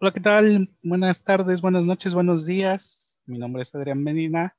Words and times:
Hola, 0.00 0.12
¿qué 0.12 0.20
tal? 0.20 0.70
Buenas 0.82 1.22
tardes, 1.22 1.60
buenas 1.60 1.84
noches, 1.84 2.14
buenos 2.14 2.44
días. 2.44 3.16
Mi 3.26 3.38
nombre 3.38 3.62
es 3.62 3.74
Adrián 3.74 4.02
Medina 4.02 4.56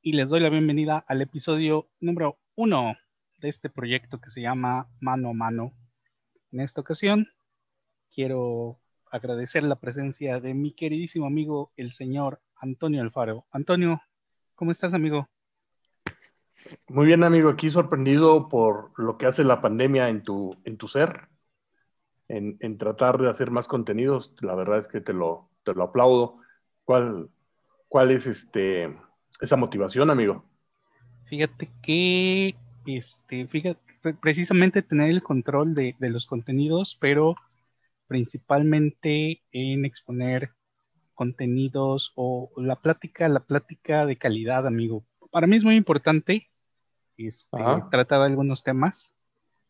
y 0.00 0.14
les 0.14 0.30
doy 0.30 0.40
la 0.40 0.48
bienvenida 0.48 1.04
al 1.06 1.20
episodio 1.20 1.90
número 2.00 2.38
uno 2.56 2.96
de 3.38 3.50
este 3.50 3.68
proyecto 3.68 4.20
que 4.22 4.30
se 4.30 4.40
llama 4.40 4.88
Mano 5.00 5.28
a 5.28 5.32
Mano. 5.34 5.74
En 6.50 6.60
esta 6.60 6.80
ocasión 6.80 7.28
quiero 8.12 8.80
agradecer 9.10 9.64
la 9.64 9.78
presencia 9.78 10.40
de 10.40 10.54
mi 10.54 10.72
queridísimo 10.72 11.26
amigo, 11.26 11.72
el 11.76 11.92
señor 11.92 12.40
Antonio 12.56 13.02
Alfaro. 13.02 13.46
Antonio, 13.52 14.00
¿cómo 14.54 14.70
estás, 14.70 14.94
amigo? 14.94 15.28
Muy 16.88 17.06
bien, 17.06 17.22
amigo. 17.22 17.50
Aquí 17.50 17.70
sorprendido 17.70 18.48
por 18.48 18.98
lo 18.98 19.18
que 19.18 19.26
hace 19.26 19.44
la 19.44 19.60
pandemia 19.60 20.08
en 20.08 20.22
tu, 20.22 20.56
en 20.64 20.78
tu 20.78 20.88
ser, 20.88 21.28
en, 22.28 22.56
en 22.60 22.78
tratar 22.78 23.18
de 23.18 23.30
hacer 23.30 23.50
más 23.50 23.68
contenidos. 23.68 24.34
La 24.40 24.54
verdad 24.54 24.78
es 24.78 24.88
que 24.88 25.00
te 25.00 25.12
lo, 25.12 25.48
te 25.64 25.74
lo 25.74 25.84
aplaudo. 25.84 26.38
¿Cuál, 26.84 27.30
cuál 27.88 28.10
es 28.10 28.26
este, 28.26 28.94
esa 29.40 29.56
motivación, 29.56 30.10
amigo? 30.10 30.44
Fíjate 31.26 31.70
que, 31.82 32.54
este, 32.86 33.46
fíjate, 33.46 34.14
precisamente 34.20 34.82
tener 34.82 35.10
el 35.10 35.22
control 35.22 35.74
de, 35.74 35.96
de 35.98 36.10
los 36.10 36.26
contenidos, 36.26 36.98
pero 37.00 37.34
principalmente 38.06 39.42
en 39.50 39.84
exponer 39.84 40.50
contenidos 41.14 42.12
o 42.16 42.50
la 42.56 42.76
plática, 42.76 43.28
la 43.28 43.40
plática 43.40 44.04
de 44.04 44.16
calidad, 44.16 44.66
amigo. 44.66 45.04
Para 45.30 45.46
mí 45.46 45.56
es 45.56 45.64
muy 45.64 45.76
importante 45.76 46.50
este, 47.16 47.56
tratar 47.90 48.20
algunos 48.20 48.62
temas 48.62 49.14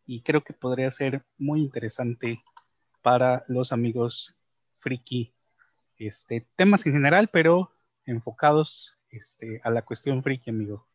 y 0.07 0.23
creo 0.23 0.43
que 0.43 0.53
podría 0.53 0.91
ser 0.91 1.25
muy 1.39 1.61
interesante 1.61 2.43
para 3.03 3.45
los 3.49 3.73
amigos 3.73 4.35
friki. 4.79 5.33
Este, 5.97 6.47
temas 6.57 6.85
en 6.87 6.93
general, 6.93 7.29
pero 7.33 7.71
enfocados 8.07 8.99
este, 9.11 9.61
a 9.63 9.71
la 9.71 9.83
cuestión 9.83 10.23
friki, 10.23 10.51
amigo. 10.51 10.87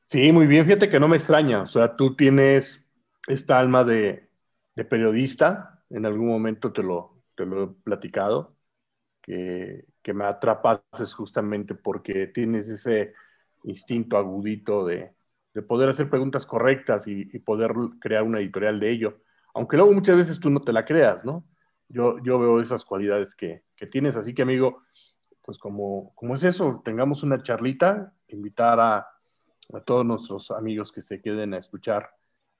Sí, 0.00 0.30
muy 0.32 0.46
bien, 0.46 0.66
fíjate 0.66 0.90
que 0.90 1.00
no 1.00 1.08
me 1.08 1.16
extraña, 1.16 1.62
o 1.62 1.66
sea, 1.66 1.96
tú 1.96 2.14
tienes 2.14 2.86
esta 3.26 3.58
alma 3.58 3.82
de, 3.82 4.28
de 4.74 4.84
periodista, 4.84 5.82
en 5.88 6.04
algún 6.04 6.28
momento 6.28 6.72
te 6.72 6.82
lo, 6.82 7.22
te 7.34 7.46
lo 7.46 7.64
he 7.64 7.68
platicado, 7.68 8.56
que, 9.22 9.86
que 10.02 10.12
me 10.12 10.24
atrapas 10.24 10.80
justamente 11.14 11.74
porque 11.74 12.26
tienes 12.26 12.68
ese 12.68 13.14
instinto 13.64 14.18
agudito 14.18 14.84
de, 14.84 15.14
de 15.54 15.62
poder 15.62 15.88
hacer 15.88 16.08
preguntas 16.08 16.46
correctas 16.46 17.06
y, 17.06 17.24
poder 17.40 17.72
crear 18.00 18.22
una 18.22 18.40
editorial 18.40 18.80
de 18.80 18.90
ello. 18.90 19.22
Aunque 19.54 19.76
luego 19.76 19.92
muchas 19.92 20.16
veces 20.16 20.40
tú 20.40 20.50
no 20.50 20.60
te 20.60 20.72
la 20.72 20.84
creas, 20.84 21.24
¿no? 21.24 21.44
Yo, 21.88 22.18
yo 22.22 22.38
veo 22.38 22.60
esas 22.60 22.84
cualidades 22.84 23.34
que, 23.34 23.62
que 23.76 23.86
tienes, 23.86 24.16
así 24.16 24.32
que 24.32 24.42
amigo, 24.42 24.82
pues 25.42 25.58
como, 25.58 26.14
como 26.14 26.34
es 26.34 26.42
eso, 26.42 26.80
tengamos 26.84 27.22
una 27.22 27.42
charlita, 27.42 28.14
invitar 28.28 28.80
a, 28.80 29.06
a 29.72 29.80
todos 29.84 30.06
nuestros 30.06 30.50
amigos 30.50 30.90
que 30.90 31.02
se 31.02 31.20
queden 31.20 31.52
a 31.52 31.58
escuchar 31.58 32.10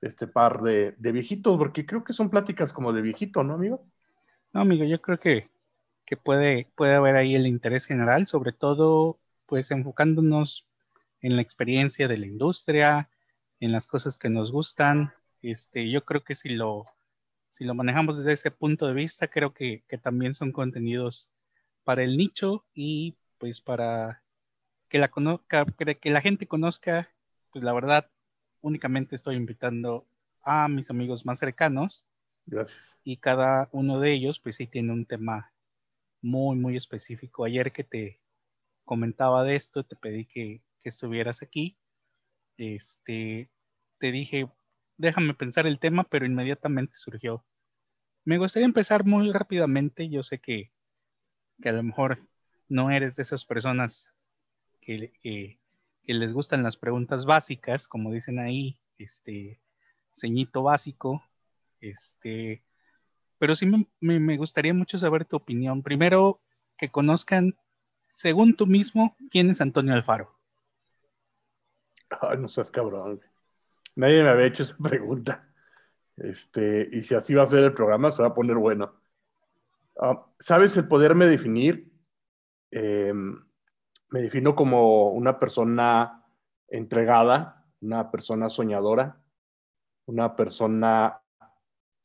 este 0.03 0.27
par 0.27 0.63
de, 0.63 0.95
de, 0.99 1.13
viejitos, 1.13 1.57
porque 1.57 1.87
creo 1.87 2.05
que 2.05 2.13
son 2.13 2.29
pláticas 2.29 2.73
como 2.73 2.93
de 2.93 3.03
viejito, 3.03 3.43
¿no, 3.45 3.55
amigo? 3.55 3.87
No, 4.53 4.63
amigo, 4.63 4.85
yo 4.85 5.01
creo 5.01 5.19
que, 5.19 5.49
que 6.05 6.17
puede, 6.17 6.69
puede 6.75 6.95
haber 6.95 7.17
ahí 7.17 7.37
el 7.37 7.47
interés 7.47 7.87
general, 7.87 8.27
sobre 8.27 8.53
todo, 8.53 9.19
pues 9.47 9.71
enfocándonos 9.71 10.67
en 11.23 11.37
la 11.37 11.43
experiencia 11.43 12.09
de 12.09 12.19
la 12.19 12.27
industria, 12.27 13.09
en 13.61 13.73
las 13.73 13.87
cosas 13.87 14.19
que 14.19 14.29
nos 14.29 14.53
gustan. 14.53 15.15
Este, 15.41 15.91
yo 15.91 16.05
creo 16.05 16.25
que 16.25 16.35
si 16.35 16.51
lo, 16.51 16.87
si 17.51 17.65
lo 17.65 17.75
manejamos 17.75 18.19
desde 18.19 18.33
ese 18.33 18.51
punto 18.51 18.87
de 18.87 18.95
vista, 18.95 19.29
creo 19.29 19.55
que, 19.55 19.85
que 19.89 19.99
también 19.99 20.35
son 20.35 20.53
contenidos 20.53 21.31
para 21.85 22.03
el 22.03 22.17
nicho 22.17 22.65
y 22.75 23.17
pues 23.39 23.61
para 23.61 24.23
que 24.89 24.99
la, 24.99 25.09
conozca, 25.09 25.65
que 25.65 26.11
la 26.11 26.21
gente 26.21 26.47
conozca, 26.47 27.09
pues 27.51 27.65
la 27.65 27.73
verdad, 27.73 28.11
únicamente 28.61 29.17
estoy 29.17 29.37
invitando 29.37 30.07
a 30.43 30.69
mis 30.69 30.91
amigos 30.91 31.25
más 31.25 31.39
cercanos. 31.39 32.05
Gracias. 32.47 32.99
Y 33.05 33.17
cada 33.19 33.69
uno 33.73 34.01
de 34.01 34.13
ellos, 34.13 34.41
pues 34.41 34.57
sí 34.57 34.67
tiene 34.67 34.93
un 34.93 35.07
tema 35.07 35.53
muy, 36.21 36.57
muy 36.57 36.77
específico. 36.77 37.45
Ayer 37.45 37.73
que 37.73 37.85
te 37.85 38.21
comentaba 38.85 39.45
de 39.45 39.57
esto, 39.57 39.85
te 39.85 39.97
pedí 39.97 40.27
que, 40.27 40.63
que 40.83 40.91
estuvieras 40.91 41.43
aquí. 41.43 41.77
Este, 42.57 43.51
te 43.99 44.13
dije, 44.13 44.49
déjame 44.99 45.35
pensar 45.35 45.67
el 45.67 45.79
tema, 45.79 46.05
pero 46.05 46.27
inmediatamente 46.27 46.97
surgió. 46.97 47.45
Me 48.25 48.39
gustaría 48.39 48.67
empezar 48.67 49.05
muy 49.05 49.33
rápidamente. 49.33 50.09
Yo 50.09 50.23
sé 50.23 50.39
que, 50.39 50.71
que 51.61 51.69
a 51.69 51.73
lo 51.73 51.83
mejor 51.83 52.27
no 52.69 52.91
eres 52.91 53.17
de 53.17 53.23
esas 53.23 53.45
personas 53.45 54.13
que, 54.81 55.13
que, 55.23 55.59
les 56.05 56.33
gustan 56.33 56.63
las 56.63 56.77
preguntas 56.77 57.25
básicas, 57.25 57.89
como 57.89 58.13
dicen 58.13 58.39
ahí, 58.39 58.79
este, 58.99 59.61
ceñito 60.13 60.63
básico, 60.63 61.23
este, 61.81 62.63
pero 63.39 63.57
sí 63.57 63.67
me, 63.67 63.87
me 64.01 64.37
gustaría 64.37 64.75
mucho 64.75 64.99
saber 64.99 65.25
tu 65.25 65.37
opinión. 65.37 65.83
Primero, 65.83 66.41
que 66.77 66.91
conozcan, 66.91 67.57
según 68.15 68.57
tú 68.57 68.67
mismo, 68.67 69.17
quién 69.31 69.51
es 69.51 69.61
Antonio 69.61 69.95
Alfaro. 69.95 70.32
No 72.39 72.49
seas 72.49 72.71
cabrón. 72.71 73.21
Nadie 73.97 74.23
me 74.23 74.31
había 74.31 74.47
hecho 74.47 74.63
esa 74.63 74.77
pregunta. 74.77 75.49
Este, 76.17 76.89
y 76.93 77.03
si 77.03 77.15
así 77.15 77.35
va 77.35 77.45
a 77.45 77.49
ser 77.49 77.65
el 77.65 77.75
programa, 77.75 78.13
se 78.13 78.23
va 78.23 78.29
a 78.29 78.35
poner 78.35 78.57
bueno. 78.57 78.95
Ah, 80.01 80.27
¿Sabes 80.39 80.77
el 80.77 80.89
poderme 80.89 81.27
definir? 81.27 81.93
Em, 82.71 83.45
me 84.11 84.23
defino 84.23 84.55
como 84.55 85.11
una 85.11 85.39
persona 85.39 86.25
entregada, 86.69 87.67
una 87.81 88.11
persona 88.11 88.49
soñadora, 88.49 89.21
una 90.07 90.37
persona 90.37 91.21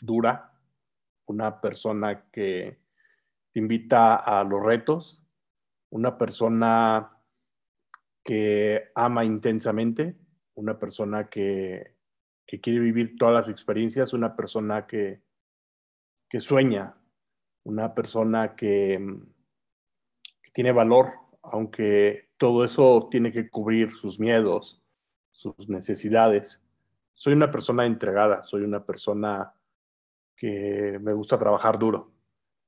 dura, 0.01 0.53
una 1.25 1.59
persona 1.61 2.29
que 2.31 2.79
te 3.51 3.59
invita 3.59 4.15
a 4.15 4.43
los 4.43 4.63
retos, 4.63 5.21
una 5.89 6.17
persona 6.17 7.16
que 8.27 8.91
ama 8.93 9.23
intensamente, 9.23 10.17
una 10.55 10.77
persona 10.77 11.29
que, 11.29 11.95
quiere 12.45 12.79
vivir 12.79 13.15
todas 13.17 13.33
las 13.33 13.47
experiencias, 13.47 14.11
una 14.11 14.35
persona 14.35 14.85
que, 14.85 15.21
que 16.27 16.41
sueña, 16.41 16.97
una 17.63 17.93
persona 17.95 18.53
que, 18.53 18.99
que, 20.41 20.51
tiene 20.51 20.73
valor, 20.73 21.13
aunque 21.41 22.31
todo 22.35 22.65
eso 22.65 23.07
tiene 23.09 23.31
que 23.31 23.49
cubrir 23.49 23.91
sus 23.91 24.19
miedos, 24.19 24.83
sus 25.31 25.69
necesidades. 25.69 26.61
Soy 27.13 27.31
una 27.31 27.49
persona 27.49 27.85
entregada, 27.85 28.43
soy 28.43 28.63
una 28.63 28.85
persona 28.85 29.53
que 30.35 30.99
me 31.01 31.13
gusta 31.13 31.39
trabajar 31.39 31.79
duro, 31.79 32.11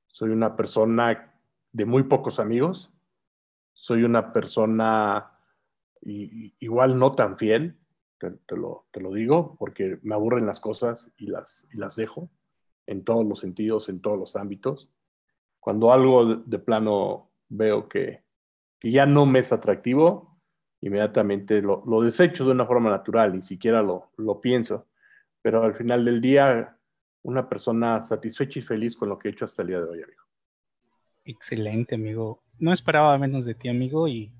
soy 0.06 0.30
una 0.30 0.56
persona 0.56 1.34
de 1.70 1.84
muy 1.84 2.04
pocos 2.04 2.40
amigos, 2.40 2.90
soy 3.74 4.04
una 4.04 4.32
persona 4.32 5.36
y, 6.02 6.54
igual 6.60 6.98
no 6.98 7.12
tan 7.12 7.36
fiel, 7.38 7.76
te, 8.18 8.30
lo, 8.54 8.86
te, 8.90 9.00
lo, 9.00 9.12
digo, 9.12 9.56
porque 9.58 9.98
me 10.02 10.14
aburren 10.14 10.46
las 10.46 10.60
cosas 10.60 11.10
y 11.16 11.26
las, 11.26 11.66
y 11.72 11.78
las 11.78 11.96
dejo 11.96 12.30
en 12.86 13.04
todos 13.04 13.24
los 13.24 13.40
sentidos, 13.40 13.88
en 13.88 14.00
todos 14.00 14.18
los 14.18 14.36
ámbitos. 14.36 14.90
Cuando 15.58 15.92
algo 15.92 16.26
de, 16.26 16.42
de 16.44 16.58
plano 16.58 17.30
veo 17.48 17.88
que, 17.88 18.22
que, 18.78 18.90
ya 18.90 19.06
no 19.06 19.24
me 19.24 19.38
es 19.38 19.52
atractivo, 19.52 20.38
inmediatamente 20.82 21.62
lo, 21.62 21.82
lo, 21.86 22.02
desecho 22.02 22.44
de 22.44 22.52
una 22.52 22.66
forma 22.66 22.90
natural, 22.90 23.34
ni 23.34 23.42
siquiera 23.42 23.82
lo, 23.82 24.10
lo 24.16 24.40
pienso. 24.40 24.86
Pero 25.42 25.62
al 25.62 25.74
final 25.74 26.04
del 26.04 26.20
día, 26.20 26.76
una 27.22 27.48
persona 27.48 28.02
satisfecha 28.02 28.58
y 28.58 28.62
feliz 28.62 28.96
con 28.96 29.08
lo 29.08 29.18
que 29.18 29.28
he 29.28 29.32
hecho 29.32 29.46
hasta 29.46 29.62
el 29.62 29.68
día 29.68 29.80
de 29.80 29.88
hoy, 29.88 30.02
amigo. 30.02 30.22
Excelente, 31.24 31.94
amigo. 31.94 32.42
No 32.58 32.72
esperaba 32.72 33.16
menos 33.18 33.44
de 33.44 33.54
ti, 33.54 33.68
amigo, 33.68 34.08
y 34.08 34.32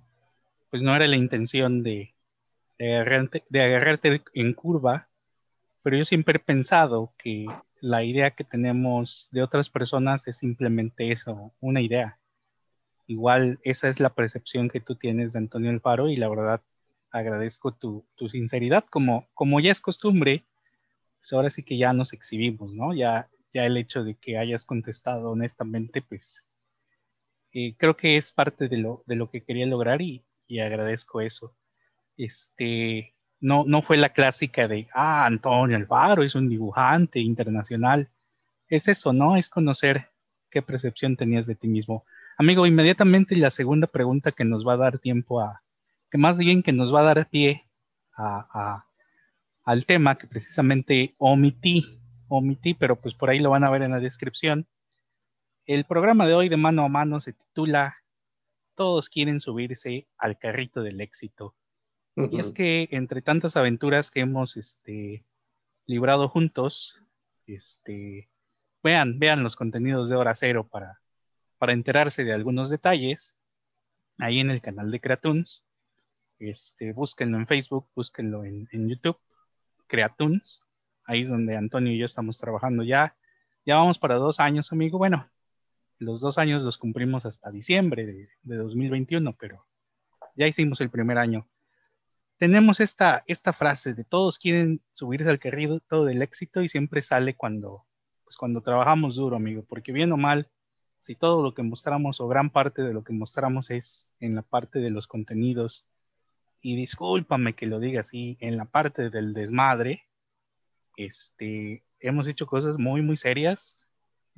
pues 0.71 0.83
no 0.83 0.95
era 0.95 1.07
la 1.07 1.17
intención 1.17 1.83
de, 1.83 2.15
de, 2.79 2.95
agarrarte, 2.97 3.45
de 3.51 3.63
agarrarte 3.63 4.23
en 4.35 4.55
curva, 4.55 5.09
pero 5.83 5.97
yo 5.97 6.05
siempre 6.05 6.37
he 6.37 6.41
pensado 6.41 7.13
que 7.19 7.47
la 7.81 8.05
idea 8.05 8.33
que 8.33 8.45
tenemos 8.45 9.29
de 9.33 9.43
otras 9.43 9.71
personas 9.71 10.27
es 10.29 10.37
simplemente 10.37 11.13
eso, 11.13 11.53
una 11.61 11.81
idea. 11.81 12.19
Igual 13.07 13.59
esa 13.65 13.89
es 13.89 14.01
la 14.01 14.15
percepción 14.15 14.69
que 14.69 14.81
tú 14.81 14.95
tienes 14.95 15.33
de 15.33 15.39
Antonio 15.41 15.71
Alfaro 15.71 16.09
y 16.09 16.17
la 16.17 16.29
verdad 16.29 16.63
agradezco 17.11 17.73
tu, 17.73 18.07
tu 18.15 18.29
sinceridad. 18.29 18.85
Como, 18.85 19.29
como 19.35 19.61
ya 19.61 19.73
es 19.73 19.81
costumbre, 19.81 20.45
pues 21.21 21.33
ahora 21.33 21.51
sí 21.51 21.63
que 21.65 21.77
ya 21.77 21.93
nos 21.93 22.13
exhibimos, 22.13 22.75
¿no? 22.75 22.95
Ya, 22.95 23.29
ya 23.53 23.67
el 23.67 23.77
hecho 23.77 24.05
de 24.05 24.15
que 24.15 24.39
hayas 24.39 24.65
contestado 24.65 25.31
honestamente, 25.31 26.03
pues 26.03 26.45
eh, 27.53 27.75
creo 27.77 27.97
que 27.97 28.17
es 28.17 28.33
parte 28.33 28.69
de 28.69 28.79
lo, 28.79 29.03
de 29.07 29.17
lo 29.17 29.31
que 29.31 29.43
quería 29.43 29.67
lograr 29.67 30.03
y, 30.03 30.25
y 30.51 30.59
agradezco 30.59 31.21
eso. 31.21 31.55
Este, 32.17 33.15
no, 33.39 33.65
no 33.67 33.83
fue 33.83 33.97
la 33.97 34.11
clásica 34.11 34.67
de, 34.67 34.89
ah, 34.93 35.25
Antonio 35.25 35.77
Alfaro 35.77 36.25
es 36.25 36.35
un 36.35 36.49
dibujante 36.49 37.21
internacional. 37.21 38.11
Es 38.69 38.89
eso, 38.89 39.13
¿no? 39.13 39.37
Es 39.37 39.49
conocer 39.49 40.11
qué 40.51 40.61
percepción 40.61 41.17
tenías 41.17 41.47
de 41.47 41.55
ti 41.55 41.69
mismo. 41.69 42.05
Amigo, 42.37 42.67
inmediatamente 42.67 43.37
la 43.37 43.51
segunda 43.51 43.87
pregunta 43.87 44.33
que 44.33 44.45
nos 44.45 44.67
va 44.67 44.75
a 44.75 44.79
dar 44.79 44.99
tiempo 44.99 45.41
a, 45.41 45.63
que 46.11 46.19
más 46.19 46.39
bien 46.39 46.63
que 46.63 46.73
nos 46.73 46.93
va 46.93 47.01
a 47.01 47.15
dar 47.15 47.29
pie 47.29 47.65
a, 48.17 48.85
al 49.65 49.87
tema 49.87 50.19
que 50.19 50.27
precisamente 50.27 51.15
omití, 51.19 52.01
omití, 52.29 52.75
pero 52.75 52.97
pues 53.01 53.15
por 53.15 53.31
ahí 53.31 53.39
lo 53.39 53.51
van 53.51 53.65
a 53.65 53.71
ver 53.71 53.83
en 53.83 53.93
la 53.93 54.01
descripción. 54.01 54.67
El 55.65 55.85
programa 55.85 56.27
de 56.27 56.35
hoy 56.35 56.49
de 56.49 56.57
mano 56.57 56.85
a 56.85 56.89
mano 56.89 57.21
se 57.21 57.33
titula 57.33 58.00
Todos 58.81 59.11
quieren 59.11 59.41
subirse 59.41 60.09
al 60.17 60.39
carrito 60.39 60.83
del 60.83 61.03
éxito. 61.03 61.55
Y 62.17 62.41
es 62.41 62.51
que 62.51 62.89
entre 62.93 63.21
tantas 63.21 63.55
aventuras 63.59 64.11
que 64.11 64.21
hemos 64.21 64.57
este, 64.57 65.27
librado 65.85 66.31
juntos, 66.31 66.99
este, 67.47 68.31
vean, 68.83 69.19
vean 69.19 69.43
los 69.43 69.55
contenidos 69.55 70.09
de 70.09 70.17
Hora 70.17 70.35
Cero 70.35 70.67
para, 70.67 70.99
para 71.59 71.75
enterarse 71.75 72.25
de 72.25 72.33
algunos 72.33 72.71
detalles 72.71 73.37
ahí 74.17 74.41
en 74.41 74.49
el 74.51 74.63
canal 74.63 74.91
de 74.91 74.99
Creatunes. 74.99 75.63
Este, 76.39 76.95
búsquenlo 76.95 77.37
en 77.37 77.47
Facebook, 77.47 77.87
búsquenlo 77.95 78.47
en, 78.47 78.89
YouTube, 78.89 79.19
Creatunes. 79.89 80.63
Ahí 81.05 81.21
es 81.21 81.29
donde 81.29 81.55
Antonio 81.55 81.93
y 81.93 81.99
yo 81.99 82.07
estamos 82.07 82.39
trabajando 82.39 82.83
ya. 82.83 83.15
Ya 83.67 83.77
vamos 83.77 83.99
para 83.99 84.15
dos 84.15 84.41
años, 84.41 84.73
amigo. 84.73 84.97
Bueno, 84.97 85.29
los 86.01 86.21
dos 86.21 86.39
años 86.39 86.63
los 86.63 86.79
cumplimos 86.79 87.27
hasta 87.27 87.53
diciembre 87.53 88.07
de, 88.07 88.29
de 88.43 88.57
2021, 88.57 89.37
pero 89.39 89.67
ya 90.35 90.47
hicimos 90.49 90.81
el 90.81 90.91
primer 90.91 91.19
año. 91.19 91.49
Tenemos 92.39 92.81
esta, 92.81 93.23
esta 93.27 93.53
frase 93.53 93.93
de 93.93 94.05
todos 94.05 94.39
quieren 94.39 94.81
subirse 94.93 95.29
al 95.29 95.39
carrito 95.39 96.05
del 96.05 96.23
éxito 96.23 96.63
y 96.63 96.69
siempre 96.71 97.03
sale 97.03 97.37
cuando, 97.37 97.85
pues 98.25 98.37
cuando 98.37 98.63
trabajamos 98.63 99.17
duro, 99.17 99.37
amigo, 99.37 99.63
porque 99.69 99.93
bien 99.93 100.11
o 100.13 100.17
mal, 100.17 100.51
si 101.01 101.15
todo 101.15 101.43
lo 101.43 101.53
que 101.53 101.63
mostramos 101.63 102.21
o 102.21 102.29
gran 102.29 102.51
parte 102.51 102.83
de 102.83 102.95
lo 102.95 103.05
que 103.05 103.13
mostramos 103.13 103.71
es 103.71 104.15
en 104.21 104.35
la 104.35 104.43
parte 104.43 104.79
de 104.79 104.91
los 104.91 105.07
contenidos, 105.07 105.87
y 106.63 106.77
discúlpame 106.77 107.55
que 107.55 107.67
lo 107.67 107.79
diga 107.79 108.01
así, 108.01 108.37
en 108.41 108.57
la 108.57 108.67
parte 108.67 109.11
del 109.11 109.35
desmadre, 109.35 110.05
este, 110.97 111.85
hemos 111.99 112.29
hecho 112.29 112.47
cosas 112.47 112.79
muy, 112.79 113.03
muy 113.03 113.17
serias, 113.17 113.90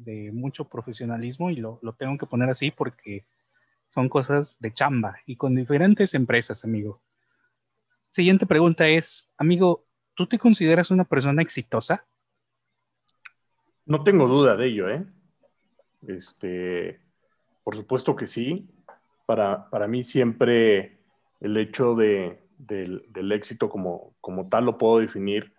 de 0.05 0.31
mucho 0.33 0.65
profesionalismo, 0.69 1.51
y 1.51 1.57
lo, 1.57 1.79
lo 1.83 1.93
tengo 1.95 2.19
que 2.19 2.27
poner 2.27 2.51
así 2.51 2.71
porque 2.71 3.25
son 3.91 4.09
cosas 4.09 4.59
de 4.61 4.73
chamba 4.73 5.17
y 5.27 5.37
con 5.37 5.55
diferentes 5.55 6.15
empresas, 6.15 6.65
amigo 6.65 7.03
Siguiente 8.13 8.45
pregunta 8.45 8.87
es, 8.89 9.31
amigo, 9.39 9.87
¿tú 10.15 10.27
te 10.27 10.39
consideras 10.39 10.91
una 10.91 11.05
persona 11.05 11.41
exitosa? 11.41 12.05
No 13.87 14.05
tengo 14.05 14.29
duda 14.29 14.55
de 14.55 14.67
ello, 14.67 14.91
¿eh? 14.91 15.07
Este, 16.07 17.01
por 17.65 17.75
supuesto 17.75 18.15
que 18.15 18.27
sí. 18.27 18.69
Para, 19.25 19.71
para 19.71 19.89
mí 19.89 20.05
siempre 20.05 20.99
el 21.41 21.57
hecho 21.57 21.95
de, 21.95 22.39
del, 22.59 23.33
éxito 23.33 23.71
como, 23.71 24.15
como 24.21 24.47
tal 24.51 24.67
lo 24.67 24.77
puedo 24.77 24.99
definir 24.99 25.55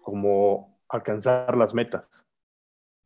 como 0.00 0.78
alcanzar 0.88 1.56
las 1.56 1.74
metas. 1.74 2.24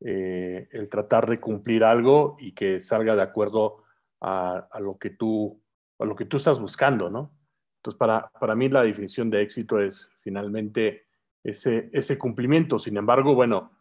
Eh, 0.06 0.69
el 0.73 0.91
tratar 0.91 1.27
de 1.27 1.41
cumplir 1.41 1.83
algo 1.83 2.37
y 2.39 2.53
que 2.53 2.79
salga 2.79 3.17
de 3.17 3.23
acuerdo 3.23 3.85
a, 4.21 4.69
lo 4.79 4.99
que 4.99 5.09
tú, 5.09 5.62
a 5.99 6.05
lo 6.05 6.15
que 6.15 6.27
tú 6.27 6.37
estás 6.37 6.61
buscando, 6.61 7.09
¿no? 7.09 7.35
Entonces, 7.79 7.99
para, 7.99 8.31
para 8.39 8.55
mí 8.55 8.69
la 8.69 8.83
definición 8.83 9.31
de 9.31 9.41
éxito 9.41 9.81
es 9.81 10.11
finalmente 10.21 11.06
ese, 11.43 11.89
ese 11.95 12.19
cumplimiento. 12.19 12.79
Sin 12.79 12.99
embargo, 12.99 13.35
bueno, 13.35 13.73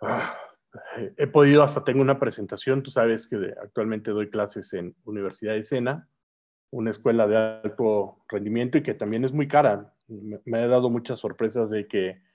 ah, 0.00 0.38
he 1.16 1.26
podido, 1.26 1.64
hasta 1.64 1.82
tengo 1.82 2.02
una 2.02 2.20
presentación, 2.20 2.84
tú 2.84 2.92
sabes 2.92 3.26
que 3.26 3.52
actualmente 3.60 4.12
doy 4.12 4.30
clases 4.30 4.72
en 4.74 4.94
Universidad 5.04 5.54
de 5.54 5.64
Sena, 5.64 6.08
una 6.70 6.90
escuela 6.90 7.26
de 7.26 7.36
alto 7.36 8.24
rendimiento 8.28 8.78
y 8.78 8.84
que 8.84 8.94
también 8.94 9.24
es 9.24 9.32
muy 9.32 9.48
cara. 9.48 9.92
Me, 10.06 10.40
me 10.44 10.62
he 10.62 10.68
dado 10.68 10.88
muchas 10.88 11.18
sorpresas 11.18 11.68
de 11.68 11.88
que 11.88 12.25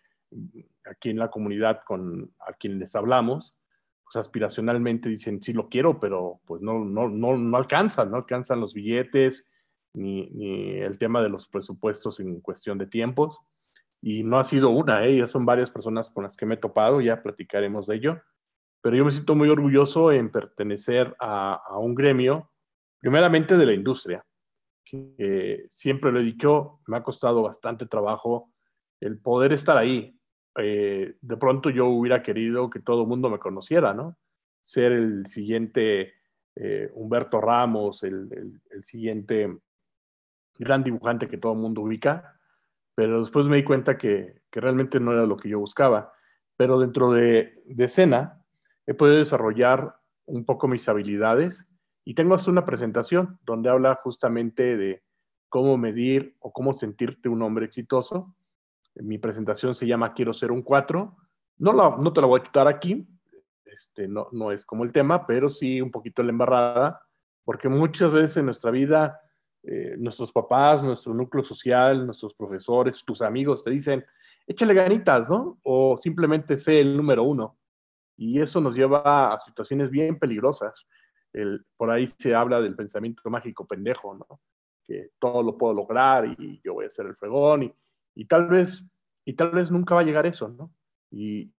aquí 0.89 1.09
en 1.09 1.19
la 1.19 1.29
comunidad 1.29 1.81
con 1.85 2.33
a 2.39 2.53
quien 2.53 2.79
les 2.79 2.95
hablamos, 2.95 3.57
pues 4.03 4.15
aspiracionalmente 4.15 5.09
dicen, 5.09 5.41
sí 5.41 5.53
lo 5.53 5.69
quiero, 5.69 5.99
pero 5.99 6.41
pues 6.45 6.61
no, 6.61 6.83
no, 6.83 7.09
no, 7.09 7.37
no 7.37 7.57
alcanzan, 7.57 8.11
no 8.11 8.17
alcanzan 8.17 8.59
los 8.59 8.73
billetes, 8.73 9.51
ni, 9.93 10.79
el 10.79 10.97
tema 10.97 11.21
de 11.21 11.29
los 11.29 11.47
presupuestos 11.47 12.19
en 12.19 12.39
cuestión 12.41 12.77
de 12.77 12.87
tiempos. 12.87 13.39
Y 14.01 14.23
no 14.23 14.39
ha 14.39 14.43
sido 14.43 14.69
una, 14.69 15.05
¿eh? 15.05 15.17
ya 15.17 15.27
son 15.27 15.45
varias 15.45 15.69
personas 15.69 16.09
con 16.09 16.23
las 16.23 16.35
que 16.35 16.45
me 16.45 16.55
he 16.55 16.57
topado, 16.57 17.01
ya 17.01 17.21
platicaremos 17.21 17.87
de 17.87 17.95
ello. 17.95 18.21
Pero 18.81 18.95
yo 18.95 19.05
me 19.05 19.11
siento 19.11 19.35
muy 19.35 19.47
orgulloso 19.49 20.11
en 20.11 20.31
pertenecer 20.31 21.15
a, 21.19 21.61
un 21.77 21.93
gremio, 21.93 22.51
primeramente 22.99 23.57
de 23.57 23.65
la 23.65 23.73
industria, 23.73 24.25
que 24.83 25.67
siempre 25.69 26.11
lo 26.11 26.19
he 26.19 26.23
dicho, 26.23 26.79
me 26.87 26.97
ha 26.97 27.03
costado 27.03 27.43
bastante 27.43 27.85
trabajo 27.85 28.51
el 28.99 29.19
poder 29.19 29.53
estar 29.53 29.77
ahí. 29.77 30.17
Eh, 30.57 31.15
de 31.21 31.37
pronto 31.37 31.69
yo 31.69 31.87
hubiera 31.87 32.21
querido 32.21 32.69
que 32.69 32.79
todo 32.79 33.03
el 33.03 33.07
mundo 33.07 33.29
me 33.29 33.39
conociera, 33.39 33.93
¿no? 33.93 34.17
Ser 34.61 34.91
el 34.91 35.25
siguiente 35.27 36.13
eh, 36.55 36.89
Humberto 36.93 37.39
Ramos, 37.39 38.03
el, 38.03 38.59
el 38.69 38.83
siguiente 38.83 39.57
gran 40.59 40.83
dibujante 40.83 41.27
que 41.27 41.37
todo 41.37 41.53
el 41.53 41.59
mundo 41.59 41.81
ubica, 41.81 42.39
pero 42.95 43.19
después 43.19 43.47
me 43.47 43.57
di 43.57 43.63
cuenta 43.63 43.97
que, 43.97 44.41
que, 44.49 44.61
realmente 44.61 44.99
no 44.99 45.13
era 45.13 45.25
lo 45.25 45.37
que 45.37 45.49
yo 45.49 45.59
buscaba. 45.59 46.13
Pero 46.57 46.79
dentro 46.79 47.11
de, 47.11 47.51
de 47.65 47.83
escena 47.83 48.43
he 48.85 48.93
podido 48.93 49.17
desarrollar 49.17 49.95
un 50.25 50.45
poco 50.45 50.67
mis 50.67 50.87
habilidades 50.87 51.67
y 52.03 52.13
tengo 52.13 52.35
hasta 52.35 52.51
una 52.51 52.65
presentación 52.65 53.39
donde 53.43 53.69
habla 53.69 53.99
justamente 54.03 54.77
de 54.77 55.03
cómo 55.49 55.77
medir 55.77 56.35
o 56.39 56.51
cómo 56.51 56.73
sentirte 56.73 57.29
un 57.29 57.41
hombre 57.41 57.65
exitoso. 57.65 58.35
Mi 58.95 59.17
presentación 59.17 59.75
se 59.75 59.87
llama 59.87 60.13
Quiero 60.13 60.33
ser 60.33 60.51
un 60.51 60.61
4. 60.61 61.17
No, 61.57 61.73
la, 61.73 61.95
no 62.01 62.11
te 62.11 62.21
la 62.21 62.27
voy 62.27 62.39
a 62.39 62.43
chutar 62.43 62.67
aquí, 62.67 63.07
este, 63.71 64.07
no, 64.07 64.27
no 64.31 64.51
es 64.51 64.65
como 64.65 64.83
el 64.83 64.91
tema, 64.91 65.25
pero 65.25 65.47
sí 65.49 65.81
un 65.81 65.91
poquito 65.91 66.21
la 66.23 66.31
embarrada, 66.31 67.01
porque 67.45 67.69
muchas 67.69 68.11
veces 68.11 68.37
en 68.37 68.45
nuestra 68.45 68.69
vida 68.71 69.19
eh, 69.63 69.95
nuestros 69.97 70.31
papás, 70.31 70.83
nuestro 70.83 71.13
núcleo 71.13 71.43
social, 71.43 72.05
nuestros 72.05 72.33
profesores, 72.33 73.03
tus 73.05 73.21
amigos 73.21 73.63
te 73.63 73.69
dicen, 73.69 74.03
échale 74.45 74.73
ganitas, 74.73 75.29
¿no? 75.29 75.59
O 75.63 75.97
simplemente 75.97 76.57
sé 76.57 76.81
el 76.81 76.97
número 76.97 77.23
uno. 77.23 77.57
Y 78.17 78.39
eso 78.41 78.59
nos 78.59 78.75
lleva 78.75 79.33
a 79.33 79.39
situaciones 79.39 79.89
bien 79.89 80.19
peligrosas. 80.19 80.87
El, 81.31 81.65
por 81.77 81.91
ahí 81.91 82.07
se 82.07 82.35
habla 82.35 82.59
del 82.59 82.75
pensamiento 82.75 83.29
mágico 83.29 83.65
pendejo, 83.65 84.15
¿no? 84.15 84.41
Que 84.83 85.11
todo 85.19 85.43
lo 85.43 85.57
puedo 85.57 85.73
lograr 85.73 86.25
y 86.25 86.59
yo 86.63 86.73
voy 86.73 86.85
a 86.85 86.89
ser 86.89 87.05
el 87.05 87.15
fregón 87.15 87.63
y, 87.63 87.73
y 88.15 88.25
tal 88.25 88.47
vez 88.47 88.91
y 89.25 89.33
tal 89.33 89.51
vez 89.51 89.71
nunca 89.71 89.95
va 89.95 90.01
a 90.01 90.03
llegar 90.03 90.25
eso, 90.25 90.49
¿no? 90.49 90.73
Y, 91.11 91.51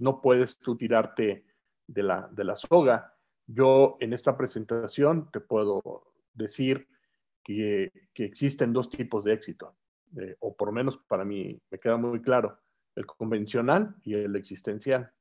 no 0.00 0.20
puedes 0.20 0.58
tú 0.58 0.76
tirarte 0.76 1.44
de 1.86 2.02
la, 2.02 2.28
de 2.32 2.44
la 2.44 2.56
soga. 2.56 3.14
Yo 3.46 3.96
en 4.00 4.12
esta 4.12 4.36
presentación 4.36 5.30
te 5.30 5.40
puedo 5.40 5.82
decir 6.32 6.88
que, 7.42 7.90
existen 8.14 8.72
dos 8.72 8.88
tipos 8.88 9.24
de 9.24 9.34
éxito, 9.34 9.76
eh, 10.18 10.36
o 10.40 10.56
por 10.56 10.68
lo 10.68 10.72
menos 10.72 10.98
para 10.98 11.24
mí 11.24 11.58
me 11.70 11.78
queda 11.78 11.96
muy 11.96 12.20
claro, 12.20 12.58
el 12.94 13.06
convencional 13.06 13.94
y 14.02 14.14
el 14.14 14.36
existencial. 14.36 15.12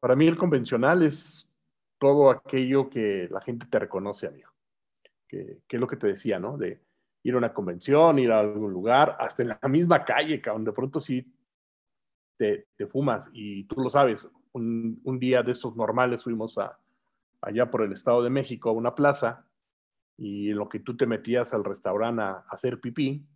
Para 0.00 0.16
mí 0.16 0.26
el 0.26 0.36
convencional 0.36 1.02
es 1.02 1.50
todo 1.98 2.30
aquello 2.30 2.88
que 2.88 3.28
la 3.30 3.40
gente 3.40 3.66
te 3.66 3.78
reconoce, 3.78 4.26
amigo. 4.26 4.50
Que, 5.26 5.62
que, 5.66 5.76
es 5.76 5.80
lo 5.80 5.86
que 5.86 5.96
te 5.96 6.06
decía, 6.06 6.38
¿no? 6.38 6.56
De 6.56 6.80
ir 7.24 7.34
a 7.34 7.38
una 7.38 7.52
convención, 7.52 8.18
ir 8.18 8.30
a 8.30 8.40
algún 8.40 8.72
lugar, 8.72 9.16
hasta 9.18 9.42
en 9.42 9.48
la 9.48 9.68
misma 9.68 10.04
calle, 10.04 10.40
donde 10.44 10.70
de 10.70 10.74
pronto 10.74 11.00
sí 11.00 11.26
te, 12.36 12.68
te 12.76 12.86
fumas 12.86 13.28
y 13.32 13.64
tú 13.64 13.80
lo 13.80 13.88
sabes. 13.88 14.28
Un, 14.52 15.00
un, 15.02 15.18
día 15.18 15.42
de 15.42 15.50
estos 15.50 15.74
normales 15.74 16.22
fuimos 16.22 16.58
a, 16.58 16.78
allá 17.40 17.68
por 17.70 17.82
el 17.82 17.92
Estado 17.92 18.22
de 18.22 18.30
México 18.30 18.68
a 18.70 18.72
una 18.72 18.94
plaza 18.94 19.48
y 20.16 20.50
en 20.50 20.58
lo 20.58 20.68
que 20.68 20.78
tú 20.78 20.96
te 20.96 21.06
metías 21.06 21.52
al 21.54 21.64
restaurante 21.64 22.22
a, 22.22 22.44
hacer 22.50 22.78
pipí, 22.78 23.26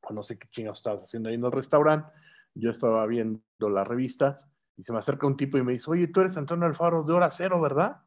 o 0.00 0.12
no 0.12 0.22
sé 0.22 0.38
qué 0.38 0.48
chingados 0.48 0.78
estabas 0.78 1.02
haciendo 1.02 1.28
ahí 1.28 1.34
en 1.34 1.44
el 1.44 1.52
restaurante, 1.52 2.10
yo 2.54 2.70
estaba 2.70 3.06
viendo 3.06 3.42
las 3.60 3.86
revistas 3.86 4.48
y 4.76 4.82
se 4.82 4.92
me 4.92 4.98
acerca 4.98 5.26
un 5.26 5.36
tipo 5.36 5.58
y 5.58 5.62
me 5.62 5.72
dice, 5.72 5.90
oye, 5.90 6.08
tú 6.08 6.20
eres 6.20 6.38
Antonio 6.38 6.64
Alfaro 6.64 7.04
de 7.04 7.12
Hora 7.12 7.30
Cero, 7.30 7.60
¿verdad? 7.60 8.00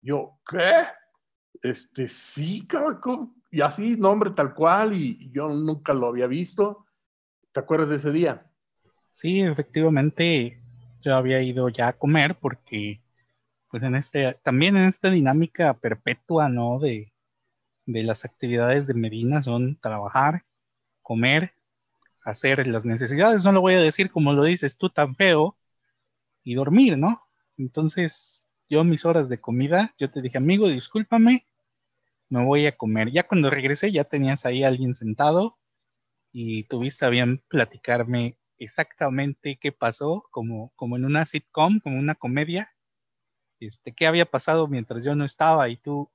Yo, 0.00 0.38
¿qué? 0.48 0.84
Este, 1.62 2.08
sí, 2.08 2.64
cabrón, 2.66 3.41
y 3.52 3.60
así, 3.60 3.96
nombre 3.96 4.30
tal 4.30 4.54
cual, 4.54 4.94
y, 4.94 5.30
yo 5.30 5.48
nunca 5.50 5.92
lo 5.92 6.08
había 6.08 6.26
visto. 6.26 6.86
¿Te 7.52 7.60
acuerdas 7.60 7.90
de 7.90 7.96
ese 7.96 8.10
día? 8.10 8.50
Sí, 9.10 9.42
efectivamente, 9.42 10.58
yo 11.02 11.14
había 11.14 11.42
ido 11.42 11.68
ya 11.68 11.88
a 11.88 11.92
comer 11.92 12.38
porque, 12.40 13.02
pues 13.70 13.82
en 13.82 13.94
este, 13.94 14.34
también 14.42 14.76
en 14.78 14.88
esta 14.88 15.10
dinámica 15.10 15.74
perpetua, 15.74 16.48
¿no? 16.48 16.78
De, 16.80 17.12
de 17.84 18.02
las 18.02 18.24
actividades 18.24 18.86
de 18.86 18.94
Medina 18.94 19.42
son 19.42 19.78
trabajar, 19.78 20.44
comer, 21.02 21.52
hacer 22.24 22.66
las 22.66 22.86
necesidades, 22.86 23.44
no 23.44 23.52
lo 23.52 23.60
voy 23.60 23.74
a 23.74 23.80
decir 23.82 24.10
como 24.10 24.32
lo 24.32 24.44
dices 24.44 24.78
tú 24.78 24.88
tan 24.88 25.14
feo, 25.14 25.58
y 26.42 26.54
dormir, 26.54 26.96
¿no? 26.96 27.22
Entonces, 27.58 28.48
yo 28.70 28.82
mis 28.82 29.04
horas 29.04 29.28
de 29.28 29.40
comida, 29.40 29.94
yo 29.98 30.10
te 30.10 30.22
dije, 30.22 30.38
amigo, 30.38 30.68
discúlpame, 30.68 31.46
me 32.32 32.42
voy 32.46 32.66
a 32.66 32.72
comer. 32.72 33.12
Ya 33.12 33.24
cuando 33.24 33.50
regresé 33.50 33.92
ya 33.92 34.04
tenías 34.04 34.46
ahí 34.46 34.64
a 34.64 34.68
alguien 34.68 34.94
sentado 34.94 35.58
y 36.32 36.64
tuviste 36.64 37.04
a 37.04 37.10
bien 37.10 37.44
platicarme 37.48 38.38
exactamente 38.56 39.58
qué 39.60 39.70
pasó, 39.70 40.24
como, 40.30 40.72
como 40.74 40.96
en 40.96 41.04
una 41.04 41.26
sitcom, 41.26 41.80
como 41.80 41.98
una 41.98 42.14
comedia, 42.14 42.74
este, 43.60 43.92
qué 43.92 44.06
había 44.06 44.24
pasado 44.24 44.66
mientras 44.66 45.04
yo 45.04 45.14
no 45.14 45.26
estaba 45.26 45.68
y 45.68 45.76
tú, 45.76 46.10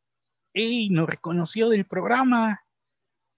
¡ey! 0.54 0.90
Nos 0.90 1.08
reconoció 1.08 1.70
del 1.70 1.86
programa, 1.86 2.64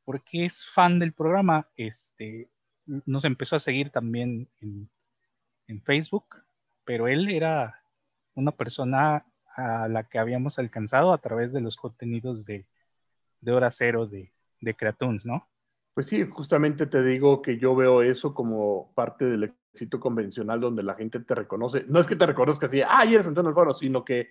porque 0.06 0.46
es 0.46 0.66
fan 0.74 1.00
del 1.00 1.12
programa, 1.12 1.70
este, 1.76 2.50
nos 2.86 3.26
empezó 3.26 3.58
a 3.58 3.60
seguir 3.60 3.90
también 3.90 4.50
en, 4.62 4.90
en 5.68 5.82
Facebook, 5.84 6.28
pero 6.86 7.10
él 7.10 7.30
era 7.30 7.84
una 8.36 8.54
persona 8.54 9.26
a 9.60 9.88
la 9.88 10.04
que 10.04 10.20
habíamos 10.20 10.58
alcanzado 10.58 11.12
a 11.12 11.18
través 11.18 11.52
de 11.52 11.62
los 11.62 11.76
contenidos 11.76 12.46
de, 12.46 12.66
de 13.42 13.52
hora 13.52 13.72
cero 13.72 14.08
de, 14.08 14.32
de 14.62 14.74
Creatoons, 14.74 15.26
¿no? 15.26 15.48
Pues 15.94 16.08
sí, 16.08 16.26
justamente 16.30 16.86
te 16.86 17.04
digo 17.04 17.42
que 17.42 17.58
yo 17.58 17.76
veo 17.76 18.02
eso 18.02 18.34
como 18.34 18.94
parte 18.96 19.26
del 19.26 19.54
éxito 19.74 20.00
convencional 20.00 20.62
donde 20.62 20.84
la 20.84 20.96
gente 20.96 21.20
te 21.20 21.36
reconoce. 21.36 21.84
No 21.88 22.00
es 22.00 22.08
que 22.08 22.16
te 22.16 22.26
reconozca 22.26 22.68
así, 22.68 22.82
ah, 22.82 23.04
eres 23.04 23.28
Antonio 23.28 23.50
Alfaro, 23.50 23.74
sino 23.74 24.06
que 24.06 24.30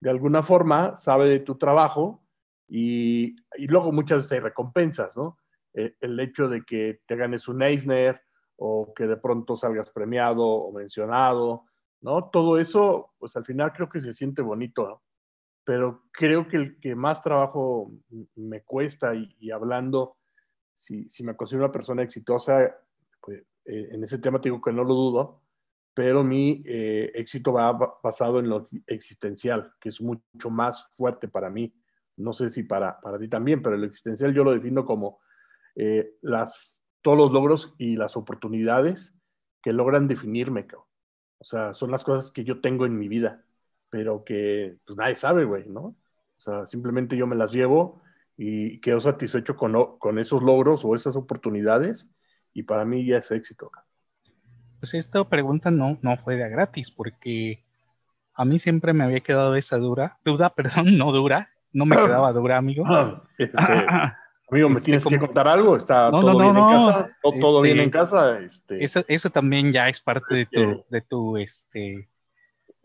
de 0.00 0.10
alguna 0.10 0.42
forma 0.42 0.96
sabe 0.96 1.28
de 1.28 1.40
tu 1.40 1.56
trabajo 1.56 2.24
y, 2.66 3.36
y 3.56 3.66
luego 3.66 3.92
muchas 3.92 4.18
veces 4.18 4.32
hay 4.32 4.40
recompensas, 4.40 5.16
¿no? 5.16 5.36
Eh, 5.74 5.96
el 6.00 6.18
hecho 6.20 6.48
de 6.48 6.62
que 6.64 7.00
te 7.06 7.16
ganes 7.16 7.46
un 7.48 7.62
Eisner 7.62 8.22
o 8.56 8.92
que 8.94 9.06
de 9.06 9.16
pronto 9.16 9.56
salgas 9.56 9.90
premiado 9.90 10.44
o 10.44 10.72
mencionado, 10.72 11.66
¿no? 12.02 12.28
Todo 12.30 12.58
eso, 12.58 13.14
pues 13.18 13.34
al 13.36 13.44
final 13.44 13.72
creo 13.72 13.88
que 13.88 14.00
se 14.00 14.12
siente 14.12 14.42
bonito, 14.42 14.86
¿no? 14.86 15.02
Pero 15.64 16.02
creo 16.12 16.48
que 16.48 16.56
el 16.56 16.80
que 16.80 16.94
más 16.94 17.22
trabajo 17.22 17.92
me 18.34 18.62
cuesta 18.62 19.14
y, 19.14 19.50
hablando, 19.52 20.16
si, 20.74 21.08
si, 21.08 21.22
me 21.22 21.36
considero 21.36 21.64
una 21.64 21.72
persona 21.72 22.02
exitosa, 22.02 22.76
pues 23.20 23.44
eh, 23.64 23.90
en 23.92 24.02
ese 24.02 24.18
tema 24.18 24.40
te 24.40 24.48
digo 24.48 24.60
que 24.60 24.72
no 24.72 24.82
lo 24.82 24.94
dudo, 24.94 25.42
pero 25.94 26.24
mi 26.24 26.62
eh, 26.66 27.12
éxito 27.14 27.52
va 27.52 27.72
basado 28.02 28.40
en 28.40 28.48
lo 28.48 28.68
existencial, 28.86 29.72
que 29.80 29.90
es 29.90 30.00
mucho 30.00 30.50
más 30.50 30.90
fuerte 30.96 31.28
para 31.28 31.50
mí. 31.50 31.72
No 32.16 32.32
sé 32.32 32.48
si 32.48 32.64
para, 32.64 32.98
para 33.00 33.18
ti 33.18 33.28
también, 33.28 33.62
pero 33.62 33.76
el 33.76 33.84
existencial 33.84 34.34
yo 34.34 34.42
lo 34.42 34.52
defino 34.52 34.84
como 34.84 35.20
eh, 35.76 36.16
las, 36.22 36.82
todos 37.02 37.18
los 37.18 37.32
logros 37.32 37.74
y 37.78 37.96
las 37.96 38.16
oportunidades 38.16 39.14
que 39.62 39.72
logran 39.72 40.08
definirme. 40.08 40.66
O 41.42 41.44
sea, 41.44 41.74
son 41.74 41.90
las 41.90 42.04
cosas 42.04 42.30
que 42.30 42.44
yo 42.44 42.60
tengo 42.60 42.86
en 42.86 42.96
mi 42.96 43.08
vida, 43.08 43.42
pero 43.90 44.22
que 44.22 44.76
pues 44.86 44.96
nadie 44.96 45.16
sabe, 45.16 45.44
güey, 45.44 45.68
¿no? 45.68 45.80
O 45.80 45.96
sea, 46.36 46.66
simplemente 46.66 47.16
yo 47.16 47.26
me 47.26 47.34
las 47.34 47.50
llevo 47.50 48.00
y 48.36 48.80
quedo 48.80 49.00
satisfecho 49.00 49.56
con, 49.56 49.98
con 49.98 50.20
esos 50.20 50.40
logros 50.40 50.84
o 50.84 50.94
esas 50.94 51.16
oportunidades 51.16 52.14
y 52.54 52.62
para 52.62 52.84
mí 52.84 53.04
ya 53.04 53.18
es 53.18 53.28
éxito. 53.32 53.72
Pues 54.78 54.94
esta 54.94 55.28
pregunta 55.28 55.72
no, 55.72 55.98
no 56.00 56.16
fue 56.16 56.36
de 56.36 56.48
gratis 56.48 56.92
porque 56.92 57.64
a 58.34 58.44
mí 58.44 58.60
siempre 58.60 58.92
me 58.92 59.02
había 59.02 59.18
quedado 59.18 59.56
esa 59.56 59.78
dura, 59.78 60.18
duda, 60.24 60.50
perdón, 60.54 60.96
no 60.96 61.10
dura, 61.10 61.50
no 61.72 61.86
me 61.86 61.96
quedaba 62.06 62.32
dura, 62.32 62.56
amigo. 62.56 62.84
Este, 63.36 63.56
Amigo, 64.52 64.68
¿me 64.68 64.80
tienes 64.82 65.04
que 65.06 65.18
contar 65.18 65.48
algo? 65.48 65.76
¿Está 65.76 66.10
todo 66.10 66.38
bien 66.38 66.56
en 66.56 66.68
casa? 66.68 67.16
¿Todo, 67.22 67.60
bien 67.62 67.80
en 67.80 67.90
casa? 67.90 68.38
Este... 68.40 68.84
Eso, 68.84 69.02
eso, 69.08 69.30
también 69.30 69.72
ya 69.72 69.88
es 69.88 69.98
parte 70.00 70.34
de 70.34 70.46
tu, 70.46 70.84
de 70.90 71.00
tu, 71.00 71.36
este, 71.38 72.10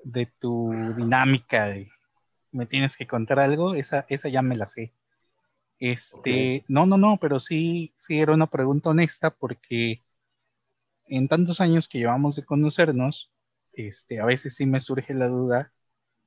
de 0.01 0.25
tu 0.39 0.71
dinámica 0.95 1.75
¿me 2.51 2.65
tienes 2.65 2.95
que 2.95 3.05
contar 3.05 3.39
algo? 3.39 3.75
Esa, 3.75 4.05
esa 4.07 4.29
ya 4.29 4.41
me 4.41 4.55
la 4.55 4.69
sé. 4.69 4.93
Este, 5.77 6.63
no, 6.69 6.85
no, 6.85 6.97
no, 6.97 7.17
pero 7.17 7.39
sí, 7.41 7.93
sí 7.97 8.17
era 8.17 8.33
una 8.33 8.47
pregunta 8.47 8.89
honesta 8.89 9.31
porque 9.31 10.05
en 11.05 11.27
tantos 11.27 11.59
años 11.59 11.89
que 11.89 11.99
llevamos 11.99 12.37
de 12.37 12.45
conocernos, 12.45 13.29
este, 13.73 14.21
a 14.21 14.25
veces 14.25 14.55
sí 14.55 14.65
me 14.65 14.79
surge 14.79 15.13
la 15.13 15.27
duda. 15.27 15.73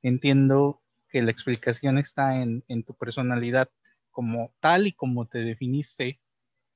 Entiendo 0.03 0.83
que 1.09 1.23
la 1.23 1.31
explicación 1.31 1.97
está 1.97 2.41
en, 2.41 2.63
en 2.67 2.83
tu 2.83 2.93
personalidad 2.93 3.69
como 4.11 4.53
tal 4.59 4.87
y 4.87 4.91
como 4.91 5.25
te 5.25 5.39
definiste 5.39 6.19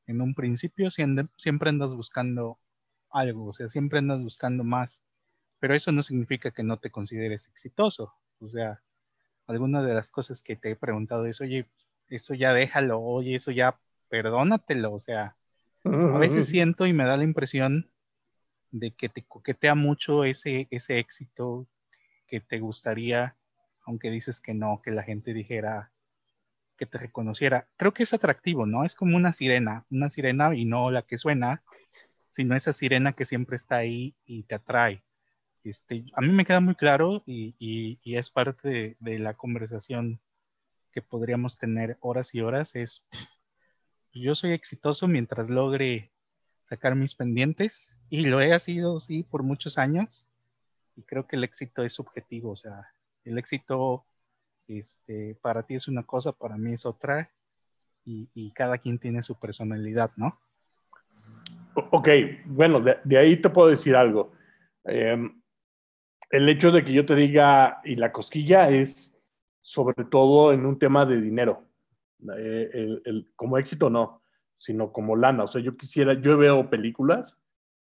en 0.07 0.21
un 0.21 0.33
principio, 0.33 0.89
siempre 0.91 1.69
andas 1.69 1.95
buscando 1.95 2.59
algo, 3.09 3.47
o 3.47 3.53
sea, 3.53 3.69
siempre 3.69 3.99
andas 3.99 4.21
buscando 4.21 4.63
más, 4.63 5.01
pero 5.59 5.75
eso 5.75 5.91
no 5.91 6.03
significa 6.03 6.51
que 6.51 6.63
no 6.63 6.77
te 6.77 6.91
consideres 6.91 7.47
exitoso. 7.47 8.13
O 8.39 8.47
sea, 8.47 8.81
alguna 9.47 9.81
de 9.83 9.93
las 9.93 10.09
cosas 10.09 10.41
que 10.41 10.55
te 10.55 10.71
he 10.71 10.75
preguntado 10.75 11.25
es, 11.25 11.41
oye, 11.41 11.67
eso 12.09 12.33
ya 12.33 12.53
déjalo, 12.53 13.01
oye, 13.01 13.35
eso 13.35 13.51
ya 13.51 13.79
perdónatelo, 14.09 14.93
o 14.93 14.99
sea, 14.99 15.35
a 15.83 16.17
veces 16.17 16.47
siento 16.47 16.85
y 16.85 16.93
me 16.93 17.05
da 17.05 17.17
la 17.17 17.23
impresión 17.23 17.89
de 18.71 18.91
que 18.91 19.09
te 19.09 19.23
coquetea 19.23 19.75
mucho 19.75 20.23
ese, 20.23 20.67
ese 20.69 20.99
éxito 20.99 21.67
que 22.27 22.41
te 22.41 22.59
gustaría, 22.59 23.35
aunque 23.85 24.11
dices 24.11 24.41
que 24.41 24.53
no, 24.53 24.81
que 24.83 24.91
la 24.91 25.03
gente 25.03 25.33
dijera, 25.33 25.91
que 26.77 26.85
te 26.85 26.97
reconociera. 26.97 27.67
Creo 27.77 27.93
que 27.93 28.03
es 28.03 28.13
atractivo, 28.13 28.65
¿no? 28.65 28.85
Es 28.85 28.95
como 28.95 29.17
una 29.17 29.33
sirena, 29.33 29.85
una 29.89 30.09
sirena 30.09 30.55
y 30.55 30.65
no 30.65 30.91
la 30.91 31.01
que 31.01 31.17
suena, 31.17 31.63
sino 32.29 32.55
esa 32.55 32.73
sirena 32.73 33.13
que 33.13 33.25
siempre 33.25 33.55
está 33.55 33.77
ahí 33.77 34.15
y 34.25 34.43
te 34.43 34.55
atrae. 34.55 35.03
Este, 35.63 36.05
a 36.13 36.21
mí 36.21 36.29
me 36.29 36.45
queda 36.45 36.59
muy 36.59 36.75
claro 36.75 37.23
y, 37.25 37.97
es 38.05 38.29
parte 38.29 38.97
de, 38.99 39.19
la 39.19 39.33
conversación 39.33 40.19
que 40.91 41.01
podríamos 41.01 41.57
tener 41.57 41.97
horas 42.01 42.35
y 42.35 42.41
horas, 42.41 42.75
es 42.75 43.03
yo 44.13 44.35
soy 44.35 44.51
exitoso 44.51 45.07
mientras 45.07 45.49
logre 45.49 46.11
sacar 46.63 46.95
mis 46.95 47.15
pendientes 47.15 47.97
y 48.09 48.27
lo 48.27 48.41
he 48.41 48.57
sido, 48.59 48.99
sí, 48.99 49.23
por 49.23 49.43
muchos 49.43 49.77
años 49.77 50.27
y 50.95 51.03
creo 51.03 51.27
que 51.27 51.35
el 51.35 51.43
éxito 51.43 51.83
es 51.83 51.93
subjetivo, 51.93 52.51
o 52.51 52.55
sea, 52.55 52.93
el 53.23 53.37
éxito 53.37 54.05
este, 54.67 55.37
para 55.41 55.63
ti 55.63 55.75
es 55.75 55.87
una 55.87 56.03
cosa, 56.03 56.31
para 56.31 56.57
mí 56.57 56.73
es 56.73 56.85
otra, 56.85 57.31
y, 58.07 58.51
cada 58.51 58.77
quien 58.77 58.99
tiene 58.99 59.23
su 59.23 59.39
personalidad, 59.39 60.11
¿no? 60.15 60.39
Ok, 61.91 62.07
bueno, 62.45 62.79
de, 62.79 63.17
ahí 63.17 63.37
te 63.37 63.49
puedo 63.49 63.67
decir 63.67 63.95
algo. 63.95 64.31
Em, 64.83 65.41
el 66.29 66.47
hecho 66.47 66.71
de 66.71 66.85
que 66.85 66.93
yo 66.93 67.05
te 67.05 67.15
diga, 67.15 67.81
y 67.83 67.95
la 67.95 68.11
cosquilla 68.11 68.69
es 68.69 69.11
sobre 69.61 70.05
todo 70.05 70.53
en 70.53 70.65
un 70.67 70.77
tema 70.77 71.05
de 71.05 71.19
dinero, 71.19 71.63
eh, 72.37 73.01
como 73.35 73.57
éxito 73.57 73.89
no, 73.89 74.21
sino 74.57 74.91
como 74.91 75.15
lana. 75.15 75.43
O 75.43 75.47
sea, 75.47 75.61
yo 75.61 75.75
quisiera, 75.75 76.13
yo 76.13 76.37
veo 76.37 76.69
películas, 76.69 77.41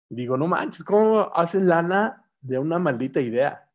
digo, 0.10 0.38
no 0.38 0.48
manches, 0.48 0.84
¿cómo 0.84 1.30
hacen 1.34 1.68
lana 1.68 2.26
de 2.40 2.58
una 2.58 2.80
maldita 2.80 3.20
idea? 3.20 3.70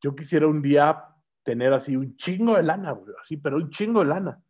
Yo 0.00 0.14
quisiera 0.14 0.46
un 0.46 0.60
día 0.60 1.04
tener 1.46 1.72
así 1.72 1.96
un 1.96 2.16
chingo 2.16 2.56
de 2.56 2.64
lana, 2.64 2.98
así, 3.20 3.36
pero 3.36 3.56
un 3.56 3.70
chingo 3.70 4.00
de 4.00 4.06
lana. 4.06 4.42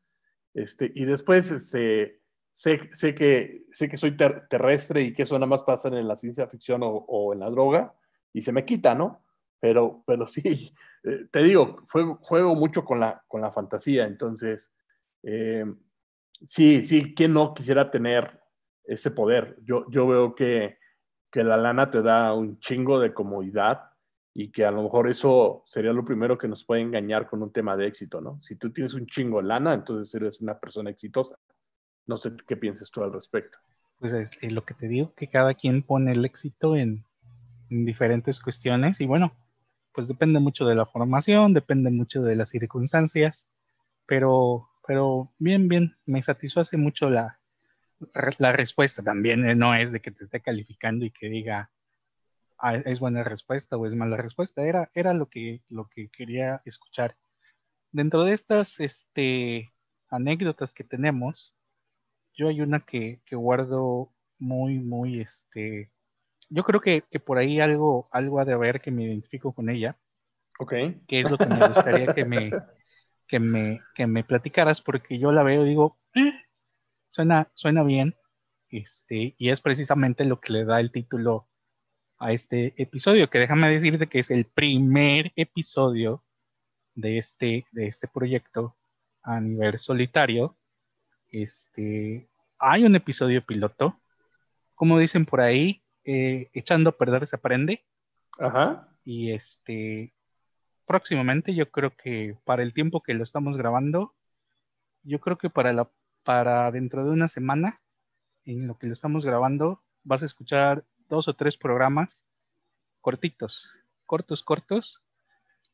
Este, 0.54 0.90
y 0.94 1.04
después 1.04 1.50
este, 1.50 2.22
sé, 2.52 2.88
sé, 2.94 3.14
que, 3.14 3.66
sé 3.70 3.86
que 3.90 3.98
soy 3.98 4.16
terrestre 4.16 5.02
y 5.02 5.12
que 5.12 5.24
eso 5.24 5.34
nada 5.34 5.46
más 5.46 5.62
pasa 5.62 5.88
en 5.88 6.08
la 6.08 6.16
ciencia 6.16 6.48
ficción 6.48 6.80
o, 6.82 7.34
en 7.34 7.40
la 7.40 7.50
droga 7.50 7.94
y 8.32 8.40
se 8.40 8.50
me 8.50 8.64
quita, 8.64 8.94
¿no? 8.94 9.26
Pero, 9.60 10.02
pero 10.06 10.26
sí, 10.26 10.72
eh, 11.04 11.26
te 11.30 11.42
digo, 11.42 11.84
juego, 11.92 12.18
juego, 12.22 12.54
mucho 12.54 12.82
con 12.82 12.98
la, 12.98 13.22
con 13.28 13.42
la 13.42 13.52
fantasía, 13.52 14.06
entonces, 14.06 14.72
eh, 15.22 15.66
sí, 16.46 16.82
sí, 16.82 17.14
¿quién 17.14 17.34
no 17.34 17.52
quisiera 17.52 17.90
tener 17.90 18.40
ese 18.84 19.10
poder? 19.10 19.58
Yo, 19.64 19.84
yo 19.90 20.08
veo 20.08 20.34
que, 20.34 20.78
que 21.30 21.44
la 21.44 21.58
lana 21.58 21.90
te 21.90 22.00
da 22.00 22.32
un 22.32 22.58
chingo 22.58 22.98
de 23.00 23.12
comodidad, 23.12 23.90
y 24.38 24.50
que 24.50 24.66
a 24.66 24.70
lo 24.70 24.82
mejor 24.82 25.08
eso 25.08 25.62
sería 25.64 25.94
lo 25.94 26.04
primero 26.04 26.36
que 26.36 26.46
nos 26.46 26.62
puede 26.62 26.82
engañar 26.82 27.26
con 27.26 27.42
un 27.42 27.50
tema 27.50 27.74
de 27.74 27.86
éxito, 27.86 28.20
¿no? 28.20 28.38
Si 28.38 28.56
tú 28.56 28.70
tienes 28.70 28.92
un 28.92 29.06
chingo 29.06 29.40
de 29.40 29.48
lana, 29.48 29.72
entonces 29.72 30.14
eres 30.14 30.42
una 30.42 30.58
persona 30.60 30.90
exitosa. 30.90 31.38
No 32.04 32.18
sé 32.18 32.32
qué 32.46 32.54
piensas 32.54 32.90
tú 32.90 33.02
al 33.02 33.14
respecto. 33.14 33.56
Pues 33.98 34.12
es, 34.12 34.52
lo 34.52 34.62
que 34.66 34.74
te 34.74 34.88
digo, 34.88 35.14
que 35.14 35.28
cada 35.28 35.54
quien 35.54 35.82
pone 35.82 36.12
el 36.12 36.22
éxito 36.26 36.76
en, 36.76 37.02
diferentes 37.70 38.42
cuestiones 38.42 39.00
y 39.00 39.06
bueno, 39.06 39.32
pues 39.94 40.06
depende 40.06 40.38
mucho 40.38 40.66
de 40.66 40.74
la 40.74 40.84
formación, 40.84 41.54
depende 41.54 41.90
mucho 41.90 42.20
de 42.20 42.36
las 42.36 42.50
circunstancias, 42.50 43.48
pero, 44.04 44.68
pero 44.86 45.32
bien, 45.38 45.66
bien, 45.66 45.96
me 46.04 46.22
satisface 46.22 46.76
mucho 46.76 47.08
la, 47.08 47.40
la 48.36 48.52
respuesta 48.52 49.02
también, 49.02 49.48
eh, 49.48 49.54
no 49.54 49.74
es 49.74 49.92
de 49.92 50.00
que 50.00 50.10
te 50.10 50.24
esté 50.24 50.42
calificando 50.42 51.06
y 51.06 51.10
que 51.10 51.30
diga, 51.30 51.70
es 52.84 53.00
buena 53.00 53.22
respuesta 53.22 53.76
o 53.76 53.86
es 53.86 53.94
mala 53.94 54.16
respuesta. 54.16 54.64
Era, 54.64 54.88
era 54.94 55.14
lo, 55.14 55.28
que, 55.28 55.62
lo 55.68 55.88
que 55.88 56.08
quería 56.08 56.62
escuchar. 56.64 57.16
Dentro 57.92 58.24
de 58.24 58.34
estas 58.34 58.80
este, 58.80 59.72
anécdotas 60.08 60.74
que 60.74 60.84
tenemos, 60.84 61.54
yo 62.34 62.48
hay 62.48 62.60
una 62.60 62.80
que, 62.80 63.20
guardo 63.32 64.12
muy, 64.38 64.78
muy, 64.78 65.20
este, 65.20 65.90
yo 66.48 66.64
creo 66.64 66.80
que, 66.80 67.02
por 67.24 67.38
ahí 67.38 67.60
algo, 67.60 68.08
algo 68.12 68.40
ha 68.40 68.44
de 68.44 68.52
haber 68.52 68.80
que 68.80 68.90
me 68.90 69.04
identifico 69.04 69.52
con 69.52 69.70
ella. 69.70 69.96
Ok. 70.58 70.72
Que 71.06 71.20
es 71.20 71.30
lo 71.30 71.38
que 71.38 71.46
me 71.46 71.68
gustaría 71.68 72.14
que 72.14 72.24
me, 72.24 72.50
que 73.26 73.38
me, 73.38 73.80
que 73.94 74.06
me 74.06 74.24
platicaras, 74.24 74.80
porque 74.82 75.18
yo 75.18 75.32
la 75.32 75.42
veo 75.42 75.64
y 75.64 75.70
digo, 75.70 75.98
eh, 76.14 76.32
suena, 77.08 77.50
suena 77.54 77.82
bien. 77.82 78.14
Este, 78.68 79.34
y 79.38 79.50
es 79.50 79.60
precisamente 79.60 80.24
lo 80.24 80.40
que 80.40 80.52
le 80.52 80.64
da 80.64 80.80
el 80.80 80.90
título 80.90 81.48
a 82.18 82.32
este 82.32 82.74
episodio, 82.80 83.28
que 83.28 83.38
déjame 83.38 83.70
decirte 83.70 84.06
que 84.06 84.20
es 84.20 84.30
el 84.30 84.46
primer 84.46 85.32
episodio 85.36 86.22
de 86.94 87.18
este, 87.18 87.66
de 87.72 87.86
este 87.86 88.08
proyecto 88.08 88.74
a 89.22 89.40
nivel 89.40 89.78
solitario. 89.78 90.56
Este, 91.30 92.28
hay 92.58 92.84
un 92.84 92.96
episodio 92.96 93.44
piloto, 93.44 94.00
como 94.74 94.98
dicen 94.98 95.26
por 95.26 95.40
ahí, 95.40 95.82
eh, 96.04 96.50
echando 96.54 96.90
a 96.90 96.96
perder 96.96 97.26
se 97.26 97.36
aprende. 97.36 97.84
Ajá. 98.38 98.88
Y 99.04 99.32
este, 99.32 100.14
próximamente, 100.86 101.54
yo 101.54 101.70
creo 101.70 101.94
que 101.96 102.36
para 102.44 102.62
el 102.62 102.72
tiempo 102.72 103.02
que 103.02 103.14
lo 103.14 103.24
estamos 103.24 103.56
grabando, 103.56 104.14
yo 105.02 105.20
creo 105.20 105.38
que 105.38 105.50
para 105.50 105.72
la, 105.72 105.90
para 106.22 106.70
dentro 106.72 107.04
de 107.04 107.10
una 107.10 107.28
semana, 107.28 107.80
en 108.44 108.66
lo 108.66 108.78
que 108.78 108.86
lo 108.86 108.92
estamos 108.92 109.26
grabando, 109.26 109.82
vas 110.02 110.22
a 110.22 110.26
escuchar 110.26 110.84
dos 111.08 111.28
o 111.28 111.34
tres 111.34 111.56
programas 111.56 112.24
cortitos, 113.00 113.70
cortos, 114.04 114.42
cortos, 114.42 115.02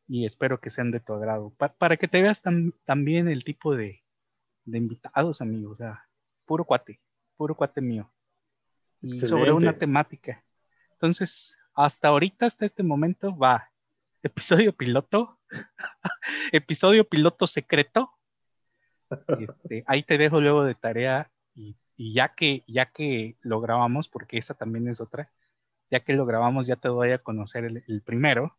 y 0.07 0.27
espero 0.27 0.61
que 0.61 0.69
sean 0.69 0.91
de 0.91 1.01
tu 1.01 1.15
agrado, 1.15 1.51
para 1.79 1.97
que 1.97 2.07
te 2.07 2.21
veas 2.21 2.43
también 2.85 3.29
el 3.29 3.43
tipo 3.43 3.75
de, 3.75 4.03
de 4.67 4.79
invitados, 4.79 5.41
amigos, 5.41 5.73
o 5.73 5.77
sea, 5.77 6.07
puro 6.45 6.67
cuate, 6.67 7.01
puro 7.37 7.55
cuate 7.55 7.81
mío, 7.81 8.13
y 9.01 9.17
sobre 9.17 9.53
una 9.53 9.79
temática. 9.79 10.45
Entonces, 10.93 11.59
hasta 11.75 12.09
ahorita, 12.09 12.47
hasta 12.47 12.67
este 12.67 12.83
momento, 12.83 13.37
va 13.37 13.71
episodio 14.23 14.77
piloto, 14.77 15.39
episodio 16.53 17.09
piloto 17.09 17.47
secreto. 17.47 18.11
Este, 19.39 19.85
ahí 19.87 20.03
te 20.03 20.17
dejo 20.17 20.41
luego 20.41 20.65
de 20.65 20.75
tarea 20.75 21.31
y, 21.55 21.77
ya 22.11 22.35
que 22.35 22.65
ya 22.67 22.87
que 22.87 23.37
lo 23.43 23.61
grabamos, 23.61 24.09
porque 24.09 24.39
esa 24.39 24.55
también 24.55 24.89
es 24.89 25.01
otra, 25.01 25.31
ya 25.91 26.01
que 26.01 26.15
lo 26.15 26.27
grabamos 26.27 26.67
ya 26.67 26.77
te 26.77 26.89
doy 26.89 27.13
a 27.13 27.19
conocer 27.19 27.65
el, 27.65 28.03
primero, 28.03 28.57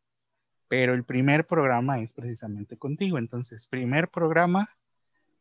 pero 0.67 0.93
el 0.93 1.03
primer 1.03 1.47
programa 1.47 2.00
es 2.00 2.13
precisamente 2.13 2.77
contigo. 2.77 3.17
Entonces, 3.17 3.67
primer 3.67 4.09
programa 4.09 4.69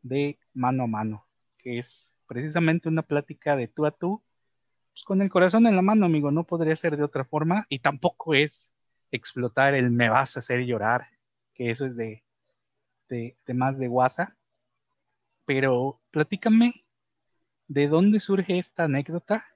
de 0.02 0.38
mano 0.54 0.84
a 0.84 0.86
mano, 0.86 1.26
que 1.58 1.74
es 1.78 2.14
precisamente 2.26 2.88
una 2.88 3.02
plática 3.02 3.56
de 3.56 3.68
tú 3.68 3.86
a 3.86 3.90
tú, 3.90 4.22
pues 4.92 5.04
con 5.04 5.22
el 5.22 5.30
corazón 5.30 5.66
en 5.66 5.76
la 5.76 5.82
mano, 5.82 6.06
amigo, 6.06 6.30
no 6.30 6.44
podría 6.44 6.76
ser 6.76 6.96
de 6.96 7.04
otra 7.04 7.24
forma 7.24 7.66
y 7.68 7.78
tampoco 7.80 8.34
es 8.34 8.74
explotar 9.10 9.74
el 9.74 9.90
me 9.90 10.08
vas 10.08 10.36
a 10.36 10.40
hacer 10.40 10.64
llorar, 10.64 11.08
que 11.54 11.70
eso 11.70 11.86
es 11.86 11.96
de, 11.96 12.24
de, 13.08 13.54
más 13.54 13.78
de 13.78 13.88
WhatsApp. 13.88 14.30
Pero 15.44 16.00
platícame 16.10 16.81
de 17.72 17.88
dónde 17.88 18.20
surge 18.20 18.58
esta 18.58 18.84
anécdota 18.84 19.46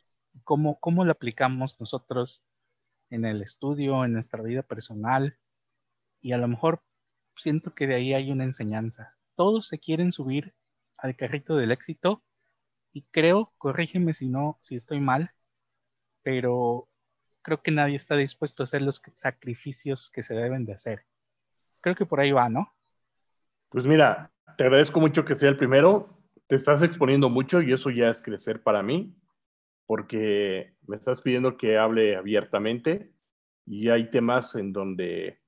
cómo, 0.43 0.81
cómo 0.81 1.05
la 1.05 1.13
aplicamos 1.13 1.79
nosotros 1.79 2.43
en 3.11 3.27
el 3.27 3.43
estudio, 3.43 4.07
en 4.07 4.15
nuestra 4.15 4.43
vida 4.43 4.63
personal. 4.63 5.37
Y 6.23 6.33
a 6.33 6.39
lo 6.39 6.49
mejor 6.49 6.83
siento 7.37 7.75
que 7.75 7.87
de 7.87 7.97
ahí 7.97 8.15
hay 8.15 8.31
una 8.31 8.45
enseñanza. 8.45 9.15
Todos 9.35 9.69
se 9.69 9.79
quieren 9.79 10.13
subir 10.13 10.55
al 10.97 11.15
carrito 11.15 11.57
del 11.57 11.73
éxito 11.73 12.23
y 12.95 13.03
creo, 13.11 13.53
corrígeme 13.59 14.15
si 14.15 14.31
no, 14.31 14.59
si 14.63 14.77
estoy 14.77 14.99
mal, 14.99 15.33
pero 16.23 16.89
creo 17.43 17.61
que 17.61 17.71
nadie 17.71 17.97
está 17.97 18.17
dispuesto 18.17 18.63
a 18.63 18.65
hacer 18.65 18.81
los 18.81 19.03
sacrificios 19.13 20.11
que 20.11 20.23
se 20.23 20.35
deben 20.35 20.65
de 20.65 20.73
hacer. 20.73 21.05
Creo 21.83 21.95
que 21.95 22.07
por 22.07 22.21
ahí 22.21 22.33
va, 22.33 22.49
¿no? 22.49 22.75
Pues 23.69 23.87
mira, 23.87 24.33
te 24.57 24.65
agradezco 24.65 25.01
mucho 25.01 25.27
que 25.27 25.35
sea 25.35 25.51
el 25.51 25.59
primero. 25.59 26.16
Te 26.49 26.57
estás 26.57 26.83
exponiendo 26.83 27.29
mucho 27.29 27.61
y 27.61 27.73
eso 27.73 27.91
ya 27.91 28.09
es 28.09 28.23
crecer 28.23 28.63
para 28.63 28.83
mí, 28.83 29.17
porque 29.87 30.77
me 30.87 30.97
estás 30.97 31.21
pidiendo 31.21 31.57
que 31.57 31.77
hable 31.77 32.17
abiertamente 32.17 33.13
y 33.67 33.89
hay 33.89 34.11
temas 34.11 34.55
en 34.55 34.73
donde, 34.73 35.41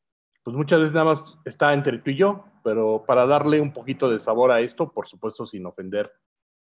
pues 0.43 0.57
muchas 0.57 0.81
veces 0.81 0.93
nada 0.93 1.07
más 1.07 1.39
está 1.45 1.73
entre 1.73 1.99
tú 1.99 2.11
y 2.11 2.17
yo, 2.17 2.45
pero 2.65 3.05
para 3.07 3.27
darle 3.27 3.61
un 3.61 3.73
poquito 3.73 4.11
de 4.11 4.19
sabor 4.19 4.51
a 4.51 4.61
esto, 4.61 4.93
por 4.93 5.07
supuesto 5.07 5.47
sin 5.47 5.67
ofender 5.67 6.13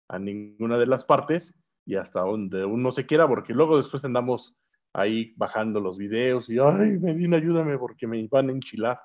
a 0.08 0.18
ninguna 0.18 0.76
de 0.76 0.86
las 0.86 1.04
partes 1.04 1.54
y 1.86 1.96
hasta 1.96 2.20
donde 2.20 2.64
uno 2.64 2.92
se 2.92 3.06
quiera, 3.06 3.26
porque 3.26 3.54
luego 3.54 3.78
después 3.78 4.04
andamos 4.04 4.54
ahí 4.92 5.32
bajando 5.36 5.80
los 5.80 5.96
videos 5.96 6.50
y, 6.50 6.58
ay, 6.58 6.98
Medina, 6.98 7.38
ayúdame 7.38 7.78
porque 7.78 8.06
me 8.06 8.26
van 8.28 8.50
a 8.50 8.52
enchilar. 8.52 9.00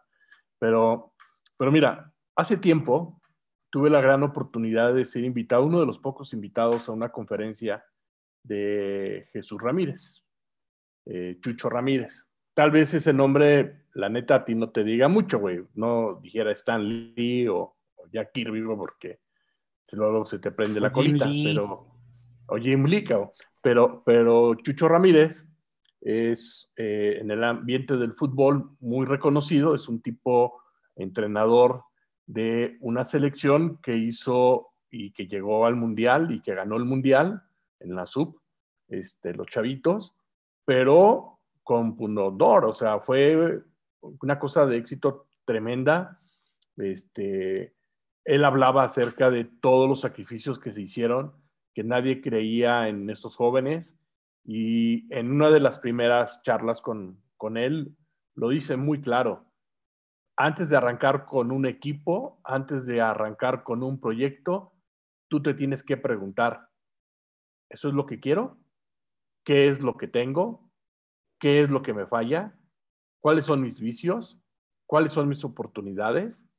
Pero, 0.59 1.13
pero 1.57 1.71
mira, 1.71 2.13
hace 2.35 2.57
tiempo 2.57 3.20
tuve 3.71 3.89
la 3.89 4.01
gran 4.01 4.21
oportunidad 4.21 4.93
de 4.93 5.05
ser 5.05 5.23
invitado, 5.23 5.65
uno 5.65 5.79
de 5.79 5.85
los 5.85 5.97
pocos 5.97 6.33
invitados 6.33 6.87
a 6.87 6.91
una 6.91 7.09
conferencia 7.09 7.83
de 8.43 9.29
Jesús 9.33 9.61
Ramírez, 9.61 10.23
eh, 11.05 11.37
Chucho 11.41 11.69
Ramírez. 11.69 12.27
Tal 12.53 12.69
vez 12.69 12.93
ese 12.93 13.13
nombre, 13.13 13.85
la 13.93 14.09
neta, 14.09 14.35
a 14.35 14.45
ti 14.45 14.55
no 14.55 14.69
te 14.71 14.83
diga 14.83 15.07
mucho, 15.07 15.39
güey. 15.39 15.61
No 15.73 16.19
dijera 16.21 16.51
Stan 16.51 16.85
Lee 16.85 17.47
o, 17.47 17.77
Jack 18.11 18.33
Kirby, 18.33 18.61
porque 18.75 19.21
luego 19.93 20.25
se 20.25 20.39
te 20.39 20.51
prende 20.51 20.81
la 20.81 20.91
colita, 20.91 21.25
pero 21.25 21.87
o 22.47 22.57
Jim 22.57 22.85
Lee, 22.85 23.05
pero, 23.63 24.03
pero 24.05 24.55
Chucho 24.55 24.89
Ramírez 24.89 25.47
es 26.01 26.69
eh, 26.75 27.19
en 27.21 27.31
el 27.31 27.43
ambiente 27.43 27.95
del 27.95 28.13
fútbol 28.13 28.71
muy 28.81 29.05
reconocido, 29.05 29.73
es 29.73 29.87
un 29.87 30.01
tipo 30.01 30.61
entrenador 30.97 31.85
de 32.31 32.77
una 32.79 33.03
selección 33.03 33.77
que 33.81 33.97
hizo 33.97 34.69
y 34.89 35.11
que 35.11 35.27
llegó 35.27 35.65
al 35.65 35.75
mundial 35.75 36.31
y 36.31 36.41
que 36.41 36.55
ganó 36.55 36.77
el 36.77 36.85
mundial 36.85 37.43
en 37.79 37.95
la 37.95 38.05
sub, 38.05 38.39
este, 38.87 39.33
los 39.33 39.47
chavitos, 39.47 40.15
pero 40.63 41.39
con 41.63 41.97
pundonor, 41.97 42.65
o 42.65 42.73
sea, 42.73 42.99
fue 42.99 43.61
una 44.21 44.39
cosa 44.39 44.65
de 44.65 44.77
éxito 44.77 45.27
tremenda. 45.43 46.21
Este, 46.77 47.75
él 48.23 48.45
hablaba 48.45 48.83
acerca 48.85 49.29
de 49.29 49.43
todos 49.43 49.89
los 49.89 49.99
sacrificios 49.99 50.57
que 50.57 50.71
se 50.71 50.81
hicieron, 50.81 51.33
que 51.73 51.83
nadie 51.83 52.21
creía 52.21 52.87
en 52.87 53.09
estos 53.09 53.35
jóvenes 53.35 53.99
y 54.45 55.13
en 55.13 55.31
una 55.31 55.49
de 55.49 55.59
las 55.59 55.79
primeras 55.79 56.41
charlas 56.43 56.81
con, 56.81 57.21
con 57.35 57.57
él, 57.57 57.95
lo 58.35 58.49
dice 58.49 58.77
muy 58.77 59.01
claro. 59.01 59.50
Antes 60.43 60.69
de 60.69 60.75
arrancar 60.75 61.27
con 61.27 61.51
un 61.51 61.67
equipo, 61.67 62.41
antes 62.43 62.87
de 62.87 62.99
arrancar 62.99 63.61
con 63.61 63.83
un 63.83 64.01
proyecto, 64.01 64.73
tú 65.27 65.43
te 65.43 65.53
tienes 65.53 65.83
que 65.83 65.97
preguntar, 65.97 66.67
¿eso 67.69 67.89
es 67.89 67.93
lo 67.93 68.07
que 68.07 68.19
quiero? 68.19 68.57
¿Qué 69.45 69.69
es 69.69 69.81
lo 69.81 69.97
que 69.97 70.07
tengo? 70.07 70.67
¿Qué 71.39 71.61
es 71.61 71.69
lo 71.69 71.83
que 71.83 71.93
me 71.93 72.07
falla? 72.07 72.57
¿Cuáles 73.19 73.45
son 73.45 73.61
mis 73.61 73.79
vicios? 73.79 74.41
¿Cuáles 74.87 75.11
son 75.11 75.29
mis 75.29 75.43
oportunidades? 75.43 76.49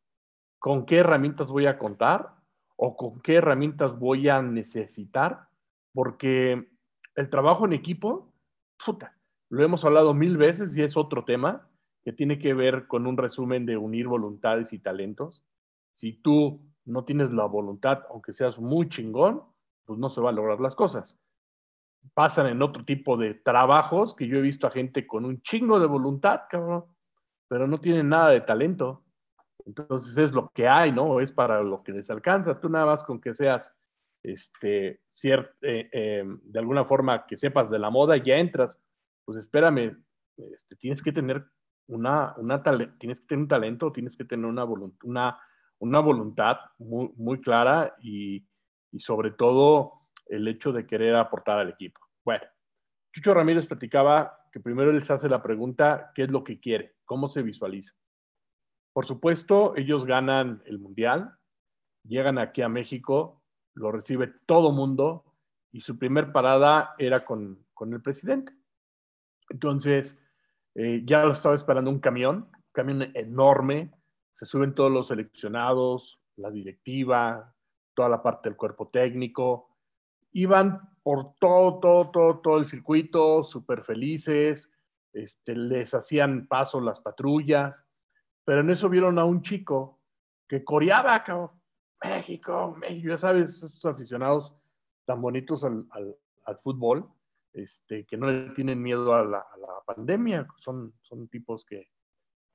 ¿Con 0.61 0.87
qué 0.87 0.99
herramientas 0.99 1.49
voy 1.49 1.67
a 1.67 1.77
contar? 1.77 2.37
¿O 2.77 2.97
con 2.97 3.21
qué 3.21 3.35
herramientas 3.35 3.99
voy 3.99 4.29
a 4.29 4.41
necesitar? 4.43 5.49
Porque 5.93 6.71
el 7.17 7.31
trabajo 7.31 7.67
en 7.67 7.73
equipo, 7.73 8.33
puta, 8.87 9.19
lo 9.49 9.65
hemos 9.65 9.85
hablado 9.85 10.15
mil 10.15 10.37
veces 10.37 10.77
y 10.77 10.83
es 10.83 10.97
otro 10.97 11.25
tema 11.25 11.69
que 12.05 12.13
tiene 12.13 12.39
que 12.39 12.55
ver 12.55 12.87
con 12.87 13.07
un 13.07 13.17
resumen 13.17 13.65
de 13.67 13.77
unir 13.77 14.09
voluntades 14.09 14.73
y 14.73 14.79
talentos. 14.79 15.45
Si 15.93 16.13
tú 16.13 16.61
no 16.85 17.05
tienes 17.05 17.33
la 17.33 17.45
voluntad, 17.47 18.03
aunque 18.11 18.33
seas 18.33 18.59
muy 18.59 18.89
chingón, 18.89 19.43
pues 19.85 19.99
no 19.99 20.09
se 20.11 20.21
van 20.21 20.35
a 20.35 20.37
lograr 20.37 20.61
las 20.61 20.75
cosas. 20.75 21.19
Pasan 22.15 22.49
en 22.49 22.63
otro 22.63 22.85
tipo 22.85 23.17
de 23.17 23.35
trabajos 23.35 24.15
que 24.15 24.27
yo 24.27 24.39
he 24.39 24.43
visto 24.43 24.67
a 24.67 24.71
gente 24.71 25.07
con 25.07 25.25
un 25.25 25.41
chingo 25.43 25.79
de 25.79 25.87
voluntad, 25.87 26.43
cabrón, 26.51 26.85
pero 27.49 27.67
no 27.69 27.79
tienen 27.79 28.09
nada 28.09 28.31
de 28.31 28.41
talento. 28.41 29.05
Entonces 29.65 30.17
es 30.19 30.33
lo 30.33 30.51
que 30.53 30.67
hay, 30.67 30.91
¿no? 30.91 31.21
Es 31.21 31.33
para 31.33 31.63
lo 31.63 31.85
que 31.85 31.93
les 31.93 32.11
alcanza. 32.11 32.59
Tú 32.59 32.69
nada 32.69 32.87
más 32.87 33.05
con 33.05 33.21
que 33.21 33.33
seas 33.33 33.79
este, 34.25 35.01
eh, 35.23 35.89
em, 35.93 36.41
de 36.43 36.59
alguna 36.59 36.85
forma 36.85 37.27
que 37.27 37.37
sepas 37.37 37.71
de 37.71 37.79
la 37.79 37.91
moda, 37.91 38.17
ya 38.17 38.39
entras, 38.39 38.79
pues 39.25 39.39
espérame, 39.39 40.03
este, 40.37 40.75
tienes 40.77 41.03
que 41.03 41.13
tener 41.13 41.45
una, 41.89 42.35
una 42.37 42.63
tienes 42.99 43.21
que 43.21 43.27
tener 43.27 43.43
un 43.43 43.49
talento, 43.49 43.93
tienes 43.93 44.17
que 44.17 44.25
tener 44.25 44.47
una, 44.47 44.65
una, 44.65 45.39
una 45.79 46.01
voluntad 46.01 46.59
muy, 46.79 47.11
muy 47.17 47.41
clara 47.41 47.95
y, 48.01 48.47
y, 48.93 49.01
sobre 49.01 49.33
todo 49.33 49.93
el 50.27 50.47
hecho 50.49 50.73
de 50.73 50.87
querer 50.87 51.17
aportar 51.17 51.59
al 51.59 51.71
equipo. 51.71 52.01
Bueno, 52.25 52.45
Chucho 53.13 53.35
Ramírez 53.35 53.67
platicaba 53.67 54.39
que 54.53 54.61
primero 54.61 54.99
se 55.03 55.13
hace 55.13 55.29
la 55.29 55.43
pregunta, 55.43 56.13
¿qué 56.15 56.23
es 56.23 56.31
lo 56.31 56.45
que 56.45 56.61
quiere? 56.61 56.97
¿Cómo 57.05 57.29
se 57.29 57.43
visualiza? 57.43 57.95
Por 58.93 59.07
supuesto, 59.07 59.75
ellos 59.77 60.05
ganan 60.05 60.63
el 60.67 60.79
Mundial, 60.79 61.37
llegan 62.05 62.39
aquí 62.39 62.63
a 62.63 62.69
México 62.69 63.43
lo 63.75 63.93
recibe 63.93 64.33
todo 64.47 64.73
mundo 64.73 65.25
y 65.71 65.81
su 65.81 65.99
primer 65.99 66.33
parada 66.33 66.95
era 66.99 67.25
con, 67.25 67.65
el 67.81 68.03
presidente. 68.03 68.53
Entonces, 69.49 70.22
eh, 70.75 71.03
ya 71.05 71.25
lo 71.25 71.33
estaba 71.33 71.55
esperando 71.55 71.91
un 71.91 72.01
camión 72.01 72.49
camión 72.73 73.11
enorme, 73.15 73.93
se 74.33 74.47
suben 74.47 74.75
todos 74.75 74.91
los 74.91 75.09
seleccionados, 75.09 76.21
la 76.37 76.51
directiva, 76.51 77.55
toda 77.95 78.09
la 78.09 78.23
parte 78.23 78.49
del 78.49 78.57
cuerpo 78.57 78.89
técnico, 78.89 79.77
iban 80.33 80.81
por 81.03 81.35
todo, 81.39 81.79
todo, 81.79 82.11
todo, 82.11 82.41
todo 82.41 82.59
el 82.59 82.65
circuito, 82.65 83.45
súper 83.45 83.85
felices, 83.85 84.71
este, 85.13 85.55
les 85.55 85.93
hacían 85.93 86.47
paso 86.47 86.81
las 86.81 87.01
patrullas, 87.01 87.85
pero 88.45 88.61
en 88.61 88.71
eso 88.71 88.89
vieron 88.89 89.19
a 89.19 89.25
un 89.25 89.43
chico 89.43 90.01
que 90.49 90.65
coreaba, 90.65 91.23
cabrón. 91.23 91.51
México, 92.03 92.75
México, 92.81 93.11
ya 93.11 93.17
sabes, 93.17 93.63
estos 93.63 93.85
aficionados 93.85 94.57
tan 95.05 95.23
bonitos 95.23 95.63
al, 95.63 95.87
fútbol, 96.65 97.09
este, 97.53 98.05
que 98.05 98.17
no 98.17 98.31
le 98.31 98.51
tienen 98.51 98.83
miedo 98.83 99.15
a 99.15 99.25
la, 99.25 99.45
pandemia, 99.87 100.47
son, 100.57 100.95
son 101.03 101.29
tipos 101.29 101.65
que, 101.65 101.89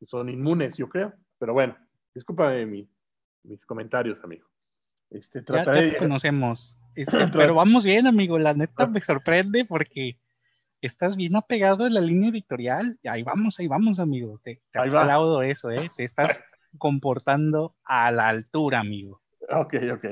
son 0.06 0.30
inmunes, 0.30 0.78
yo 0.78 0.88
creo. 0.90 1.14
Pero 1.38 1.54
bueno, 1.54 1.78
discúlpame 2.14 2.66
mis 3.44 3.66
comentarios, 3.66 4.24
amigo. 4.24 4.48
Este, 5.10 5.44
ya, 5.48 5.72
te 5.72 5.98
conocemos. 5.98 6.80
Este, 6.96 7.18
pero 7.34 7.54
vamos 7.54 7.86
bien, 7.86 8.08
amigo. 8.08 8.38
La 8.40 8.54
neta 8.54 8.88
me 8.88 9.02
sorprende 9.02 9.66
porque 9.66 10.20
estás 10.82 11.16
bien 11.16 11.36
apegado 11.36 11.86
a 11.86 11.90
la 11.90 12.02
línea 12.02 12.30
editorial. 12.30 13.00
Ahí 13.06 13.24
vamos, 13.24 13.60
ahí 13.60 13.68
vamos, 13.68 14.00
amigo. 14.00 14.40
Te, 14.44 14.62
te 14.72 14.80
aplaudo 14.80 15.42
eso, 15.42 15.72
¿eh? 15.72 15.92
Te 15.96 16.04
estás 16.04 16.42
comportando 16.78 17.76
a 17.84 18.12
la 18.12 18.30
altura, 18.30 18.80
amigo. 18.80 19.22
Ok, 19.50 19.76
ok. 19.94 20.06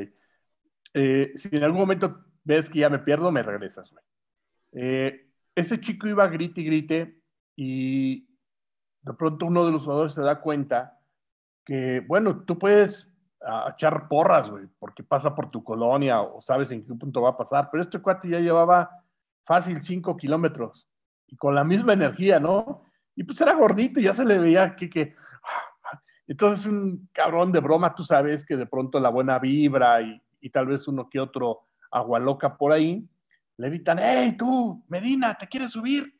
Eh, 0.94 1.34
si 1.36 1.50
en 1.52 1.64
algún 1.64 1.82
momento 1.82 2.26
ves 2.44 2.70
que 2.70 2.80
ya 2.80 2.90
me 2.90 3.00
pierdo, 3.00 3.32
me 3.32 3.44
regresas, 3.44 3.94
eh, 4.76 5.32
ese 5.56 5.80
chico 5.80 6.08
iba 6.08 6.26
a 6.26 6.28
grite 6.28 6.62
y 6.62 6.66
grite 6.66 7.22
y 7.56 8.28
de 9.02 9.14
pronto 9.14 9.46
uno 9.46 9.66
de 9.66 9.72
los 9.72 9.84
jugadores 9.84 10.14
se 10.14 10.22
da 10.22 10.42
cuenta 10.42 11.00
que, 11.64 12.02
bueno, 12.02 12.44
tú 12.44 12.60
puedes 12.60 13.12
a 13.42 13.72
echar 13.72 14.08
porras, 14.08 14.50
güey, 14.50 14.66
porque 14.80 15.04
pasa 15.04 15.34
por 15.34 15.50
tu 15.50 15.64
colonia 15.64 16.22
o 16.22 16.42
sabes 16.42 16.72
en 16.72 16.86
qué 16.86 16.94
punto 16.96 17.22
va 17.22 17.30
a 17.32 17.38
pasar. 17.38 17.70
Pero 17.72 17.84
este 17.84 18.00
cuate 18.00 18.30
ya 18.30 18.40
llevaba 18.40 18.90
fácil 19.44 19.82
cinco 19.82 20.18
kilómetros 20.18 20.90
y 21.28 21.36
con 21.36 21.56
la 21.56 21.64
misma 21.64 21.94
energía, 21.94 22.40
¿no? 22.40 22.84
Y 23.16 23.24
pues 23.24 23.40
era 23.40 23.54
gordito 23.54 24.00
y 24.00 24.04
ya 24.04 24.14
se 24.14 24.26
le 24.26 24.40
veía 24.40 24.76
que, 24.76 24.90
que... 24.90 25.14
Entonces 26.28 26.66
un 26.66 27.08
cabrón 27.14 27.52
de 27.52 27.60
broma, 27.60 27.94
tú 27.94 28.04
sabes 28.04 28.44
que 28.44 28.58
de 28.58 28.66
pronto 28.66 29.00
la 29.00 29.10
buena 29.10 29.38
vibra 29.38 30.02
y, 30.02 30.20
y 30.42 30.50
tal 30.50 30.66
vez 30.66 30.88
uno 30.88 31.08
que 31.08 31.20
otro 31.20 31.68
agua 31.92 32.18
loca 32.18 32.58
por 32.58 32.72
ahí, 32.72 33.08
le 33.58 33.68
evitan, 33.68 34.00
hey, 34.02 34.36
tú, 34.38 34.84
Medina, 34.88 35.36
¿te 35.36 35.48
quieres 35.48 35.72
subir? 35.72 36.20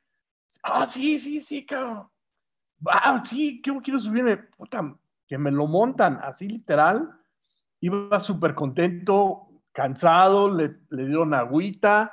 Ah, 0.64 0.88
sí, 0.88 1.20
sí, 1.20 1.42
sí, 1.42 1.66
cabrón. 1.66 2.10
Ah, 2.88 3.22
sí, 3.26 3.62
quiero 3.62 4.00
subirme. 4.00 4.38
Puta, 4.38 4.96
que 5.28 5.38
me 5.38 5.52
lo 5.52 5.68
montan 5.68 6.20
así 6.22 6.48
literal. 6.48 7.10
Iba 7.82 8.20
súper 8.20 8.56
contento, 8.56 9.48
cansado, 9.72 10.54
le, 10.54 10.80
le, 10.90 11.06
dieron 11.06 11.34
agüita, 11.34 12.12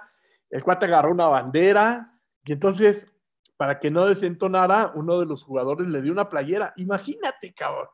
el 0.50 0.62
cuate 0.62 0.86
agarró 0.86 1.12
una 1.12 1.28
bandera 1.28 2.12
y 2.44 2.52
entonces, 2.52 3.14
para 3.56 3.78
que 3.78 3.90
no 3.90 4.06
desentonara, 4.06 4.92
uno 4.94 5.20
de 5.20 5.26
los 5.26 5.44
jugadores 5.44 5.88
le 5.88 6.02
dio 6.02 6.12
una 6.12 6.28
playera. 6.28 6.72
Imagínate, 6.76 7.54
cabrón. 7.54 7.88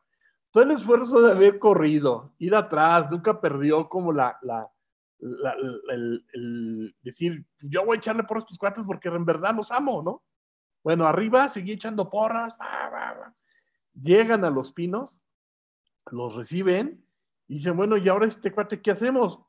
Todo 0.51 0.63
el 0.63 0.71
esfuerzo 0.71 1.21
de 1.21 1.31
haber 1.31 1.59
corrido, 1.59 2.33
ir 2.39 2.55
atrás, 2.55 3.05
nunca 3.11 3.39
perdió 3.39 3.87
como 3.87 4.11
la, 4.11 4.39
la, 4.41 4.67
el, 5.21 6.95
decir, 7.01 7.45
yo 7.61 7.85
voy 7.85 7.97
a 7.97 7.99
echarle 7.99 8.23
por 8.23 8.37
estos 8.37 8.57
cuates 8.57 8.85
porque 8.85 9.09
en 9.09 9.25
verdad 9.25 9.53
los 9.55 9.71
amo, 9.71 10.01
¿no? 10.01 10.23
Bueno, 10.83 11.05
arriba 11.07 11.49
seguí 11.49 11.73
echando 11.73 12.09
porras, 12.09 12.55
llegan 13.93 14.45
a 14.45 14.49
los 14.49 14.71
pinos, 14.71 15.21
los 16.11 16.35
reciben 16.35 17.05
y 17.47 17.55
dicen, 17.55 17.75
bueno, 17.75 17.97
¿y 17.97 18.07
ahora 18.07 18.27
este 18.27 18.51
cuate 18.51 18.81
qué 18.81 18.91
hacemos? 18.91 19.41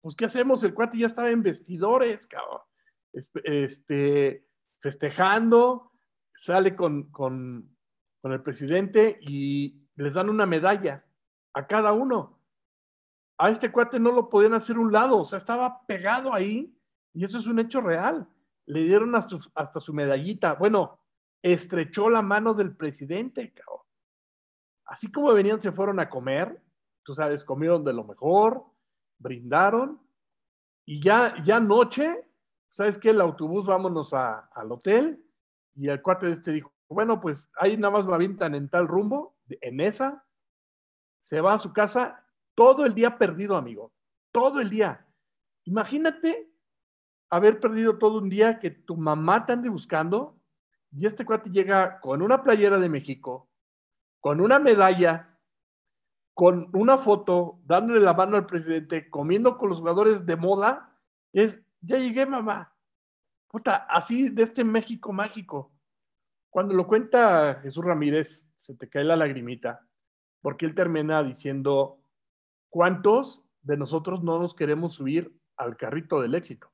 Pues, 0.00 0.14
¿qué 0.14 0.26
hacemos? 0.26 0.62
El 0.62 0.74
cuate 0.74 0.98
ya 0.98 1.06
estaba 1.06 1.30
en 1.30 1.42
vestidores, 1.42 2.26
cabrón. 2.26 2.60
Este, 3.12 4.46
festejando, 4.80 5.92
sale 6.34 6.76
con, 6.76 7.10
con, 7.10 7.70
el 8.24 8.42
presidente 8.42 9.18
y 9.20 9.86
les 9.96 10.14
dan 10.14 10.28
una 10.28 10.46
medalla 10.46 11.04
a 11.52 11.66
cada 11.66 11.92
uno. 11.92 12.33
A 13.38 13.50
este 13.50 13.72
cuate 13.72 13.98
no 13.98 14.12
lo 14.12 14.28
podían 14.28 14.54
hacer 14.54 14.78
un 14.78 14.92
lado, 14.92 15.18
o 15.18 15.24
sea, 15.24 15.38
estaba 15.38 15.84
pegado 15.86 16.32
ahí 16.32 16.76
y 17.12 17.24
eso 17.24 17.38
es 17.38 17.46
un 17.46 17.58
hecho 17.58 17.80
real. 17.80 18.28
Le 18.66 18.84
dieron 18.84 19.14
hasta, 19.14 19.80
su 19.80 19.92
medallita. 19.92 20.54
Bueno, 20.54 20.98
estrechó 21.42 22.08
la 22.08 22.22
mano 22.22 22.54
del 22.54 22.76
presidente, 22.76 23.52
cabrón 23.52 23.84
así 24.86 25.10
como 25.10 25.32
venían, 25.32 25.60
se 25.60 25.72
fueron 25.72 26.00
a 26.00 26.08
comer, 26.08 26.60
tú 27.02 27.14
sabes, 27.14 27.44
comieron 27.44 27.84
de 27.84 27.92
lo 27.92 28.04
mejor, 28.04 28.64
brindaron, 29.18 30.00
y 30.84 31.00
ya, 31.00 31.34
ya 31.44 31.60
noche, 31.60 32.28
¿sabes 32.70 32.98
qué? 32.98 33.10
El 33.10 33.20
autobús, 33.20 33.66
vámonos 33.66 34.12
al 34.12 34.70
hotel, 34.70 35.24
y 35.74 35.88
el 35.88 36.02
cuate 36.02 36.26
de 36.26 36.32
este 36.32 36.52
dijo, 36.52 36.72
bueno, 36.88 37.20
pues 37.20 37.50
ahí 37.56 37.76
nada 37.76 37.92
más 37.92 38.06
me 38.06 38.14
avientan 38.14 38.54
en 38.54 38.68
tal 38.68 38.86
rumbo, 38.86 39.36
en 39.48 39.80
esa, 39.80 40.24
se 41.22 41.40
va 41.40 41.54
a 41.54 41.58
su 41.58 41.72
casa, 41.72 42.23
todo 42.54 42.84
el 42.84 42.94
día 42.94 43.18
perdido, 43.18 43.56
amigo, 43.56 43.92
todo 44.32 44.60
el 44.60 44.70
día. 44.70 45.06
Imagínate 45.64 46.50
haber 47.30 47.60
perdido 47.60 47.98
todo 47.98 48.18
un 48.18 48.28
día 48.28 48.58
que 48.58 48.70
tu 48.70 48.96
mamá 48.96 49.44
te 49.44 49.52
ande 49.52 49.68
buscando 49.68 50.38
y 50.92 51.06
este 51.06 51.24
cuate 51.24 51.50
llega 51.50 52.00
con 52.00 52.22
una 52.22 52.42
playera 52.42 52.78
de 52.78 52.88
México, 52.88 53.48
con 54.20 54.40
una 54.40 54.58
medalla, 54.58 55.38
con 56.32 56.68
una 56.72 56.98
foto, 56.98 57.60
dándole 57.64 58.00
la 58.00 58.14
mano 58.14 58.36
al 58.36 58.46
presidente, 58.46 59.10
comiendo 59.10 59.56
con 59.58 59.70
los 59.70 59.78
jugadores 59.78 60.26
de 60.26 60.36
moda, 60.36 60.96
es, 61.32 61.62
ya 61.80 61.98
llegué, 61.98 62.26
mamá. 62.26 62.72
Puta, 63.48 63.86
así 63.88 64.30
de 64.30 64.42
este 64.44 64.64
México 64.64 65.12
mágico. 65.12 65.72
Cuando 66.50 66.74
lo 66.74 66.86
cuenta 66.86 67.60
Jesús 67.62 67.84
Ramírez, 67.84 68.48
se 68.56 68.74
te 68.74 68.88
cae 68.88 69.04
la 69.04 69.16
lagrimita, 69.16 69.86
porque 70.40 70.66
él 70.66 70.74
termina 70.74 71.22
diciendo, 71.22 72.03
¿cuántos 72.74 73.46
de 73.62 73.76
nosotros 73.76 74.24
no 74.24 74.40
nos 74.40 74.52
queremos 74.52 74.94
subir 74.94 75.32
al 75.56 75.76
carrito 75.76 76.20
del 76.20 76.34
éxito? 76.34 76.72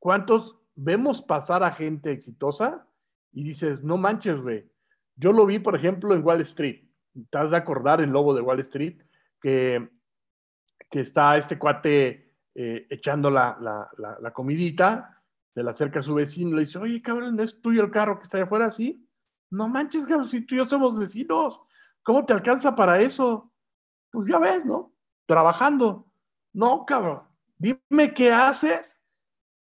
¿Cuántos 0.00 0.58
vemos 0.74 1.22
pasar 1.22 1.62
a 1.62 1.70
gente 1.70 2.10
exitosa 2.10 2.88
y 3.30 3.44
dices, 3.44 3.84
no 3.84 3.96
manches, 3.96 4.40
güey, 4.40 4.68
yo 5.14 5.32
lo 5.32 5.46
vi, 5.46 5.60
por 5.60 5.76
ejemplo, 5.76 6.12
en 6.12 6.24
Wall 6.24 6.40
Street. 6.40 6.88
Te 7.30 7.38
has 7.38 7.52
de 7.52 7.56
acordar 7.56 8.00
el 8.00 8.10
lobo 8.10 8.34
de 8.34 8.40
Wall 8.40 8.58
Street, 8.62 9.00
que, 9.40 9.90
que 10.90 11.00
está 11.02 11.36
este 11.36 11.56
cuate 11.56 12.34
eh, 12.56 12.88
echando 12.90 13.30
la, 13.30 13.56
la, 14.20 14.32
comidita, 14.32 15.22
se 15.54 15.62
le 15.62 15.70
acerca 15.70 16.00
a 16.00 16.02
su 16.02 16.14
vecino 16.14 16.50
y 16.50 16.54
le 16.54 16.60
dice, 16.62 16.80
oye, 16.80 17.00
cabrón, 17.00 17.38
¿es 17.38 17.62
tuyo 17.62 17.84
el 17.84 17.92
carro 17.92 18.18
que 18.18 18.24
está 18.24 18.38
allá 18.38 18.46
afuera? 18.46 18.72
Sí. 18.72 19.08
No 19.52 19.68
manches, 19.68 20.04
cabrón, 20.04 20.26
si 20.26 20.40
tú 20.44 20.56
y 20.56 20.58
yo 20.58 20.64
somos 20.64 20.98
vecinos, 20.98 21.60
¿cómo 22.02 22.26
te 22.26 22.32
alcanza 22.32 22.74
para 22.74 23.00
eso? 23.00 23.52
Pues 24.10 24.26
ya 24.26 24.40
ves, 24.40 24.64
¿no? 24.64 24.91
Trabajando. 25.26 26.06
No, 26.52 26.84
cabrón, 26.86 27.22
dime 27.56 28.12
qué 28.14 28.32
haces 28.32 29.02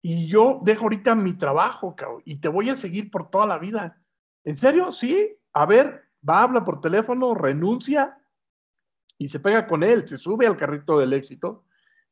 y 0.02 0.26
yo 0.26 0.60
dejo 0.62 0.84
ahorita 0.84 1.14
mi 1.14 1.34
trabajo, 1.34 1.94
cabrón, 1.94 2.22
y 2.24 2.36
te 2.36 2.48
voy 2.48 2.70
a 2.70 2.76
seguir 2.76 3.10
por 3.10 3.30
toda 3.30 3.46
la 3.46 3.58
vida. 3.58 4.00
¿En 4.44 4.56
serio? 4.56 4.92
Sí, 4.92 5.36
a 5.52 5.66
ver, 5.66 6.04
va, 6.26 6.42
habla 6.42 6.64
por 6.64 6.80
teléfono, 6.80 7.34
renuncia 7.34 8.18
y 9.18 9.28
se 9.28 9.40
pega 9.40 9.66
con 9.66 9.82
él, 9.82 10.08
se 10.08 10.16
sube 10.16 10.46
al 10.46 10.56
carrito 10.56 10.98
del 10.98 11.12
éxito 11.12 11.64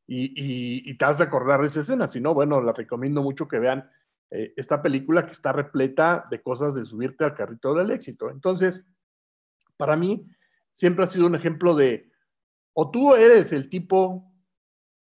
y, 0.07 0.95
te 0.97 1.05
has 1.05 1.19
de 1.19 1.25
acordar 1.25 1.61
de 1.61 1.67
esa 1.67 1.81
escena. 1.81 2.09
Si 2.09 2.21
no, 2.21 2.35
bueno, 2.35 2.61
la 2.61 2.73
recomiendo 2.73 3.23
mucho 3.23 3.49
que 3.49 3.59
vean 3.59 3.91
eh, 4.31 4.53
esta 4.57 4.83
película 4.83 5.25
que 5.25 5.33
está 5.33 5.53
repleta 5.53 6.27
de 6.31 6.43
cosas 6.43 6.75
de 6.75 6.85
subirte 6.85 7.25
al 7.25 7.35
carrito 7.35 7.75
del 7.75 7.91
éxito. 7.91 8.31
Entonces, 8.31 8.87
para 9.77 9.97
mí, 9.97 10.27
siempre 10.73 11.05
ha 11.05 11.09
sido 11.09 11.27
un 11.27 11.35
ejemplo 11.35 11.75
de, 11.75 12.08
o 12.81 12.93
tú 12.93 13.17
eres 13.17 13.51
el 13.53 13.69
tipo 13.69 14.33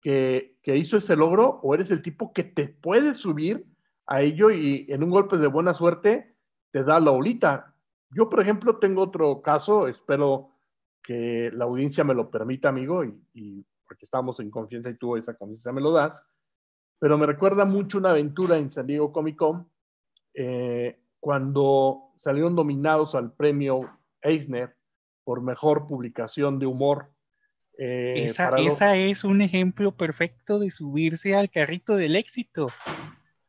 que, 0.00 0.56
que 0.62 0.78
hizo 0.78 0.96
ese 0.96 1.14
logro, 1.14 1.60
o 1.62 1.74
eres 1.74 1.90
el 1.90 2.00
tipo 2.00 2.32
que 2.32 2.42
te 2.42 2.68
puede 2.68 3.12
subir 3.12 3.66
a 4.06 4.22
ello 4.22 4.50
y 4.50 4.86
en 4.88 5.02
un 5.02 5.10
golpe 5.10 5.36
de 5.36 5.46
buena 5.46 5.74
suerte 5.74 6.38
te 6.70 6.84
da 6.84 6.98
la 7.00 7.10
olita. 7.10 7.74
Yo, 8.08 8.30
por 8.30 8.40
ejemplo, 8.40 8.78
tengo 8.78 9.02
otro 9.02 9.42
caso, 9.42 9.88
espero 9.88 10.52
que 11.02 11.50
la 11.52 11.66
audiencia 11.66 12.02
me 12.02 12.14
lo 12.14 12.30
permita, 12.30 12.70
amigo, 12.70 13.04
y, 13.04 13.62
porque 13.86 14.06
estamos 14.06 14.40
en 14.40 14.50
confianza 14.50 14.88
y 14.88 14.94
tú 14.94 15.18
esa 15.18 15.36
confianza 15.36 15.70
me 15.70 15.82
lo 15.82 15.92
das, 15.92 16.24
pero 16.98 17.18
me 17.18 17.26
recuerda 17.26 17.66
mucho 17.66 17.98
una 17.98 18.12
aventura 18.12 18.56
en 18.56 18.70
San 18.70 18.86
Diego 18.86 19.12
Comic 19.12 19.36
Con, 19.36 19.70
eh, 20.32 20.98
cuando 21.20 22.14
salieron 22.16 22.56
dominados 22.56 23.14
al 23.14 23.34
premio 23.34 23.80
Eisner 24.22 24.74
por 25.24 25.42
mejor 25.42 25.86
publicación 25.86 26.58
de 26.58 26.64
humor. 26.64 27.10
Eh, 27.78 28.26
esa, 28.26 28.96
es 28.96 29.24
un 29.24 29.42
ejemplo 29.42 29.96
perfecto 29.96 30.58
de 30.58 30.70
subirse 30.70 31.34
al 31.34 31.50
carrito 31.50 31.96
del 31.96 32.16
éxito. 32.16 32.70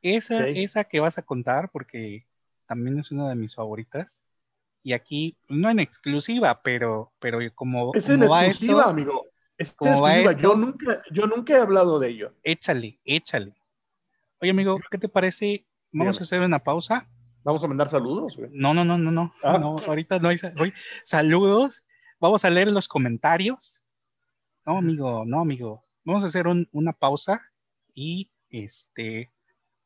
Esa, 0.02 0.48
esa 0.48 0.84
que 0.84 1.00
vas 1.00 1.18
a 1.18 1.24
contar, 1.24 1.72
porque 1.72 2.28
también 2.66 3.00
es 3.00 3.12
una 3.12 3.30
de 3.30 3.36
mis 3.36 3.56
favoritas 3.56 4.22
y 4.88 4.94
aquí, 4.94 5.38
no 5.50 5.70
en 5.70 5.80
exclusiva, 5.80 6.62
pero, 6.64 7.12
pero 7.20 7.40
como, 7.54 7.94
Es 7.94 8.08
en 8.08 8.20
como 8.20 8.32
va 8.32 8.46
exclusiva, 8.46 8.80
esto, 8.80 8.90
amigo. 8.90 9.26
Es 9.58 9.70
en 9.72 9.76
¿Cómo 9.76 10.02
va 10.02 10.16
exclusiva. 10.18 10.32
esto? 10.32 10.44
Yo 10.44 10.56
nunca, 10.56 11.04
yo 11.12 11.28
nunca 11.28 11.54
he 11.54 11.62
hablado 11.62 12.00
de 12.00 12.10
ello. 12.10 12.34
échale, 12.44 13.00
échale. 13.04 13.54
Oye, 14.40 14.52
amigo, 14.52 14.80
¿qué 14.90 14.98
te 14.98 15.10
parece? 15.10 15.66
Vamos 15.92 16.16
Dígame. 16.16 16.24
a 16.24 16.24
hacer 16.24 16.42
una 16.42 16.64
pausa. 16.64 17.06
Vamos 17.44 17.62
a 17.64 17.68
mandar 17.68 17.90
saludos, 17.90 18.38
güey. 18.38 18.50
No, 18.54 18.74
no, 18.74 18.86
no, 18.86 18.98
no, 18.98 19.12
no. 19.12 19.34
Ah. 19.44 19.58
no 19.58 19.76
ahorita 19.86 20.20
no 20.20 20.30
hay 20.30 20.38
saludos. 21.04 21.84
Vamos 22.20 22.46
a 22.46 22.50
leer 22.50 22.72
los 22.72 22.88
comentarios. 22.88 23.84
No, 24.68 24.78
amigo, 24.80 25.24
no, 25.26 25.40
amigo. 25.42 25.86
Vamos 26.04 26.24
a 26.24 26.28
hacer 26.28 26.46
un- 26.48 26.68
una 26.74 26.94
pausa 26.94 27.42
y 27.96 28.30
este 28.50 29.32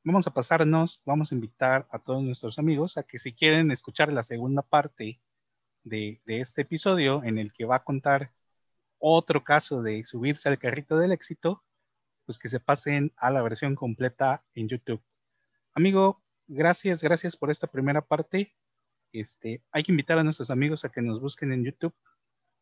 vamos 0.03 0.27
a 0.27 0.33
pasarnos, 0.33 1.01
vamos 1.05 1.31
a 1.31 1.35
invitar 1.35 1.87
a 1.91 1.99
todos 1.99 2.23
nuestros 2.23 2.59
amigos 2.59 2.97
a 2.97 3.03
que 3.03 3.19
si 3.19 3.33
quieren 3.33 3.71
escuchar 3.71 4.11
la 4.13 4.23
segunda 4.23 4.63
parte 4.63 5.21
de, 5.83 6.21
de 6.25 6.41
este 6.41 6.63
episodio 6.63 7.23
en 7.23 7.37
el 7.39 7.53
que 7.53 7.65
va 7.65 7.77
a 7.77 7.83
contar 7.83 8.33
otro 8.99 9.43
caso 9.43 9.83
de 9.83 10.05
subirse 10.05 10.49
al 10.49 10.59
carrito 10.59 10.97
del 10.99 11.11
éxito, 11.13 11.63
pues 12.25 12.39
que 12.39 12.49
se 12.49 12.59
pasen 12.61 13.13
a 13.17 13.31
la 13.31 13.43
versión 13.43 13.75
completa 13.75 14.43
en 14.55 14.69
YouTube. 14.69 15.03
Amigo, 15.75 16.23
gracias, 16.47 17.03
gracias 17.03 17.37
por 17.37 17.51
esta 17.51 17.67
primera 17.67 18.01
parte. 18.01 18.55
Este, 19.13 19.63
hay 19.71 19.83
que 19.83 19.91
invitar 19.93 20.17
a 20.19 20.23
nuestros 20.23 20.51
amigos 20.51 20.85
a 20.85 20.89
que 20.91 21.01
nos 21.03 21.21
busquen 21.21 21.53
en 21.53 21.65
YouTube. 21.65 21.95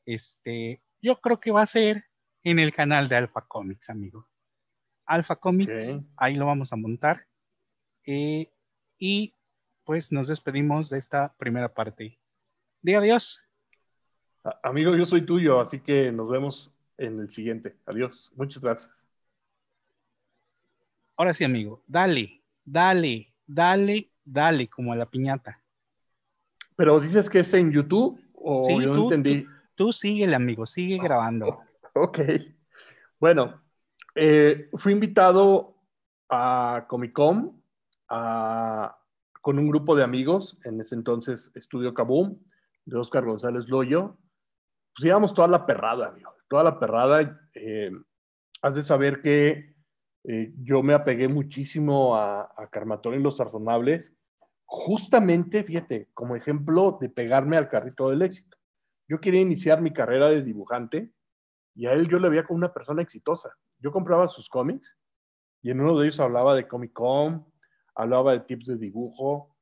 Este, 0.06 0.82
yo 1.02 1.22
creo 1.22 1.40
que 1.40 1.52
va 1.52 1.62
a 1.64 1.68
ser 1.68 2.06
en 2.50 2.60
el 2.60 2.74
canal 2.74 3.08
de 3.10 3.16
Alpha 3.16 3.42
Comics, 3.48 3.90
amigo. 3.90 4.28
Alpha 5.06 5.36
Comics, 5.36 5.96
ahí 6.18 6.36
lo 6.36 6.46
vamos 6.46 6.72
a 6.72 6.76
montar. 6.76 7.26
Eh, 8.06 8.52
y 8.98 9.34
pues 9.84 10.12
nos 10.12 10.28
despedimos 10.28 10.90
de 10.90 11.00
esta 11.00 11.36
primera 11.38 11.74
parte. 11.74 12.20
Diga 12.82 13.00
adiós. 13.00 13.44
Amigo, 14.64 14.96
yo 14.96 15.06
soy 15.06 15.22
tuyo, 15.26 15.60
así 15.60 15.80
que 15.80 16.12
nos 16.12 16.30
vemos 16.30 16.72
en 16.98 17.20
el 17.20 17.30
siguiente. 17.32 17.76
Adiós. 17.86 18.32
Muchas 18.36 18.62
gracias. 18.62 19.08
Ahora 21.18 21.34
sí, 21.34 21.44
amigo, 21.44 21.84
dale, 21.86 22.42
dale, 22.64 23.34
dale, 23.46 24.10
dale, 24.24 24.70
como 24.70 24.94
a 24.94 24.96
la 24.96 25.06
piñata. 25.06 25.62
Pero 26.76 27.00
dices 27.00 27.30
que 27.30 27.40
es 27.40 27.54
en 27.54 27.72
YouTube 27.74 28.22
o 28.34 28.64
Sí, 28.64 28.80
yo 28.82 28.88
no 28.90 28.96
tú- 28.96 29.14
entendí. 29.14 29.46
Tú 29.76 29.92
síguele, 29.94 30.36
amigo, 30.36 30.66
sigue 30.66 30.98
grabando. 30.98 31.62
Ok. 32.02 32.20
Bueno, 33.20 33.62
eh, 34.16 34.70
fui 34.76 34.94
invitado 34.94 35.76
a 36.30 36.86
Comic 36.88 37.12
Con 37.12 37.62
con 39.42 39.60
un 39.60 39.68
grupo 39.68 39.98
de 39.98 40.04
amigos, 40.04 40.58
en 40.64 40.80
ese 40.80 40.96
entonces 40.96 41.52
Estudio 41.56 41.94
Kaboom, 41.94 42.40
de 42.86 42.98
Oscar 42.98 43.26
González 43.26 43.68
Loyo. 43.68 44.18
Pues 44.96 45.08
íbamos 45.08 45.34
toda 45.34 45.50
la 45.50 45.66
perrada, 45.66 46.08
amigo, 46.08 46.34
toda 46.48 46.64
la 46.64 46.80
perrada. 46.80 47.50
Eh, 47.54 47.92
has 48.62 48.76
de 48.76 48.84
saber 48.84 49.22
que 49.22 49.76
eh, 50.24 50.54
yo 50.58 50.82
me 50.82 50.94
apegué 50.94 51.28
muchísimo 51.28 52.16
a, 52.16 52.44
a 52.56 52.70
Carmatón 52.70 53.16
y 53.16 53.20
los 53.20 53.36
Sarzonables, 53.36 54.16
justamente, 54.64 55.66
fíjate, 55.66 56.10
como 56.14 56.38
ejemplo 56.38 56.98
de 57.02 57.10
pegarme 57.10 57.58
al 57.58 57.68
carrito 57.68 58.10
del 58.10 58.22
éxito. 58.22 58.56
Yo 59.10 59.20
quería 59.20 59.42
iniciar 59.42 59.82
mi 59.82 59.92
carrera 59.92 60.30
de 60.30 60.42
dibujante 60.42 61.12
y 61.76 61.86
a 61.86 61.94
él 61.94 62.08
yo 62.08 62.20
le 62.20 62.30
veía 62.30 62.44
como 62.44 62.58
una 62.58 62.74
persona 62.74 63.02
exitosa. 63.02 63.56
Yo 63.80 63.92
compraba 63.92 64.28
sus 64.28 64.50
cómics 64.50 64.98
y 65.62 65.72
en 65.72 65.82
uno 65.82 65.98
de 65.98 66.06
ellos 66.06 66.20
hablaba 66.20 66.56
de 66.56 66.68
Comic 66.68 66.94
Con, 66.94 67.46
hablaba 67.96 68.34
de 68.34 68.42
tips 68.42 68.68
de 68.68 68.78
dibujo 68.78 69.56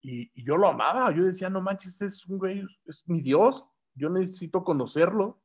y, 0.00 0.30
y 0.34 0.44
yo 0.44 0.56
lo 0.56 0.68
amaba. 0.68 1.14
Yo 1.14 1.24
decía, 1.24 1.50
no 1.50 1.60
manches, 1.60 2.00
es 2.00 2.26
un 2.26 2.38
güey, 2.38 2.64
es 2.86 3.02
mi 3.06 3.20
Dios, 3.20 3.64
yo 3.94 4.10
necesito 4.10 4.62
conocerlo. 4.62 5.40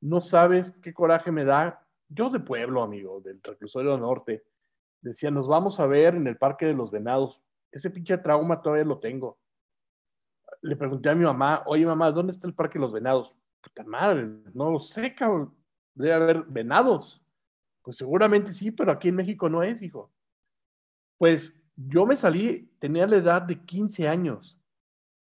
No 0.00 0.20
sabes 0.20 0.72
qué 0.82 0.92
coraje 0.92 1.32
me 1.32 1.44
da. 1.44 1.86
Yo 2.08 2.30
de 2.30 2.38
pueblo, 2.38 2.82
amigo, 2.82 3.20
del 3.20 3.40
reclusorio 3.42 3.96
norte, 3.96 4.44
decía, 5.00 5.30
nos 5.30 5.48
vamos 5.48 5.80
a 5.80 5.86
ver 5.86 6.14
en 6.14 6.26
el 6.26 6.36
Parque 6.36 6.66
de 6.66 6.74
los 6.74 6.90
Venados. 6.90 7.42
Ese 7.72 7.90
pinche 7.90 8.18
trauma 8.18 8.60
todavía 8.60 8.84
lo 8.84 8.98
tengo. 8.98 9.38
Le 10.62 10.76
pregunté 10.76 11.08
a 11.08 11.14
mi 11.14 11.24
mamá, 11.24 11.62
oye 11.66 11.84
mamá, 11.84 12.12
¿dónde 12.12 12.32
está 12.32 12.46
el 12.46 12.54
Parque 12.54 12.78
de 12.78 12.84
los 12.84 12.92
Venados? 12.92 13.36
Puta 13.66 13.82
madre, 13.84 14.28
no 14.54 14.70
lo 14.70 14.78
sé, 14.78 15.12
cabrón. 15.14 15.52
Debe 15.94 16.14
haber 16.14 16.42
venados. 16.44 17.20
Pues 17.82 17.96
seguramente 17.96 18.52
sí, 18.52 18.70
pero 18.70 18.92
aquí 18.92 19.08
en 19.08 19.16
México 19.16 19.48
no 19.48 19.62
es, 19.62 19.82
hijo. 19.82 20.12
Pues 21.18 21.66
yo 21.74 22.06
me 22.06 22.16
salí, 22.16 22.72
tenía 22.78 23.06
la 23.06 23.16
edad 23.16 23.42
de 23.42 23.60
15 23.64 24.06
años. 24.06 24.60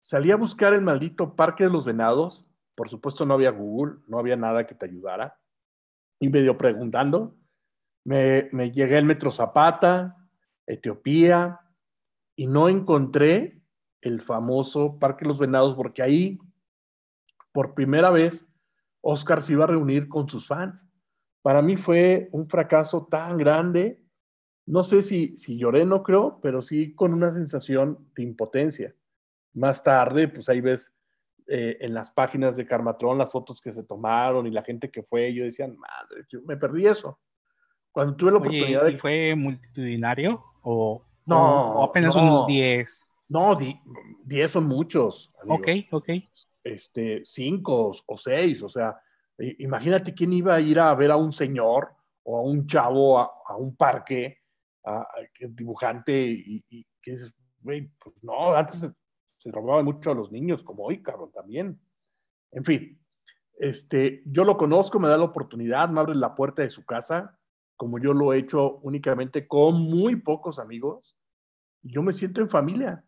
Salí 0.02 0.30
a 0.30 0.36
buscar 0.36 0.74
el 0.74 0.82
maldito 0.82 1.34
Parque 1.34 1.64
de 1.64 1.70
los 1.70 1.86
Venados. 1.86 2.46
Por 2.74 2.88
supuesto 2.88 3.24
no 3.24 3.34
había 3.34 3.50
Google, 3.50 3.98
no 4.06 4.18
había 4.18 4.36
nada 4.36 4.66
que 4.66 4.74
te 4.74 4.86
ayudara. 4.86 5.40
Y 6.20 6.28
medio 6.28 6.58
preguntando. 6.58 7.34
Me, 8.04 8.48
me 8.52 8.70
llegué 8.70 8.98
al 8.98 9.04
Metro 9.04 9.30
Zapata, 9.30 10.28
Etiopía, 10.66 11.60
y 12.36 12.46
no 12.46 12.68
encontré 12.68 13.62
el 14.00 14.20
famoso 14.20 14.98
Parque 14.98 15.24
de 15.24 15.28
los 15.28 15.38
Venados 15.38 15.74
porque 15.74 16.02
ahí, 16.02 16.38
por 17.59 17.75
primera 17.75 18.12
vez, 18.12 18.49
Oscar 19.01 19.42
se 19.42 19.55
iba 19.55 19.64
a 19.64 19.66
reunir 19.66 20.09
con 20.09 20.29
sus 20.29 20.47
fans. 20.47 20.87
Para 21.42 21.61
mí 21.61 21.77
fue 21.77 22.29
un 22.31 22.49
fracaso 22.49 23.09
tan 23.11 23.37
grande. 23.37 24.01
No 24.64 24.85
sé 24.85 25.03
si, 25.03 25.37
si 25.37 25.59
lloré, 25.59 25.85
no 25.85 26.05
creo, 26.05 26.38
pero 26.40 26.62
sí 26.62 26.94
con 26.94 27.12
una 27.12 27.33
sensación 27.33 28.12
de 28.14 28.23
impotencia. 28.23 28.94
Más 29.55 29.83
tarde, 29.83 30.29
pues 30.29 30.49
ahí 30.49 30.61
ves 30.61 30.97
eh, 31.49 31.79
en 31.81 31.94
las 31.94 32.12
páginas 32.12 32.55
de 32.55 32.64
Carmatrón 32.64 33.18
las 33.18 33.33
fotos 33.33 33.61
que 33.61 33.73
se 33.73 33.83
tomaron 33.83 34.47
y 34.47 34.53
la 34.53 34.62
gente 34.62 34.88
que 34.88 35.03
fue. 35.03 35.35
Yo 35.35 35.42
decía, 35.42 35.66
madre, 35.66 36.27
yo 36.29 36.40
me 36.42 36.57
perdí 36.57 36.87
eso. 36.87 37.18
Cuando 37.90 38.14
tuve 38.14 38.31
la 38.31 38.37
Oye, 38.38 38.47
oportunidad 38.51 38.85
de 38.85 38.92
¿y 38.92 38.99
fue 38.99 39.35
multitudinario 39.35 40.44
o, 40.62 41.03
No, 41.27 41.73
o 41.75 41.83
apenas 41.83 42.14
no. 42.14 42.23
unos 42.23 42.47
10? 42.47 43.08
No, 43.28 43.54
di- 43.54 43.78
10 44.24 44.50
son 44.50 44.66
muchos. 44.66 45.30
Ok, 45.48 45.68
ok. 45.92 46.08
Este, 46.64 47.22
5 47.24 47.92
o 48.06 48.16
6. 48.16 48.62
O 48.62 48.68
sea, 48.68 48.98
imagínate 49.58 50.14
quién 50.14 50.32
iba 50.32 50.54
a 50.54 50.60
ir 50.60 50.80
a 50.80 50.94
ver 50.94 51.10
a 51.10 51.16
un 51.16 51.32
señor 51.32 51.90
o 52.22 52.38
a 52.38 52.42
un 52.42 52.66
chavo 52.66 53.18
a, 53.18 53.30
a 53.46 53.56
un 53.56 53.76
parque, 53.76 54.38
a, 54.84 55.00
a- 55.00 55.06
es 55.38 55.54
dibujante, 55.54 56.12
y, 56.26 56.64
y 56.68 56.86
que 57.02 57.12
dices, 57.12 57.32
güey, 57.60 57.90
pues 58.02 58.16
no, 58.22 58.54
antes 58.54 58.80
se, 58.80 58.92
se 59.38 59.50
robaba 59.52 59.82
mucho 59.82 60.10
a 60.10 60.14
los 60.14 60.30
niños, 60.32 60.62
como 60.62 60.84
hoy, 60.84 61.02
cabrón, 61.02 61.30
también. 61.32 61.80
En 62.52 62.64
fin, 62.64 62.98
este, 63.58 64.22
yo 64.26 64.44
lo 64.44 64.56
conozco, 64.56 64.98
me 65.00 65.08
da 65.08 65.16
la 65.16 65.24
oportunidad, 65.24 65.88
me 65.88 66.00
abre 66.00 66.14
la 66.14 66.34
puerta 66.34 66.62
de 66.62 66.70
su 66.70 66.84
casa, 66.84 67.38
como 67.76 67.98
yo 67.98 68.12
lo 68.12 68.32
he 68.32 68.38
hecho 68.38 68.78
únicamente 68.82 69.46
con 69.46 69.80
muy 69.80 70.16
pocos 70.16 70.58
amigos. 70.58 71.16
y 71.82 71.92
Yo 71.94 72.02
me 72.02 72.12
siento 72.12 72.40
en 72.40 72.48
familia. 72.48 73.04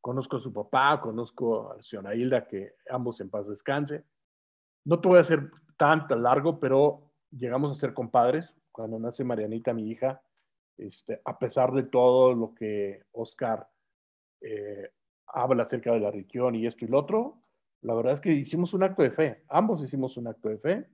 Conozco 0.00 0.36
a 0.36 0.40
su 0.40 0.52
papá, 0.52 1.00
conozco 1.00 1.72
a 1.72 1.82
señora 1.82 2.14
Hilda, 2.14 2.46
que 2.46 2.74
ambos 2.88 3.20
en 3.20 3.30
paz 3.30 3.48
descanse. 3.48 4.04
No 4.84 5.00
te 5.00 5.08
voy 5.08 5.18
a 5.18 5.22
hacer 5.22 5.50
tanto 5.76 6.16
largo, 6.16 6.60
pero 6.60 7.10
llegamos 7.30 7.70
a 7.70 7.74
ser 7.74 7.94
compadres. 7.94 8.56
Cuando 8.72 8.98
nace 8.98 9.24
Marianita, 9.24 9.72
mi 9.72 9.90
hija, 9.90 10.22
este, 10.76 11.20
a 11.24 11.38
pesar 11.38 11.72
de 11.72 11.82
todo 11.82 12.32
lo 12.32 12.54
que 12.54 13.04
Oscar 13.12 13.68
eh, 14.40 14.92
habla 15.26 15.64
acerca 15.64 15.92
de 15.92 16.00
la 16.00 16.10
religión 16.10 16.54
y 16.54 16.66
esto 16.66 16.84
y 16.84 16.88
lo 16.88 17.00
otro, 17.00 17.40
la 17.82 17.94
verdad 17.94 18.14
es 18.14 18.20
que 18.20 18.32
hicimos 18.32 18.74
un 18.74 18.82
acto 18.82 19.02
de 19.02 19.10
fe. 19.10 19.44
Ambos 19.48 19.82
hicimos 19.82 20.16
un 20.16 20.28
acto 20.28 20.48
de 20.48 20.58
fe. 20.58 20.88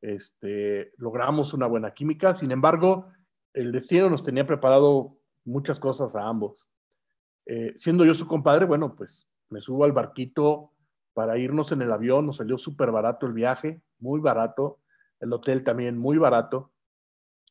Este, 0.00 0.92
logramos 0.96 1.54
una 1.54 1.66
buena 1.66 1.94
química. 1.94 2.34
Sin 2.34 2.50
embargo, 2.50 3.06
el 3.54 3.72
destino 3.72 4.10
nos 4.10 4.24
tenía 4.24 4.46
preparado 4.46 5.18
muchas 5.44 5.78
cosas 5.78 6.14
a 6.16 6.26
ambos. 6.26 6.68
Eh, 7.46 7.74
siendo 7.76 8.04
yo 8.04 8.14
su 8.14 8.26
compadre, 8.26 8.66
bueno, 8.66 8.94
pues 8.94 9.28
me 9.50 9.60
subo 9.60 9.84
al 9.84 9.92
barquito 9.92 10.72
para 11.12 11.38
irnos 11.38 11.72
en 11.72 11.82
el 11.82 11.92
avión. 11.92 12.26
Nos 12.26 12.36
salió 12.36 12.58
súper 12.58 12.90
barato 12.90 13.26
el 13.26 13.32
viaje, 13.32 13.80
muy 13.98 14.20
barato. 14.20 14.78
El 15.20 15.32
hotel 15.32 15.62
también 15.62 15.98
muy 15.98 16.18
barato. 16.18 16.72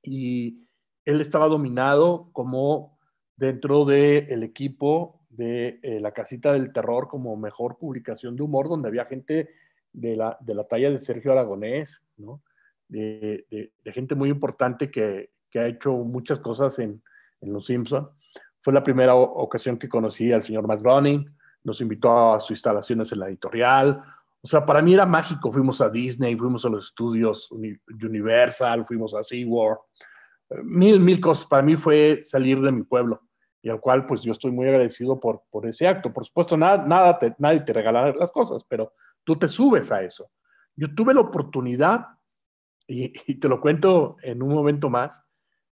Y 0.04 0.68
él 1.06 1.22
estaba 1.22 1.48
dominado 1.48 2.30
como 2.32 3.00
dentro 3.36 3.86
del 3.86 4.44
equipo 4.44 5.22
de 5.30 5.80
eh, 5.82 6.00
la 6.00 6.12
casita 6.12 6.54
del 6.54 6.74
terror 6.74 7.08
como 7.08 7.36
mejor 7.38 7.78
publicación 7.78 8.36
de 8.36 8.44
humor, 8.44 8.68
donde 8.68 8.90
había 8.90 9.06
gente 9.06 9.50
de 9.94 10.16
la, 10.16 10.38
de 10.42 10.54
la 10.54 10.68
talla 10.68 10.90
de 10.90 11.00
Sergio 11.00 11.32
Aragonés, 11.32 12.04
¿no? 12.18 12.42
de, 12.92 13.46
de, 13.50 13.72
de 13.84 13.94
gente 13.94 14.16
muy 14.16 14.30
importante 14.30 14.92
que, 14.92 15.32
que, 15.50 15.60
ha 15.60 15.68
hecho 15.68 15.94
muchas 15.94 16.40
cosas 16.40 16.78
en, 16.80 17.02
en 17.40 17.54
Los 17.54 17.66
Simpson. 17.66 18.10
Fue 18.62 18.74
la 18.74 18.84
primera 18.84 19.16
ocasión 19.16 19.78
que 19.78 19.90
conocí 19.90 20.32
al 20.32 20.44
señor 20.44 20.68
Matt 20.68 20.82
Groening, 20.82 21.26
nos 21.64 21.82
invitó 21.82 22.34
a 22.34 22.40
sus 22.40 22.52
instalaciones 22.52 23.12
en 23.12 23.20
la 23.20 23.28
editorial. 23.28 24.02
O 24.42 24.48
sea, 24.48 24.66
para 24.66 24.82
mí 24.82 24.94
era 24.94 25.06
mágico. 25.06 25.52
Fuimos 25.52 25.82
a 25.82 25.90
Disney, 25.90 26.36
fuimos 26.36 26.66
a 26.66 26.70
los 26.70 26.86
estudios 26.86 27.50
Universal, 27.52 28.86
fuimos 28.86 29.14
a 29.14 29.24
SeaWorld. 29.24 29.80
Mil, 30.64 31.00
mil 31.00 31.20
cosas. 31.22 31.46
Para 31.46 31.62
mí 31.62 31.76
fue 31.76 32.22
salir 32.24 32.60
de 32.62 32.72
mi 32.72 32.84
pueblo. 32.84 33.22
y 33.64 33.70
al 33.70 33.80
cual 33.80 34.08
pues 34.08 34.24
yo 34.24 34.32
estoy 34.32 34.50
muy 34.52 34.66
agradecido 34.66 35.20
por, 35.20 35.44
por 35.52 35.68
ese 35.68 35.88
acto. 35.88 36.12
Por 36.12 36.26
supuesto, 36.26 36.58
nada, 36.58 36.84
nada 36.86 37.20
nadie 37.38 37.60
te 37.62 37.74
regala 37.74 38.12
las 38.12 38.32
cosas, 38.32 38.66
pero 38.68 38.94
tú 39.24 39.38
te 39.38 39.48
subes 39.48 39.92
a 39.92 40.02
eso. 40.02 40.32
Yo 40.76 40.94
tuve 40.96 41.14
la 41.14 41.22
oportunidad, 41.22 42.08
y, 42.88 43.36
te 43.36 43.48
lo 43.48 43.62
cuento 43.62 44.18
en 44.24 44.42
un 44.42 44.54
momento 44.54 44.90
más, 44.90 45.24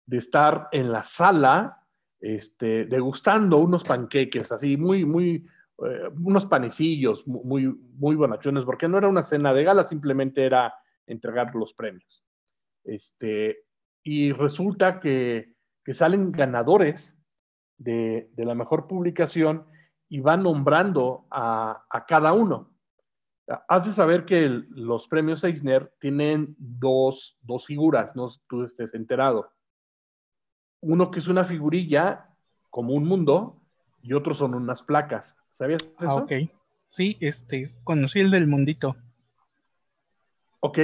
de 0.05 0.19
estar 0.19 0.69
en 0.73 0.93
la 0.93 1.03
sala 1.03 1.79
este, 2.21 2.85
degustando 2.87 3.59
unos 3.59 3.85
panqueques, 3.85 4.51
así 4.53 4.77
muy, 4.77 5.05
muy, 5.05 5.47
eh, 5.87 6.09
unos 6.21 6.47
panecillos 6.47 7.27
muy, 7.27 7.67
muy 7.67 8.17
bonachones, 8.17 8.65
porque 8.65 8.89
no 8.89 8.99
era 8.99 9.09
una 9.09 9.23
cena 9.23 9.53
de 9.53 9.65
gala, 9.65 9.85
simplemente 9.85 10.45
era 10.45 10.75
entregar 11.07 11.55
los 11.55 11.75
premios. 11.75 12.25
Este, 12.85 13.65
y 14.03 14.33
resulta 14.33 15.01
que, 15.01 15.55
que 15.85 15.95
salen 15.95 16.33
ganadores 16.33 17.19
de, 17.79 18.31
la 18.37 18.55
mejor 18.55 18.87
publicación 18.87 19.65
y 20.09 20.21
va 20.21 20.37
nombrando 20.37 21.27
a, 21.31 21.87
cada 22.07 22.33
uno. 22.33 22.75
Hace 23.69 23.93
saber 23.93 24.27
que 24.27 24.49
los 24.69 25.09
premios 25.09 25.43
Eisner 25.45 25.91
tienen 25.99 26.55
dos, 26.59 27.39
figuras, 27.67 28.15
no 28.15 28.27
tú 28.47 28.65
estés 28.65 28.93
enterado. 28.95 29.51
Uno 30.81 31.11
que 31.11 31.19
es 31.19 31.29
una 31.29 31.45
figurilla, 31.45 32.29
como 32.71 32.95
un 32.95 33.05
mundo, 33.05 33.61
y 34.03 34.13
otro 34.13 34.35
son 34.35 34.55
unas 34.55 34.83
placas. 34.83 35.37
¿Sabías 35.51 35.83
ah, 35.99 36.05
eso? 36.05 36.17
ok. 36.17 36.33
Sí, 36.89 37.17
este, 37.21 37.69
conocí 37.85 38.21
el 38.21 38.31
del 38.31 38.47
mundito. 38.47 38.97
Ok, 40.61 40.79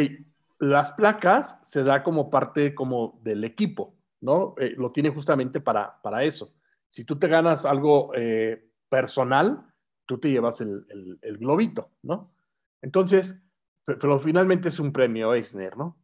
las 0.59 0.93
placas 0.93 1.61
se 1.63 1.83
da 1.83 2.03
como 2.03 2.31
parte 2.31 2.75
como 2.75 3.19
del 3.23 3.45
equipo, 3.45 3.95
¿no? 4.21 4.55
Eh, 4.59 4.75
lo 4.77 4.93
tiene 4.93 5.11
justamente 5.11 5.61
para, 5.61 6.01
para 6.03 6.25
eso 6.25 6.53
si 6.95 7.05
tú 7.05 7.19
te 7.19 7.27
ganas 7.27 7.65
algo 7.65 8.13
eh, 8.15 8.71
personal, 8.89 9.67
tú 10.07 10.19
te 10.19 10.31
llevas 10.31 10.61
el, 10.61 11.19
globito, 11.41 11.91
¿no? 12.03 12.33
Entonces, 12.81 13.37
pero, 13.85 14.21
finalmente 14.21 14.69
es 14.69 14.79
un 14.79 14.93
premio 14.93 15.35
Eisner, 15.35 15.77
¿no? 15.77 15.99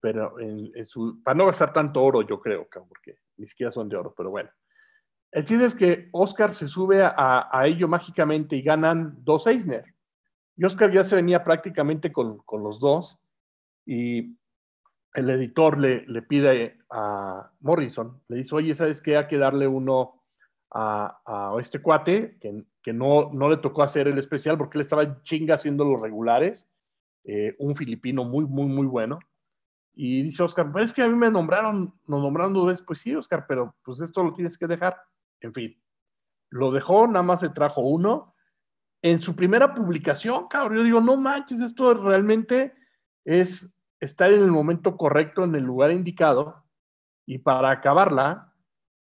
Pero 0.00 0.34
para 1.22 1.34
no 1.36 1.44
gastar 1.44 1.74
tanto 1.74 2.02
oro, 2.02 2.22
yo 2.22 2.40
creo, 2.40 2.66
porque 2.88 3.18
ni 3.36 3.46
siquiera 3.46 3.70
son 3.70 3.88
de 3.88 3.96
oro, 3.96 4.14
pero 4.16 4.30
bueno. 4.30 4.50
El 5.30 5.44
chiste 5.44 5.64
es 5.64 5.74
que 5.74 6.08
Oscar 6.12 6.52
se 6.52 6.68
sube 6.68 7.02
a, 7.02 7.62
ello 7.64 7.88
mágicamente 7.88 8.56
y 8.56 8.62
ganan 8.62 9.16
dos 9.18 9.46
Eisner. 9.46 9.84
Y 10.56 10.64
Oscar 10.64 10.92
ya 10.92 11.04
se 11.04 11.16
venía 11.16 11.42
prácticamente 11.42 12.12
con, 12.12 12.42
los 12.52 12.78
dos 12.78 13.18
y 13.86 14.36
el 15.14 15.30
editor 15.30 15.78
le, 15.78 16.06
le, 16.06 16.22
pide 16.22 16.78
a 16.90 17.50
Morrison, 17.60 18.20
le 18.28 18.38
dice, 18.38 18.54
oye, 18.54 18.74
¿sabes 18.74 19.00
qué? 19.00 19.16
Hay 19.16 19.26
que 19.26 19.38
darle 19.38 19.66
uno 19.66 20.22
a, 20.74 21.54
este 21.60 21.80
cuate, 21.80 22.38
que, 22.40 22.92
no, 22.92 23.30
no, 23.32 23.48
le 23.48 23.58
tocó 23.58 23.82
hacer 23.82 24.08
el 24.08 24.18
especial 24.18 24.56
porque 24.56 24.78
él 24.78 24.82
estaba 24.82 25.22
chinga 25.22 25.54
haciendo 25.54 25.84
los 25.84 26.00
regulares, 26.00 26.68
eh, 27.24 27.54
un 27.58 27.76
filipino 27.76 28.24
muy, 28.24 28.44
muy, 28.44 28.66
muy 28.66 28.86
bueno. 28.86 29.18
Y 29.94 30.22
dice 30.22 30.42
Oscar, 30.42 30.72
pues 30.72 30.86
es 30.86 30.92
que 30.92 31.02
a 31.02 31.08
mí 31.08 31.14
me 31.14 31.30
nombraron, 31.30 31.94
nos 32.06 32.22
nombraron 32.22 32.52
dos 32.52 32.66
veces, 32.66 32.84
pues 32.86 33.00
sí, 33.00 33.14
Oscar, 33.14 33.44
pero 33.46 33.74
pues 33.84 34.00
esto 34.00 34.22
lo 34.22 34.32
tienes 34.32 34.56
que 34.56 34.66
dejar. 34.66 34.96
En 35.40 35.52
fin, 35.52 35.78
lo 36.50 36.70
dejó, 36.70 37.06
nada 37.06 37.22
más 37.22 37.40
se 37.40 37.50
trajo 37.50 37.82
uno. 37.82 38.34
En 39.02 39.18
su 39.18 39.34
primera 39.34 39.74
publicación, 39.74 40.48
cabrón, 40.48 40.78
yo 40.78 40.84
digo, 40.84 41.00
no 41.00 41.16
manches, 41.16 41.60
esto 41.60 41.92
realmente 41.94 42.74
es 43.24 43.76
estar 44.00 44.32
en 44.32 44.40
el 44.40 44.50
momento 44.50 44.96
correcto, 44.96 45.44
en 45.44 45.54
el 45.54 45.64
lugar 45.64 45.90
indicado. 45.90 46.64
Y 47.26 47.38
para 47.38 47.70
acabarla, 47.70 48.52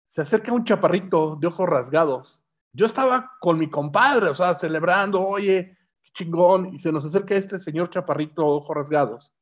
se 0.08 0.22
acerca 0.22 0.52
un 0.52 0.64
chaparrito 0.64 1.36
de 1.36 1.48
ojos 1.48 1.70
rasgados. 1.70 2.44
Yo 2.74 2.86
estaba 2.86 3.32
con 3.40 3.58
mi 3.58 3.70
compadre, 3.70 4.30
o 4.30 4.34
sea, 4.34 4.54
celebrando, 4.56 5.22
oye, 5.22 5.78
qué 6.02 6.10
chingón, 6.14 6.74
y 6.74 6.80
se 6.80 6.92
nos 6.92 7.06
acerca 7.06 7.36
este 7.36 7.60
señor 7.60 7.90
chaparrito, 7.90 8.46
ojos 8.46 8.76
rasgados, 8.76 9.34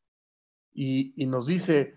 y, 0.79 1.25
nos 1.25 1.47
dice, 1.47 1.95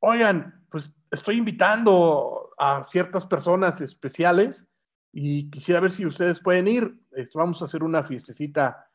oigan, 0.00 0.64
pues 0.70 0.90
estoy 1.10 1.36
invitando 1.36 2.50
a 2.58 2.82
ciertas 2.82 3.26
personas 3.26 3.82
especiales 3.82 4.66
y 5.12 5.50
quisiera 5.50 5.80
ver 5.80 5.90
si 5.90 6.06
ustedes 6.06 6.40
pueden 6.40 6.66
ir. 6.66 6.98
Vamos 7.34 7.60
a 7.60 7.66
hacer 7.66 7.82
una 7.82 8.02
fiestecita 8.02 8.86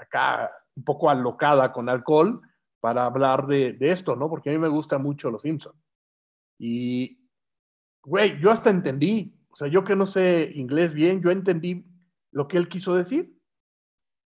acá 0.00 0.50
un 0.74 0.82
poco 0.82 1.10
alocada 1.10 1.72
con 1.72 1.90
alcohol 1.90 2.40
para 2.80 3.04
hablar 3.04 3.46
de, 3.46 3.74
de 3.74 3.90
esto, 3.90 4.16
¿no? 4.16 4.30
Porque 4.30 4.48
a 4.48 4.52
mí 4.54 4.58
me 4.58 4.68
gusta 4.68 4.96
mucho 4.96 5.30
Los 5.30 5.42
Simpson. 5.42 5.74
Y, 6.58 7.18
güey, 8.02 8.40
yo 8.40 8.50
hasta 8.50 8.70
entendí, 8.70 9.38
o 9.50 9.56
sea, 9.56 9.68
yo 9.68 9.84
que 9.84 9.94
no 9.94 10.06
sé 10.06 10.52
inglés 10.54 10.94
bien, 10.94 11.20
yo 11.20 11.30
entendí 11.30 11.84
lo 12.30 12.48
que 12.48 12.56
él 12.56 12.68
quiso 12.68 12.94
decir. 12.94 13.35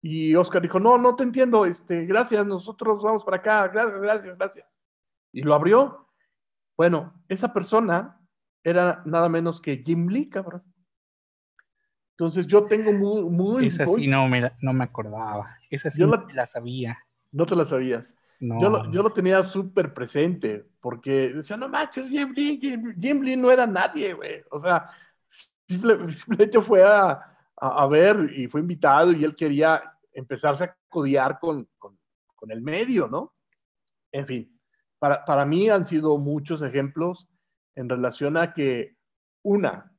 Y 0.09 0.35
Oscar 0.35 0.61
dijo, 0.61 0.79
no, 0.79 0.97
no 0.97 1.17
te 1.17 1.23
entiendo, 1.23 1.65
este, 1.65 2.05
gracias, 2.05 2.45
nosotros 2.45 3.03
vamos 3.03 3.25
para 3.25 3.37
acá, 3.37 3.67
gracias, 3.67 3.99
gracias, 3.99 4.37
gracias. 4.37 4.79
Y 5.33 5.41
lo 5.41 5.53
abrió. 5.53 6.07
Bueno, 6.77 7.21
esa 7.27 7.51
persona 7.51 8.17
era 8.63 9.01
nada 9.03 9.27
menos 9.27 9.59
que 9.59 9.83
Jim 9.85 10.07
Lee, 10.07 10.29
cabrón. 10.29 10.63
Entonces 12.11 12.47
yo 12.47 12.67
tengo 12.67 12.93
muy... 12.93 13.23
muy 13.23 13.67
Esa 13.67 13.85
sí 13.85 14.07
no 14.07 14.29
me, 14.29 14.49
no 14.61 14.71
me 14.71 14.85
acordaba. 14.85 15.57
Esa 15.69 15.91
sí 15.91 15.99
yo 15.99 16.07
la, 16.07 16.25
la 16.33 16.47
sabía. 16.47 16.97
No 17.33 17.45
te 17.45 17.57
la 17.57 17.65
sabías. 17.65 18.15
Yo, 18.39 18.69
lo, 18.69 18.89
yo, 18.89 19.03
lo, 19.03 19.09
tenía 19.09 19.43
súper 19.43 19.93
presente, 19.93 20.69
porque 20.79 21.33
decía, 21.33 21.57
no 21.57 21.67
manches, 21.67 22.07
Jim 22.07 22.31
Lee, 22.33 22.57
Jim, 22.97 23.21
Lee 23.21 23.35
no 23.35 23.51
era 23.51 23.67
nadie, 23.67 24.13
güey. 24.13 24.41
O 24.51 24.59
sea, 24.59 24.87
simplemente 25.67 26.61
fue 26.61 26.81
a, 26.81 27.35
a, 27.57 27.87
ver 27.87 28.31
y 28.33 28.47
fue 28.47 28.61
invitado 28.61 29.11
y 29.11 29.25
él 29.25 29.35
quería 29.35 29.96
empezarse 30.17 30.63
a 30.65 30.77
codiar 30.89 31.39
con, 31.39 31.67
con, 31.77 31.97
con 32.35 32.51
el 32.51 32.61
medio, 32.61 33.07
¿no? 33.07 33.33
En 34.11 34.25
fin, 34.25 34.59
para, 34.99 35.23
para 35.25 35.45
mí 35.45 35.69
han 35.69 35.85
sido 35.85 36.17
muchos 36.17 36.61
ejemplos 36.61 37.27
en 37.75 37.87
relación 37.87 38.37
a 38.37 38.53
que, 38.53 38.97
una, 39.43 39.95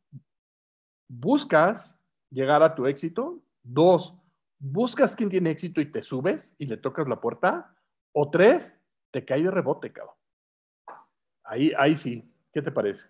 buscas 1.08 2.02
llegar 2.30 2.62
a 2.62 2.74
tu 2.74 2.86
éxito, 2.86 3.40
dos, 3.62 4.18
buscas 4.58 5.14
quién 5.14 5.28
tiene 5.28 5.50
éxito 5.50 5.80
y 5.80 5.90
te 5.90 6.02
subes 6.02 6.54
y 6.58 6.66
le 6.66 6.76
tocas 6.76 7.06
la 7.06 7.20
puerta, 7.20 7.74
o 8.12 8.30
tres, 8.30 8.78
te 9.10 9.24
cae 9.24 9.42
de 9.42 9.50
rebote, 9.50 9.92
cabrón. 9.92 10.16
Ahí, 11.44 11.72
ahí 11.78 11.96
sí. 11.96 12.30
¿Qué 12.52 12.60
te 12.60 12.72
parece? 12.72 13.06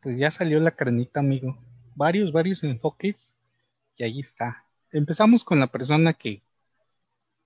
Pues 0.00 0.16
ya 0.16 0.30
salió 0.30 0.60
la 0.60 0.70
carnita, 0.70 1.20
amigo. 1.20 1.58
Varios, 1.94 2.32
varios 2.32 2.62
enfoques 2.62 3.36
y 3.96 4.04
ahí 4.04 4.20
está. 4.20 4.64
Empezamos 4.92 5.44
con 5.44 5.60
la 5.60 5.68
persona 5.68 6.14
que, 6.14 6.42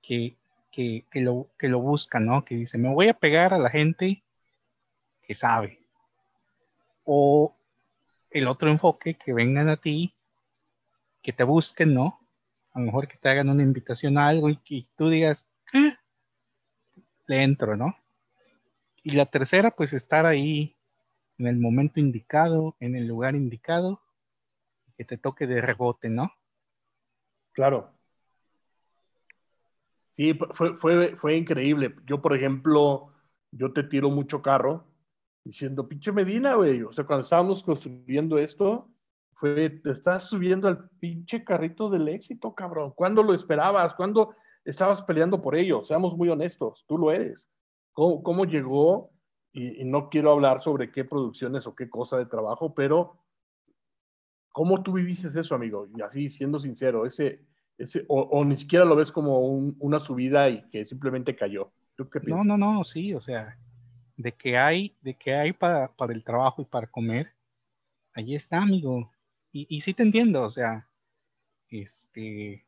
que, 0.00 0.36
que, 0.70 1.04
que, 1.10 1.20
lo, 1.20 1.48
que 1.58 1.68
lo 1.68 1.80
busca, 1.80 2.20
¿no? 2.20 2.44
Que 2.44 2.54
dice, 2.54 2.78
me 2.78 2.92
voy 2.92 3.08
a 3.08 3.14
pegar 3.14 3.52
a 3.52 3.58
la 3.58 3.70
gente 3.70 4.22
que 5.22 5.34
sabe. 5.34 5.78
O 7.04 7.54
el 8.30 8.48
otro 8.48 8.70
enfoque, 8.70 9.14
que 9.14 9.32
vengan 9.32 9.68
a 9.68 9.76
ti, 9.76 10.14
que 11.22 11.32
te 11.32 11.44
busquen, 11.44 11.94
¿no? 11.94 12.20
A 12.72 12.80
lo 12.80 12.86
mejor 12.86 13.08
que 13.08 13.16
te 13.16 13.28
hagan 13.28 13.48
una 13.48 13.62
invitación 13.62 14.18
a 14.18 14.28
algo 14.28 14.50
y 14.50 14.56
que 14.56 14.86
tú 14.96 15.08
digas, 15.08 15.46
eh, 15.72 15.94
le 17.26 17.42
entro, 17.42 17.76
¿no? 17.76 17.96
Y 19.02 19.12
la 19.12 19.26
tercera, 19.26 19.70
pues 19.70 19.92
estar 19.92 20.26
ahí 20.26 20.76
en 21.38 21.46
el 21.46 21.56
momento 21.56 22.00
indicado, 22.00 22.76
en 22.80 22.96
el 22.96 23.06
lugar 23.06 23.34
indicado, 23.34 24.00
que 24.96 25.04
te 25.04 25.18
toque 25.18 25.46
de 25.46 25.60
rebote, 25.60 26.08
¿no? 26.08 26.32
Claro. 27.54 27.90
Sí, 30.10 30.38
fue, 30.52 30.76
fue, 30.76 31.16
fue 31.16 31.36
increíble. 31.36 31.94
Yo, 32.06 32.20
por 32.20 32.36
ejemplo, 32.36 33.12
yo 33.50 33.72
te 33.72 33.82
tiro 33.82 34.10
mucho 34.10 34.42
carro 34.42 34.84
diciendo, 35.42 35.88
pinche 35.88 36.12
Medina, 36.12 36.54
güey. 36.56 36.82
O 36.82 36.92
sea, 36.92 37.06
cuando 37.06 37.22
estábamos 37.22 37.62
construyendo 37.62 38.36
esto, 38.36 38.90
fue, 39.32 39.70
te 39.70 39.92
estás 39.92 40.28
subiendo 40.28 40.68
al 40.68 40.90
pinche 41.00 41.42
carrito 41.42 41.88
del 41.88 42.08
éxito, 42.08 42.54
cabrón. 42.54 42.92
¿Cuándo 42.94 43.22
lo 43.22 43.32
esperabas? 43.32 43.94
¿Cuándo 43.94 44.34
estabas 44.64 45.02
peleando 45.02 45.40
por 45.40 45.54
ello, 45.54 45.84
seamos 45.84 46.16
muy 46.16 46.28
honestos, 46.28 46.84
tú 46.86 46.98
lo 46.98 47.12
eres. 47.12 47.50
¿Cómo, 47.92 48.44
llegó? 48.44 49.10
Y, 49.52 49.84
no 49.84 50.08
quiero 50.08 50.32
hablar 50.32 50.60
sobre 50.60 50.90
qué 50.90 51.04
producciones 51.04 51.66
o 51.66 51.74
qué 51.74 51.88
cosa 51.88 52.18
de 52.18 52.26
trabajo, 52.26 52.74
pero 52.74 53.18
¿cómo 54.54 54.84
tú 54.84 54.92
viviste 54.92 55.28
eso, 55.28 55.54
amigo? 55.56 55.88
Y 55.96 56.00
así, 56.00 56.30
siendo 56.30 56.60
sincero, 56.60 57.04
ese, 57.04 57.40
ese 57.76 58.04
o, 58.08 58.44
ni 58.44 58.54
siquiera 58.54 58.84
lo 58.84 58.94
ves 58.94 59.10
como 59.10 59.40
una 59.40 59.98
subida 59.98 60.48
y 60.48 60.62
que 60.70 60.84
simplemente 60.84 61.34
cayó. 61.34 61.72
¿Tú 61.96 62.08
qué 62.08 62.20
piensas? 62.20 62.46
No, 62.46 62.56
no, 62.56 62.72
no, 62.72 62.84
sí, 62.84 63.12
o 63.14 63.20
sea, 63.20 63.58
de 64.16 64.32
que 64.32 64.56
hay, 64.56 64.96
de 65.02 65.14
que 65.14 65.34
hay 65.34 65.52
para, 65.52 65.88
para 65.88 66.12
el 66.12 66.22
trabajo 66.22 66.62
y 66.62 66.66
para 66.66 66.86
comer, 66.86 67.32
ahí 68.14 68.36
está, 68.36 68.58
amigo. 68.58 69.10
Y, 69.50 69.66
y 69.68 69.80
sí 69.80 69.92
te 69.92 70.04
entiendo, 70.04 70.44
o 70.44 70.50
sea, 70.50 70.88
este, 71.68 72.64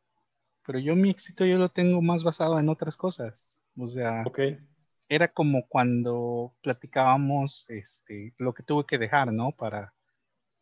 pero 0.66 0.80
yo 0.80 0.96
mi 0.96 1.10
éxito 1.10 1.46
yo 1.46 1.56
lo 1.56 1.68
tengo 1.68 2.02
más 2.02 2.24
basado 2.24 2.58
en 2.58 2.68
otras 2.68 2.96
cosas. 2.96 3.60
O 3.78 3.88
sea, 3.88 4.24
era 5.08 5.28
como 5.28 5.68
cuando 5.68 6.52
platicábamos 6.62 7.70
este, 7.70 8.34
lo 8.38 8.54
que 8.54 8.64
tuve 8.64 8.84
que 8.86 8.98
dejar, 8.98 9.32
¿no? 9.32 9.52
Para, 9.52 9.94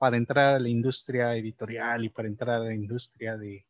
para 0.05 0.18
entrar 0.18 0.57
a 0.57 0.59
la 0.59 0.68
industria 0.68 1.34
editorial 1.34 2.05
y 2.05 2.11
para 2.11 2.28
entrar 2.28 2.57
a 2.57 2.64
la 2.66 2.74
industria 2.74 3.38
de 3.38 3.64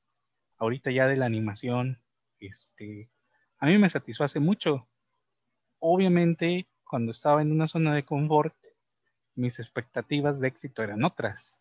ahorita 0.58 0.90
ya 0.90 1.06
de 1.06 1.16
la 1.16 1.26
animación, 1.26 2.00
este, 2.40 3.08
a 3.60 3.66
mí 3.66 3.78
me 3.78 3.88
satisface 3.88 4.40
mucho. 4.40 4.84
Obviamente, 5.78 6.66
cuando 6.90 7.12
estaba 7.12 7.40
en 7.40 7.52
una 7.52 7.68
zona 7.68 7.94
de 7.94 8.04
confort, 8.04 8.52
mis 9.36 9.60
expectativas 9.60 10.40
de 10.40 10.48
éxito 10.48 10.82
eran 10.82 11.04
otras. 11.04 11.56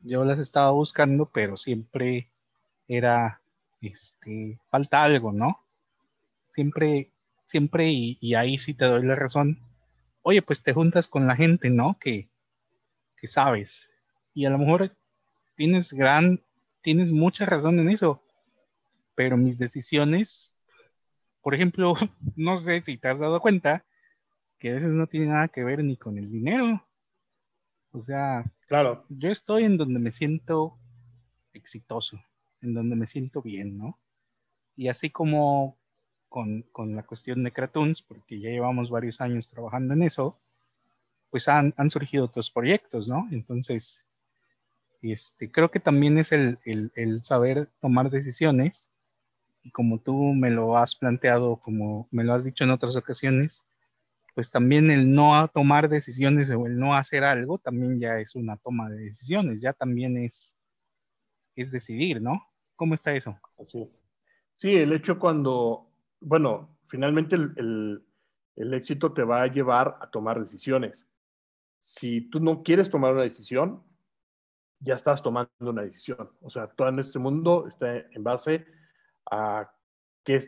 Yo 0.00 0.24
las 0.24 0.40
estaba 0.40 0.72
buscando, 0.72 1.26
pero 1.26 1.56
siempre 1.56 2.28
era, 2.88 3.40
este, 3.80 4.58
falta 4.68 5.04
algo, 5.04 5.30
¿no? 5.30 5.60
Siempre, 6.48 7.12
siempre, 7.46 7.92
y, 7.92 8.34
ahí 8.34 8.58
sí 8.58 8.74
te 8.74 8.86
doy 8.86 9.04
la 9.04 9.14
razón. 9.14 9.60
Oye, 10.22 10.42
pues 10.42 10.64
te 10.64 10.72
juntas 10.72 11.06
con 11.06 11.28
la 11.28 11.36
gente, 11.36 11.70
¿no? 11.70 11.96
Que, 12.00 12.28
que 13.16 13.28
sabes. 13.28 13.90
Y 14.34 14.44
a 14.46 14.50
lo 14.50 14.58
mejor 14.58 14.96
tienes 15.56 15.92
gran, 15.92 16.42
tienes 16.82 17.10
mucha 17.10 17.46
razón 17.46 17.78
en 17.78 17.88
eso. 17.88 18.22
Pero 19.14 19.36
mis 19.36 19.58
decisiones, 19.58 20.54
por 21.40 21.54
ejemplo, 21.54 21.94
no 22.36 22.58
sé 22.58 22.82
si 22.82 22.98
te 22.98 23.08
has 23.08 23.18
dado 23.18 23.40
cuenta 23.40 23.84
que 24.58 24.70
a 24.70 24.74
veces 24.74 24.90
no 24.90 25.06
tiene 25.06 25.26
nada 25.26 25.48
que 25.48 25.64
ver 25.64 25.82
ni 25.82 25.96
con 25.96 26.18
el 26.18 26.30
dinero. 26.30 26.86
O 27.92 28.02
sea, 28.02 28.44
claro. 28.68 29.04
yo 29.08 29.30
estoy 29.30 29.64
en 29.64 29.78
donde 29.78 29.98
me 29.98 30.12
siento 30.12 30.78
exitoso, 31.54 32.20
en 32.60 32.74
donde 32.74 32.94
me 32.94 33.06
siento 33.06 33.40
bien, 33.40 33.78
¿no? 33.78 33.98
Y 34.74 34.88
así 34.88 35.08
como 35.08 35.78
con, 36.28 36.62
con 36.72 36.94
la 36.94 37.04
cuestión 37.04 37.42
de 37.42 37.52
Kratoons, 37.52 38.02
porque 38.02 38.38
ya 38.38 38.50
llevamos 38.50 38.90
varios 38.90 39.22
años 39.22 39.48
trabajando 39.48 39.94
en 39.94 40.02
eso, 40.02 40.38
pues 41.30 41.48
han, 41.48 41.74
surgido 41.90 42.24
otros 42.24 42.50
proyectos, 42.50 43.08
¿no? 43.08 43.26
Entonces, 43.30 44.04
este, 45.02 45.50
creo 45.50 45.70
que 45.70 45.80
también 45.80 46.18
es 46.18 46.32
el, 46.32 46.58
saber 47.22 47.68
tomar 47.80 48.10
decisiones 48.10 48.90
y 49.62 49.70
como 49.70 50.00
tú 50.00 50.14
me 50.34 50.50
lo 50.50 50.76
has 50.76 50.94
planteado, 50.94 51.56
como 51.56 52.08
me 52.10 52.24
lo 52.24 52.34
has 52.34 52.44
dicho 52.44 52.64
en 52.64 52.70
otras 52.70 52.96
ocasiones, 52.96 53.66
pues 54.34 54.50
también 54.50 54.90
el 54.90 55.12
no 55.12 55.48
tomar 55.48 55.88
decisiones 55.88 56.50
o 56.50 56.66
el 56.66 56.78
no 56.78 56.94
hacer 56.94 57.24
algo 57.24 57.58
también 57.58 57.98
ya 57.98 58.18
es 58.18 58.34
una 58.34 58.56
toma 58.58 58.88
de 58.90 58.96
decisiones, 58.96 59.60
ya 59.60 59.72
también 59.72 60.18
es, 60.18 60.54
es 61.54 61.70
decidir, 61.70 62.20
¿no? 62.20 62.42
¿Cómo 62.76 62.94
está 62.94 63.14
eso? 63.14 63.38
Así 63.58 63.88
Sí, 64.52 64.74
el 64.74 64.92
hecho 64.94 65.18
cuando, 65.18 65.90
bueno, 66.20 66.78
finalmente 66.86 67.36
el, 67.36 68.02
el 68.56 68.74
éxito 68.74 69.12
te 69.12 69.22
va 69.22 69.42
a 69.42 69.46
llevar 69.48 69.98
a 70.00 70.10
tomar 70.10 70.40
decisiones 70.40 71.06
si 71.86 72.22
tú 72.30 72.40
no 72.40 72.64
quieres 72.64 72.90
tomar 72.90 73.12
una 73.12 73.22
decisión, 73.22 73.80
ya 74.80 74.96
estás 74.96 75.22
tomando 75.22 75.52
una 75.60 75.82
decisión. 75.82 76.32
O 76.40 76.50
sea, 76.50 76.66
todo 76.66 76.88
en 76.88 76.98
este 76.98 77.20
mundo 77.20 77.68
está 77.68 77.98
en 77.98 78.24
base 78.24 78.66
a 79.30 79.70
qué, 80.24 80.40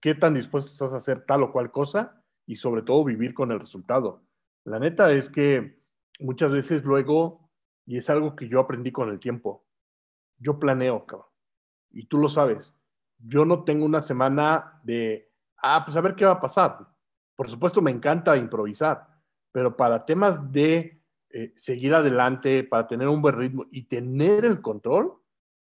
qué 0.00 0.16
tan 0.16 0.34
dispuesto 0.34 0.72
estás 0.72 0.92
a 0.92 0.96
hacer 0.96 1.24
tal 1.26 1.44
o 1.44 1.52
cual 1.52 1.70
cosa 1.70 2.20
y 2.44 2.56
sobre 2.56 2.82
todo 2.82 3.04
vivir 3.04 3.34
con 3.34 3.52
el 3.52 3.60
resultado. 3.60 4.24
La 4.64 4.80
neta 4.80 5.12
es 5.12 5.28
que 5.28 5.80
muchas 6.18 6.50
veces 6.50 6.82
luego, 6.82 7.52
y 7.86 7.98
es 7.98 8.10
algo 8.10 8.34
que 8.34 8.48
yo 8.48 8.58
aprendí 8.58 8.90
con 8.90 9.10
el 9.10 9.20
tiempo, 9.20 9.64
yo 10.38 10.58
planeo, 10.58 11.06
cabrón, 11.06 11.28
y 11.92 12.06
tú 12.06 12.18
lo 12.18 12.28
sabes, 12.28 12.76
yo 13.18 13.44
no 13.44 13.62
tengo 13.62 13.84
una 13.84 14.00
semana 14.00 14.80
de, 14.82 15.32
ah, 15.62 15.84
pues 15.84 15.96
a 15.96 16.00
ver 16.00 16.16
qué 16.16 16.24
va 16.24 16.32
a 16.32 16.40
pasar. 16.40 16.78
Por 17.36 17.48
supuesto, 17.48 17.80
me 17.80 17.92
encanta 17.92 18.36
improvisar, 18.36 19.13
pero 19.54 19.76
para 19.76 20.00
temas 20.00 20.50
de 20.50 21.00
eh, 21.30 21.52
seguir 21.54 21.94
adelante, 21.94 22.64
para 22.64 22.88
tener 22.88 23.06
un 23.06 23.22
buen 23.22 23.36
ritmo 23.36 23.66
y 23.70 23.84
tener 23.84 24.44
el 24.44 24.60
control, 24.60 25.12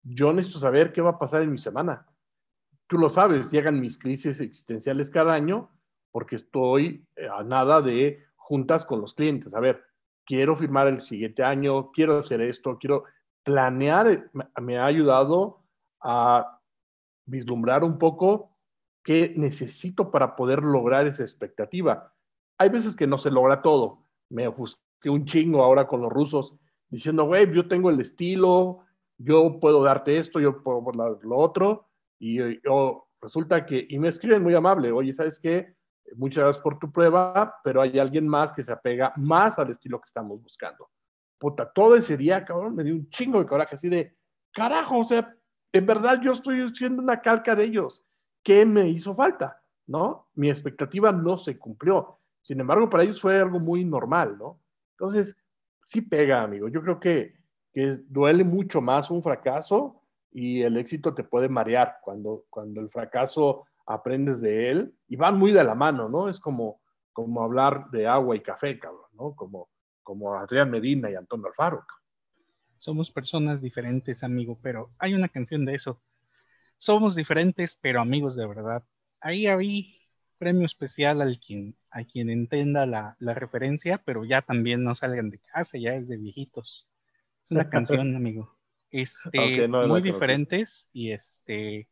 yo 0.02 0.32
necesito 0.32 0.60
saber 0.60 0.94
qué 0.94 1.02
va 1.02 1.10
a 1.10 1.20
pasar 1.20 1.42
en 1.42 1.52
mi 1.52 1.58
semana. 1.58 2.08
Tú 2.88 2.98
lo 2.98 3.10
sabes, 3.10 3.52
llegan 3.52 3.82
mis 3.82 3.98
crisis 3.98 4.39
existenciales 4.39 5.12
cada 5.12 5.34
año 5.34 5.70
porque 6.10 6.38
estoy 6.38 7.06
eh, 7.18 7.28
a 7.28 7.44
nada 7.44 7.82
de 7.82 8.24
juntas 8.38 8.86
con 8.86 9.02
los 9.02 9.14
clientes. 9.14 9.54
A 9.54 9.60
ver, 9.60 9.84
quiero 10.26 10.56
firmar 10.56 10.88
el 10.88 11.02
siguiente 11.02 11.44
año, 11.44 11.92
quiero 11.92 12.18
hacer 12.18 12.39
esto, 12.39 12.78
quiero 12.80 13.04
planear, 13.44 14.08
eh, 14.08 14.24
me 14.62 14.78
ha 14.78 14.86
ayudado 14.86 15.66
a 16.00 16.62
vislumbrar 17.26 17.84
un 17.84 17.98
poco 17.98 18.58
qué 19.04 19.34
necesito 19.36 20.10
para 20.12 20.38
poder 20.38 20.64
lograr 20.64 21.08
esa 21.08 21.24
expectativa 21.24 22.11
hay 22.62 22.70
veces 22.70 22.95
que 22.95 23.07
no 23.07 23.18
se 23.18 23.32
logra 23.32 23.62
todo. 23.62 24.05
Me 24.30 24.47
ofusqué 24.47 25.09
un 25.09 25.26
chingo 25.26 25.64
ahora 25.64 25.88
con 25.88 26.01
los 26.01 26.12
rusos 26.12 26.55
diciendo, 26.89 27.26
güey, 27.26 27.51
yo 27.51 27.68
tengo 27.68 27.89
el 27.89 27.99
estilo, 27.99 28.82
yo 29.18 29.59
puedo 29.59 29.82
darte 29.82 30.18
esto, 30.18 30.39
yo 30.39 30.62
puedo 30.62 30.84
lo 31.24 31.38
otro. 31.38 31.88
Y 32.20 32.62
yo, 32.62 33.07
resulta 33.20 33.66
que, 33.66 33.88
y 33.89 33.97
me 33.97 34.09
escriben 34.09 34.43
muy 34.43 34.53
amable, 34.53 34.91
oye, 34.91 35.12
¿sabes 35.12 35.39
qué? 35.39 35.76
Muchas 36.16 36.43
gracias 36.43 36.64
por 36.64 36.78
tu 36.78 36.91
prueba, 36.91 37.55
pero 37.64 37.82
hay 37.82 37.97
alguien 37.97 38.28
más 38.28 38.53
que 38.53 38.64
se 38.64 38.72
apega 38.72 39.12
más 39.16 39.57
al 39.57 39.72
estilo 39.72 39.99
que 39.99 40.07
estamos 40.07 40.39
buscando. 40.41 40.89
Puta, 41.39 41.72
todo 41.72 41.95
ese 41.95 42.16
día, 42.16 42.45
cabrón, 42.45 42.76
me 42.76 42.84
dio 42.84 42.93
un 42.93 43.09
chingo 43.09 43.39
de 43.39 43.47
coraje, 43.47 43.74
así 43.74 43.89
de, 43.89 44.16
carajo, 44.53 44.99
o 44.99 45.03
sea, 45.03 45.36
en 45.74 45.86
verdad 45.88 46.22
yo 46.22 46.34
estoy 46.34 46.70
siendo 46.76 47.01
una 47.01 47.22
calca 47.22 47.55
de 47.55 47.64
ellos. 47.64 48.05
¿Qué 48.43 48.68
me 48.68 48.88
hizo 48.88 49.16
falta? 49.16 49.64
¿No? 49.88 50.30
Mi 50.36 50.51
expectativa 50.51 51.12
no 51.12 51.39
se 51.39 51.57
cumplió. 51.57 52.21
Sin 52.42 52.60
embargo, 52.60 52.89
para 52.89 53.04
ellos 53.04 53.22
fue 53.22 53.39
algo 53.39 53.60
muy 53.60 53.86
normal, 53.86 54.38
¿no? 54.38 54.60
Entonces, 54.92 55.36
sí 55.86 56.02
pega, 56.02 56.44
amigo. 56.44 56.68
Yo 56.68 56.82
creo 56.82 57.00
que, 57.00 57.36
que 57.74 58.00
duele 58.08 58.44
mucho 58.44 58.82
más 58.82 59.12
un 59.12 59.22
fracaso 59.22 60.02
y 60.32 60.62
el 60.62 60.78
éxito 60.78 61.14
te 61.14 61.24
puede 61.24 61.50
marear 61.50 61.98
cuando, 62.02 62.46
cuando 62.50 62.82
el 62.82 62.89
fracaso 62.89 63.66
aprendes 63.86 64.42
de 64.42 64.70
él 64.70 64.96
y 65.08 65.16
van 65.16 65.38
muy 65.38 65.52
de 65.52 65.64
la 65.64 65.76
mano, 65.76 66.10
¿no? 66.10 66.30
Es 66.30 66.39
como, 66.39 66.82
como 67.14 67.44
hablar 67.44 67.89
de 67.92 68.08
agua 68.08 68.36
y 68.36 68.42
café, 68.42 68.80
cabrón, 68.80 69.10
¿no? 69.14 69.36
Como, 69.36 69.70
como 70.04 70.34
Adrián 70.36 70.72
Medina 70.72 71.10
y 71.10 71.16
Antonio 71.16 71.48
Alfaro. 71.48 71.86
Somos 72.78 73.12
personas 73.12 73.62
diferentes, 73.62 74.24
amigo, 74.24 74.58
pero 74.62 74.92
hay 74.98 75.14
una 75.14 75.28
canción 75.28 75.66
de 75.66 75.76
eso. 75.76 76.02
Somos 76.78 77.16
diferentes, 77.16 77.78
pero 77.80 78.02
amigos 78.02 78.36
de 78.36 78.48
verdad. 78.48 78.84
Ahí 79.20 79.46
había 79.46 79.84
premio 80.42 80.66
especial 80.66 81.22
al 81.22 81.39
quien, 81.39 81.76
a 81.92 82.04
quien 82.04 82.32
entienda 82.32 82.88
la, 82.88 83.16
referencia, 83.36 84.02
pero 84.04 84.26
ya 84.26 84.42
también 84.42 84.84
no 84.84 84.96
salgan 84.96 85.30
de 85.30 85.38
casa, 85.38 85.78
ya 85.78 85.94
es 85.94 86.08
de 86.08 86.18
viejitos. 86.18 86.88
Es 87.44 87.52
una 87.52 87.70
canción, 87.70 88.16
amigo. 88.16 88.58
Este, 88.89 89.68
muy 89.68 90.02
diferentes 90.02 90.89
y 90.92 91.12
este, 91.12 91.88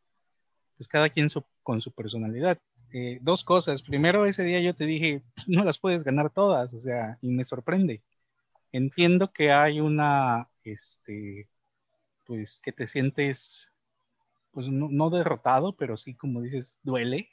pues 0.78 0.88
cada 0.88 1.10
quien 1.10 1.30
con 1.62 1.80
su 1.80 1.92
personalidad. 1.92 2.58
Eh, 2.92 3.20
dos 3.22 3.44
cosas. 3.44 3.84
Primero, 3.84 4.26
ese 4.26 4.44
día 4.44 4.60
yo 4.62 4.74
te 4.74 4.88
dije, 4.88 5.22
no 5.46 5.64
las 5.64 5.78
puedes 5.78 6.04
ganar 6.04 6.32
todas, 6.32 6.74
o 6.74 6.80
sea, 6.80 7.20
y 7.22 7.30
me 7.30 7.46
sorprende. 7.46 8.02
Entiendo 8.72 9.32
que 9.32 9.52
hay 9.52 9.80
una, 9.80 10.50
este, 10.64 11.48
pues 12.26 12.60
que 12.64 12.72
te 12.72 12.88
sientes, 12.88 13.72
pues 14.50 14.70
no, 14.70 14.88
no 14.90 15.12
derrotado, 15.12 15.78
pero 15.78 15.98
sí, 15.98 16.16
como 16.16 16.42
dices, 16.42 16.80
duele, 16.82 17.30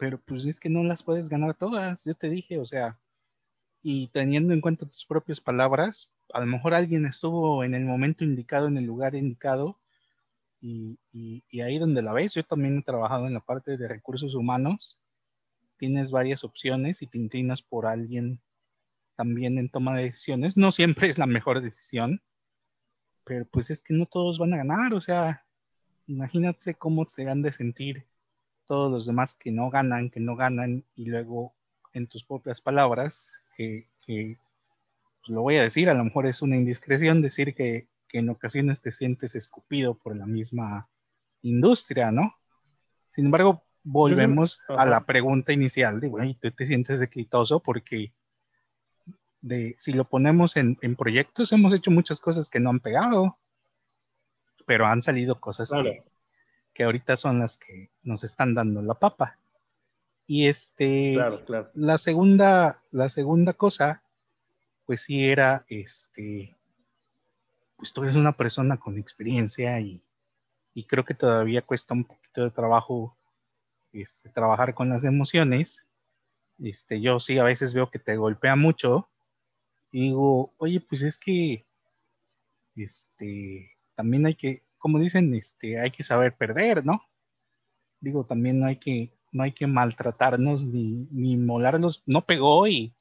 pero 0.00 0.18
pues 0.18 0.46
es 0.46 0.58
que 0.58 0.70
no 0.70 0.82
las 0.82 1.02
puedes 1.02 1.28
ganar 1.28 1.54
todas, 1.54 2.04
yo 2.06 2.14
te 2.14 2.30
dije, 2.30 2.58
o 2.58 2.64
sea, 2.64 2.98
y 3.82 4.08
teniendo 4.08 4.54
en 4.54 4.62
cuenta 4.62 4.86
tus 4.86 5.04
propias 5.04 5.42
palabras, 5.42 6.10
a 6.32 6.40
lo 6.40 6.46
mejor 6.46 6.72
alguien 6.72 7.04
estuvo 7.04 7.64
en 7.64 7.74
el 7.74 7.84
momento 7.84 8.24
indicado, 8.24 8.68
en 8.68 8.78
el 8.78 8.84
lugar 8.86 9.14
indicado, 9.14 9.78
y, 10.62 10.98
ahí 11.60 11.78
donde 11.78 12.00
la 12.00 12.14
ves, 12.14 12.32
yo 12.32 12.42
también 12.44 12.78
he 12.78 12.82
trabajado 12.82 13.26
en 13.26 13.34
la 13.34 13.40
parte 13.40 13.76
de 13.76 13.88
recursos 13.88 14.34
humanos, 14.34 14.98
tienes 15.76 16.10
varias 16.10 16.44
opciones 16.44 17.02
y 17.02 17.06
te 17.06 17.18
inclinas 17.18 17.60
por 17.60 17.86
alguien 17.86 18.40
también 19.16 19.58
en 19.58 19.68
toma 19.68 19.94
de 19.98 20.04
decisiones, 20.04 20.56
no 20.56 20.72
siempre 20.72 21.08
es 21.10 21.18
la 21.18 21.26
mejor 21.26 21.60
decisión, 21.60 22.22
pero 23.24 23.44
pues 23.44 23.68
es 23.68 23.82
que 23.82 23.92
no 23.92 24.06
todos 24.06 24.38
van 24.38 24.54
a 24.54 24.58
ganar, 24.58 24.94
o 24.94 25.00
sea, 25.02 25.44
imagínate 26.06 26.74
cómo 26.74 27.06
se 27.06 27.28
han 27.28 27.42
de 27.42 27.52
sentir 27.52 28.09
todos 28.70 28.88
los 28.88 29.04
demás 29.04 29.34
que 29.34 29.50
no 29.50 29.68
ganan, 29.68 30.10
que 30.10 30.20
no 30.20 30.36
ganan, 30.36 30.84
y 30.94 31.06
luego 31.06 31.56
en 31.92 32.06
tus 32.06 32.22
propias 32.22 32.60
palabras, 32.60 33.40
que, 33.56 33.88
pues, 34.06 34.38
lo 35.26 35.42
voy 35.42 35.56
a 35.56 35.64
decir, 35.64 35.90
a 35.90 35.94
lo 35.94 36.04
mejor 36.04 36.28
es 36.28 36.40
una 36.40 36.54
indiscreción 36.54 37.20
decir 37.20 37.56
que, 37.56 37.88
en 38.12 38.28
ocasiones 38.28 38.80
te 38.80 38.92
sientes 38.92 39.34
escupido 39.34 39.94
por 39.94 40.16
la 40.16 40.24
misma 40.24 40.88
industria, 41.42 42.12
¿no? 42.12 42.32
Sin 43.08 43.24
embargo, 43.24 43.64
volvemos 43.82 44.60
a 44.68 44.86
la 44.86 45.04
pregunta 45.04 45.52
inicial 45.52 46.00
de, 46.00 46.08
bueno, 46.08 46.32
tú 46.40 46.52
te 46.52 46.64
sientes 46.64 47.00
exitoso 47.00 47.58
porque 47.60 48.12
de, 49.40 49.74
si 49.80 49.92
lo 49.94 50.04
ponemos 50.04 50.56
en, 50.56 50.76
proyectos, 50.96 51.50
hemos 51.50 51.74
hecho 51.74 51.90
muchas 51.90 52.20
cosas 52.20 52.48
que 52.48 52.60
no 52.60 52.70
han 52.70 52.78
pegado, 52.78 53.36
pero 54.64 54.86
han 54.86 55.02
salido 55.02 55.40
cosas 55.40 55.70
que, 55.70 56.04
que 56.72 56.84
ahorita 56.84 57.16
son 57.16 57.38
las 57.38 57.58
que 57.58 57.90
nos 58.02 58.24
están 58.24 58.54
dando 58.54 58.82
la 58.82 58.94
papa. 58.94 59.38
Y 60.26 60.46
este, 60.46 61.18
la 61.74 61.98
segunda, 61.98 62.82
la 62.92 63.08
segunda 63.08 63.52
cosa, 63.52 64.02
pues 64.86 65.02
sí 65.02 65.26
era 65.28 65.64
este, 65.68 66.56
pues 67.80 67.94
tú 67.94 68.02
eres 68.02 68.14
una 68.14 68.32
persona 68.32 68.76
con 68.76 68.98
experiencia 68.98 69.80
y, 69.80 70.02
creo 70.86 71.04
que 71.04 71.14
todavía 71.14 71.62
cuesta 71.62 71.94
un 71.94 72.04
poquito 72.04 72.44
de 72.44 72.50
trabajo 72.50 73.16
este, 73.92 74.28
trabajar 74.28 74.74
con 74.74 74.88
las 74.88 75.04
emociones. 75.04 75.86
Este, 76.58 77.00
yo 77.00 77.20
sí 77.20 77.38
a 77.38 77.44
veces 77.44 77.74
veo 77.74 77.90
que 77.90 77.98
te 77.98 78.16
golpea 78.16 78.54
mucho 78.56 79.08
y 79.90 80.08
digo, 80.08 80.52
oye, 80.58 80.80
pues 80.80 81.02
es 81.02 81.18
que 81.18 81.66
este, 82.76 83.76
también 83.94 84.26
hay 84.26 84.34
que, 84.34 84.62
como 84.80 84.98
dicen, 84.98 85.32
este, 85.34 85.78
hay 85.78 85.92
que 85.92 86.02
saber 86.02 86.36
perder, 86.36 86.84
¿no? 86.84 87.02
Digo, 88.00 88.24
también 88.24 88.58
no 88.58 88.66
hay 88.66 88.76
que, 88.76 89.12
no 89.30 89.44
hay 89.44 89.52
que 89.52 89.68
maltratarnos 89.68 90.64
ni, 90.64 91.06
ni 91.12 91.36
molarnos. 91.36 92.02
No 92.06 92.26
pegó 92.26 92.66
y 92.66 92.94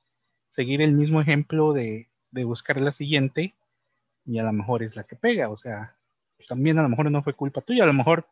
seguir 0.49 0.81
el 0.83 0.93
mismo 0.93 1.21
ejemplo 1.21 1.73
de, 1.73 2.09
de 2.31 2.43
buscar 2.43 2.79
la 2.79 2.91
siguiente 2.91 3.55
y 4.25 4.39
a 4.39 4.43
lo 4.43 4.53
mejor 4.53 4.83
es 4.83 4.95
la 4.95 5.05
que 5.05 5.15
pega, 5.15 5.49
o 5.49 5.57
sea, 5.57 5.95
también 6.47 6.77
a 6.77 6.83
lo 6.83 6.89
mejor 6.89 7.09
no 7.09 7.23
fue 7.23 7.33
culpa 7.33 7.61
tuya, 7.61 7.83
a 7.83 7.87
lo 7.87 7.93
mejor 7.93 8.27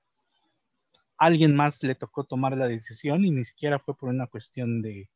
alguien 1.17 1.55
más 1.55 1.81
le 1.83 1.95
tocó 1.95 2.23
tomar 2.23 2.55
la 2.55 2.67
decisión 2.67 3.25
y 3.25 3.31
ni 3.31 3.43
siquiera 3.43 3.79
fue 3.79 3.97
por 3.97 4.09
una 4.09 4.27
cuestión 4.27 4.81
de 4.81 5.09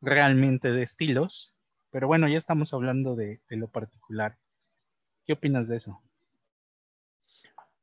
realmente 0.00 0.72
de 0.72 0.82
estilos, 0.82 1.54
pero 1.90 2.08
bueno, 2.08 2.28
ya 2.28 2.38
estamos 2.38 2.74
hablando 2.74 3.14
de, 3.14 3.40
lo 3.48 3.68
particular. 3.68 4.36
¿Qué 5.24 5.32
opinas 5.34 5.68
de 5.68 5.76
eso? 5.76 6.02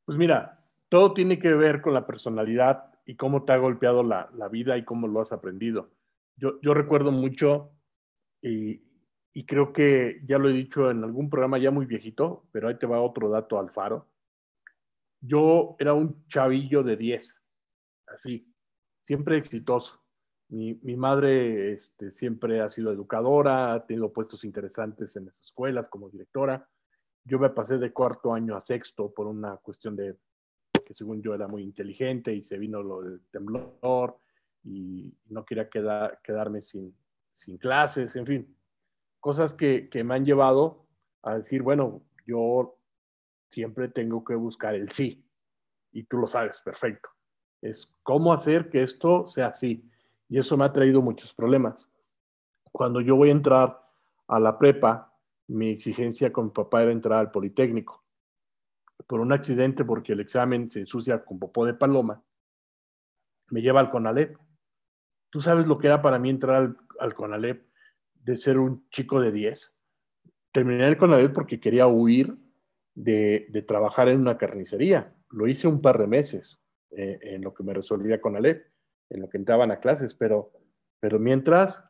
Pues 0.06 0.18
mira, 0.18 0.66
todo 0.90 1.14
tiene 1.14 1.40
que 1.40 1.54
ver 1.54 1.82
con 1.82 1.94
la 1.94 2.06
personalidad 2.06 2.94
y 3.06 3.16
cómo 3.16 3.44
te 3.44 3.54
ha 3.54 3.58
golpeado 3.58 4.04
la, 4.04 4.30
vida 4.50 4.78
y 4.78 4.86
cómo 4.86 5.08
lo 5.08 5.22
has 5.22 5.32
aprendido. 5.32 5.92
Yo, 6.36 6.60
yo 6.62 6.74
recuerdo 6.74 7.12
mucho, 7.12 7.72
y, 8.42 8.84
y 9.34 9.46
creo 9.46 9.74
que 9.74 10.22
ya 10.26 10.38
lo 10.38 10.50
he 10.50 10.54
dicho 10.54 10.92
en 10.92 11.04
algún 11.04 11.30
programa 11.30 11.58
ya 11.58 11.72
muy 11.72 11.86
viejito, 11.86 12.48
pero 12.52 12.68
ahí 12.68 12.78
te 12.78 12.86
va 12.86 13.02
otro 13.02 13.30
dato 13.30 13.60
al 13.60 13.72
faro. 13.72 14.08
Yo 15.20 15.76
era 15.80 15.94
un 15.94 16.26
chavillo 16.28 16.84
de 16.84 16.96
10, 16.96 17.42
así, 18.08 18.54
siempre 19.02 19.38
exitoso. 19.38 20.04
Mi, 20.50 20.76
mi 20.84 20.96
madre 20.96 21.74
este, 21.74 22.12
siempre 22.12 22.62
ha 22.62 22.70
sido 22.70 22.92
educadora, 22.92 23.74
ha 23.74 23.86
tenido 23.88 24.14
puestos 24.14 24.44
interesantes 24.44 25.16
en 25.16 25.26
las 25.26 25.40
escuelas 25.40 25.88
como 25.88 26.10
directora. 26.10 26.70
Yo 27.26 27.40
me 27.40 27.50
pasé 27.50 27.78
de 27.78 27.94
cuarto 27.94 28.34
año 28.34 28.56
a 28.56 28.60
sexto 28.60 29.14
por 29.14 29.28
una 29.28 29.58
cuestión 29.58 29.96
de 29.96 30.18
que 30.86 30.94
según 30.94 31.22
yo 31.22 31.34
era 31.34 31.48
muy 31.48 31.64
inteligente 31.64 32.34
y 32.34 32.44
se 32.44 32.58
vino 32.58 32.84
lo 32.84 33.02
del 33.02 33.22
temblor 33.32 34.20
y 34.64 35.14
no 35.30 35.46
quería 35.46 35.70
quedar, 35.70 36.20
quedarme 36.22 36.62
sin, 36.62 36.94
sin 37.32 37.58
clases, 37.58 38.16
en 38.16 38.26
fin 38.26 38.56
cosas 39.24 39.54
que, 39.54 39.90
me 40.04 40.16
han 40.16 40.26
llevado 40.26 40.86
a 41.22 41.36
decir, 41.36 41.62
bueno, 41.62 42.02
yo 42.28 42.78
siempre 43.48 43.88
tengo 43.88 44.22
que 44.26 44.36
buscar 44.36 44.76
el 44.76 44.92
sí. 44.92 45.26
Y 45.94 46.04
tú 46.04 46.18
lo 46.18 46.28
sabes, 46.28 46.60
perfecto. 46.60 47.08
Es 47.62 47.96
cómo 48.04 48.34
hacer 48.34 48.70
que 48.70 48.84
esto 48.84 49.26
sea 49.26 49.48
así. 49.48 49.90
Y 50.28 50.40
eso 50.40 50.58
me 50.58 50.66
ha 50.66 50.74
traído 50.74 51.02
muchos 51.02 51.34
problemas. 51.34 51.90
Cuando 52.74 53.00
yo 53.00 53.16
voy 53.16 53.30
a 53.30 53.32
entrar 53.32 53.82
a 54.28 54.42
la 54.42 54.60
prepa, 54.60 55.13
mi 55.48 55.70
exigencia 55.70 56.32
con 56.32 56.46
mi 56.46 56.52
papá 56.52 56.84
era 56.84 56.92
entrar 56.92 57.20
al 57.20 57.32
Politécnico. 57.32 58.04
Por 59.08 59.20
un 59.20 59.34
accidente, 59.34 59.84
porque 59.84 60.14
el 60.14 60.20
examen 60.20 60.70
se 60.70 60.80
ensucia 60.80 61.24
con 61.24 61.40
popó 61.40 61.66
de 61.66 61.74
paloma, 61.74 62.24
me 63.50 63.62
lleva 63.62 63.80
al 63.80 63.90
CONALEP. 63.90 64.38
Tú 65.30 65.40
sabes 65.40 65.68
lo 65.68 65.78
que 65.78 65.88
era 65.88 66.02
para 66.02 66.20
mí 66.20 66.30
entrar 66.30 66.56
al, 66.56 66.78
al 67.00 67.14
CONALEP 67.14 67.68
de 68.24 68.36
ser 68.36 68.58
un 68.58 68.88
chico 68.90 69.20
de 69.20 69.32
10. 69.32 69.78
Terminé 70.52 70.88
el 70.88 70.98
Conadep 70.98 71.34
porque 71.34 71.60
quería 71.60 71.88
huir 71.88 72.38
de, 72.96 73.66
trabajar 73.68 74.08
en 74.08 74.20
una 74.20 74.38
carnicería. 74.38 75.16
Lo 75.30 75.48
hice 75.48 75.68
un 75.68 75.82
par 75.82 75.98
de 75.98 76.08
meses 76.08 76.62
eh, 76.92 77.20
en 77.22 77.42
lo 77.42 77.54
que 77.54 77.64
me 77.64 77.74
resolvía 77.74 78.22
con 78.22 78.36
Alep, 78.36 78.68
en 79.10 79.22
lo 79.22 79.30
que 79.30 79.38
entraban 79.38 79.72
a 79.72 79.80
clases, 79.80 80.14
pero, 80.14 80.52
pero 81.00 81.20
mientras, 81.20 81.84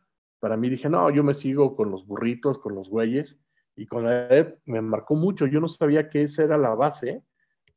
para 0.43 0.57
mí 0.57 0.69
dije, 0.69 0.89
no, 0.89 1.09
yo 1.09 1.23
me 1.23 1.35
sigo 1.35 1.73
con 1.73 1.89
los 1.89 2.05
burritos, 2.05 2.59
con 2.59 2.75
los 2.75 2.89
güeyes, 2.89 3.41
y 3.77 3.85
con 3.85 4.05
Alep 4.05 4.59
me 4.65 4.81
marcó 4.81 5.15
mucho. 5.15 5.47
Yo 5.47 5.61
no 5.61 5.69
sabía 5.69 6.09
que 6.09 6.23
esa 6.23 6.43
era 6.43 6.57
la 6.57 6.75
base 6.75 7.23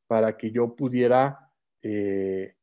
para 0.09 0.37
que 0.37 0.51
yo 0.51 0.75
pudiera 0.75 1.53
eh, 1.81 2.57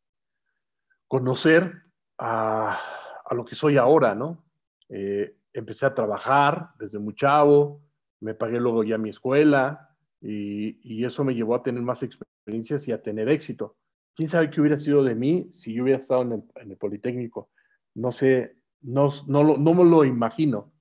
conocer 1.07 1.83
a, 2.17 2.77
a, 3.23 3.33
lo 3.33 3.45
que 3.45 3.55
soy 3.55 3.77
ahora, 3.77 4.13
¿no? 4.13 4.43
Eh, 4.89 5.37
empecé 5.53 5.85
a 5.85 5.93
trabajar 5.95 6.71
desde 6.77 6.99
muy 6.99 7.15
chavo, 7.15 7.81
me 8.19 8.33
pagué 8.33 8.59
luego 8.59 8.83
ya 8.83 8.97
mi 8.97 9.09
escuela 9.09 9.95
y, 10.19 11.05
eso 11.05 11.23
me 11.23 11.33
llevó 11.33 11.55
a 11.55 11.63
tener 11.63 11.81
más 11.81 12.03
experiencias 12.03 12.89
y 12.89 12.91
a 12.91 13.01
tener 13.01 13.29
éxito. 13.29 13.77
¿Quién 14.13 14.27
sabe 14.27 14.49
qué 14.49 14.59
hubiera 14.59 14.77
sido 14.77 15.01
de 15.01 15.15
mí 15.15 15.47
si 15.53 15.73
yo 15.73 15.83
hubiera 15.83 15.99
estado 15.99 16.23
en 16.23 16.43
el, 16.55 16.75
Politécnico? 16.75 17.51
No 17.95 18.11
sé, 18.11 18.57
no, 18.83 19.09
no, 19.27 19.57
no, 19.57 19.73
me 19.73 19.83
lo 19.83 20.05
imagino. 20.05 20.71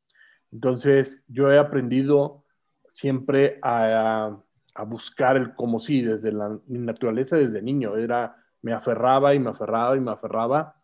Entonces, 0.51 1.25
yo 1.29 1.51
he 1.51 1.59
aprendido 1.59 2.45
siempre 2.89 3.59
a, 3.63 4.37
a 4.75 4.85
buscar 4.85 5.37
el 5.37 5.55
como 5.55 5.81
sí, 5.81 6.03
desde 6.03 6.33
la, 6.33 6.59
mi 6.67 6.79
naturaleza 6.79 7.37
desde 7.37 7.63
niño. 7.63 7.97
Era, 7.97 8.37
me 8.63 8.73
aferraba 8.73 9.35
y 9.35 9.39
me 9.39 9.51
aferraba 9.51 9.97
y 9.97 10.01
me 10.01 10.11
aferraba. 10.11 10.77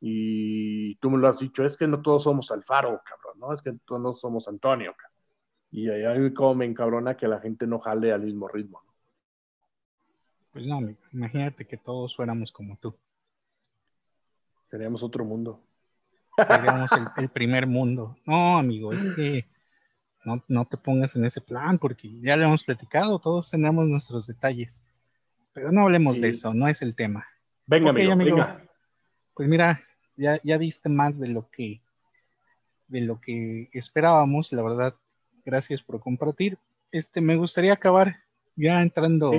Y 0.00 0.96
tú 0.96 1.10
me 1.10 1.18
lo 1.18 1.28
has 1.28 1.38
dicho, 1.38 1.64
es 1.64 1.76
que 1.76 1.86
no 1.86 2.02
todos 2.02 2.24
somos 2.24 2.50
Alfaro, 2.50 3.00
cabrón 3.04 3.38
¿no? 3.38 3.52
Es 3.52 3.62
que 3.62 3.72
todos 3.84 4.00
no 4.00 4.12
somos 4.12 4.48
Antonio. 4.48 4.94
Y 5.70 5.90
a 5.90 6.14
mí 6.14 6.32
como 6.32 6.54
me 6.54 6.66
encabrona 6.66 7.16
que 7.16 7.26
la 7.26 7.40
gente 7.40 7.66
no 7.66 7.80
jale 7.80 8.12
al 8.12 8.22
mismo 8.22 8.46
ritmo. 8.48 8.82
Pues 10.52 10.66
no, 10.66 10.78
imagínate 11.12 11.66
que 11.66 11.76
todos 11.76 12.14
fuéramos 12.14 12.52
como 12.52 12.76
tú. 12.76 12.96
Seríamos 14.62 15.02
otro 15.02 15.24
mundo. 15.24 15.60
Seríamos 16.36 16.90
el, 17.16 17.28
primer 17.28 17.66
mundo. 17.66 18.16
No, 18.26 18.58
amigo, 18.58 18.92
es 18.92 19.14
que 19.14 19.46
no, 20.24 20.64
te 20.64 20.76
pongas 20.76 21.14
en 21.16 21.24
ese 21.24 21.40
plan 21.40 21.78
porque 21.78 22.10
ya 22.20 22.36
lo 22.36 22.44
hemos 22.44 22.64
platicado, 22.64 23.18
todos 23.18 23.50
tenemos 23.50 23.86
nuestros 23.86 24.26
detalles. 24.26 24.84
Pero 25.52 25.70
no 25.70 25.82
hablemos 25.82 26.20
de 26.20 26.30
eso, 26.30 26.52
no 26.52 26.66
es 26.66 26.82
el 26.82 26.94
tema. 26.94 27.26
Venga, 27.66 27.90
amigo, 27.90 28.16
venga. 28.16 28.64
Pues 29.34 29.48
mira, 29.48 29.82
ya, 30.16 30.40
ya 30.42 30.58
viste 30.58 30.88
más 30.88 31.18
de 31.18 31.28
lo 31.28 31.48
que 31.50 31.80
de 32.88 33.00
lo 33.00 33.20
que 33.20 33.68
esperábamos, 33.72 34.52
la 34.52 34.62
verdad, 34.62 34.94
gracias 35.44 35.82
por 35.82 36.00
compartir. 36.00 36.58
Este, 36.92 37.20
me 37.20 37.36
gustaría 37.36 37.72
acabar 37.72 38.16
ya 38.56 38.82
entrando 38.82 39.32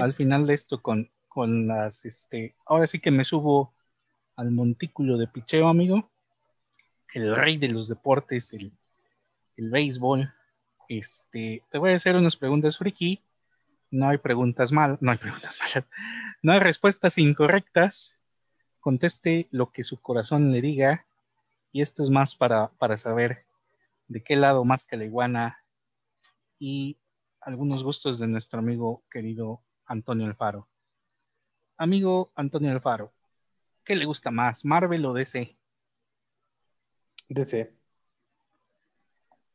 al 0.00 0.14
final 0.14 0.46
de 0.46 0.54
esto 0.54 0.80
con, 0.80 1.10
con 1.28 1.66
las, 1.66 2.04
este, 2.04 2.54
ahora 2.66 2.86
sí 2.86 3.00
que 3.00 3.10
me 3.10 3.24
subo 3.24 3.74
al 4.38 4.52
montículo 4.52 5.18
de 5.18 5.26
picheo, 5.26 5.66
amigo, 5.66 6.08
el 7.12 7.34
rey 7.34 7.56
de 7.56 7.68
los 7.68 7.88
deportes, 7.88 8.52
el, 8.52 8.72
el 9.56 9.68
béisbol. 9.68 10.32
Este, 10.88 11.64
te 11.70 11.78
voy 11.78 11.90
a 11.90 11.96
hacer 11.96 12.14
unas 12.14 12.36
preguntas 12.36 12.78
friki. 12.78 13.20
No 13.90 14.08
hay 14.08 14.18
preguntas 14.18 14.70
malas, 14.70 15.02
no 15.02 15.10
hay 15.10 15.18
preguntas 15.18 15.58
malas, 15.60 15.88
no 16.40 16.52
hay 16.52 16.60
respuestas 16.60 17.18
incorrectas. 17.18 18.16
Conteste 18.78 19.48
lo 19.50 19.72
que 19.72 19.82
su 19.82 20.00
corazón 20.00 20.52
le 20.52 20.60
diga 20.60 21.04
y 21.72 21.82
esto 21.82 22.04
es 22.04 22.10
más 22.10 22.36
para, 22.36 22.70
saber 22.96 23.44
de 24.06 24.22
qué 24.22 24.36
lado 24.36 24.64
más 24.64 24.84
que 24.84 24.96
la 24.96 25.04
iguana 25.04 25.64
y 26.60 26.96
algunos 27.40 27.82
gustos 27.82 28.20
de 28.20 28.28
nuestro 28.28 28.60
amigo 28.60 29.02
querido 29.10 29.62
Antonio 29.84 30.26
Alfaro. 30.26 30.68
Amigo 31.76 32.30
Antonio 32.36 32.70
Alfaro, 32.70 33.12
¿qué 33.88 33.96
le 33.96 34.04
gusta 34.04 34.30
más, 34.30 34.66
Marvel 34.66 35.06
o 35.06 35.14
DC? 35.14 35.56
DC. 37.30 37.72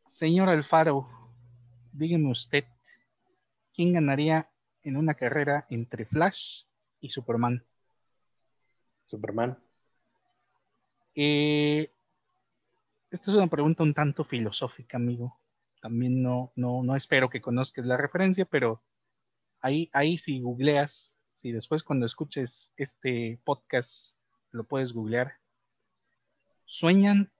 Señor 0.08 0.50
Alfaro, 0.50 1.08
dígame 1.92 2.32
usted, 2.32 2.66
¿quién 3.76 3.94
ganaría 3.94 4.50
en 4.82 4.98
una 4.98 5.14
carrera 5.14 5.68
entre 5.70 6.08
Flash 6.08 6.64
y 7.00 7.10
Superman? 7.10 7.64
Superman. 9.06 9.56
Eh, 11.14 11.94
esta 13.12 13.30
es 13.30 13.38
una 13.38 13.46
pregunta 13.46 13.84
un 13.84 13.94
tanto 13.94 14.24
filosófica, 14.24 14.98
amigo. 14.98 15.38
También 15.80 16.24
no, 16.24 16.52
no, 16.56 16.82
no 16.82 16.96
espero 16.96 17.30
que 17.30 17.40
conozcas 17.40 17.86
la 17.86 17.98
referencia, 17.98 18.46
pero 18.46 18.82
ahí, 19.62 19.92
ahí 19.94 20.18
si 20.18 20.42
googleas, 20.42 21.20
si 21.34 21.52
después 21.52 21.84
cuando 21.84 22.08
escuches 22.08 22.72
este 22.78 23.40
podcast 23.44 24.18
lo 24.54 24.64
puedes 24.64 24.94
googlear, 24.94 25.34
¿sueñan 26.66 27.32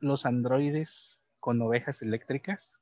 los 0.00 0.26
androides 0.26 1.22
con 1.40 1.62
ovejas 1.62 2.02
eléctricas? 2.02 2.78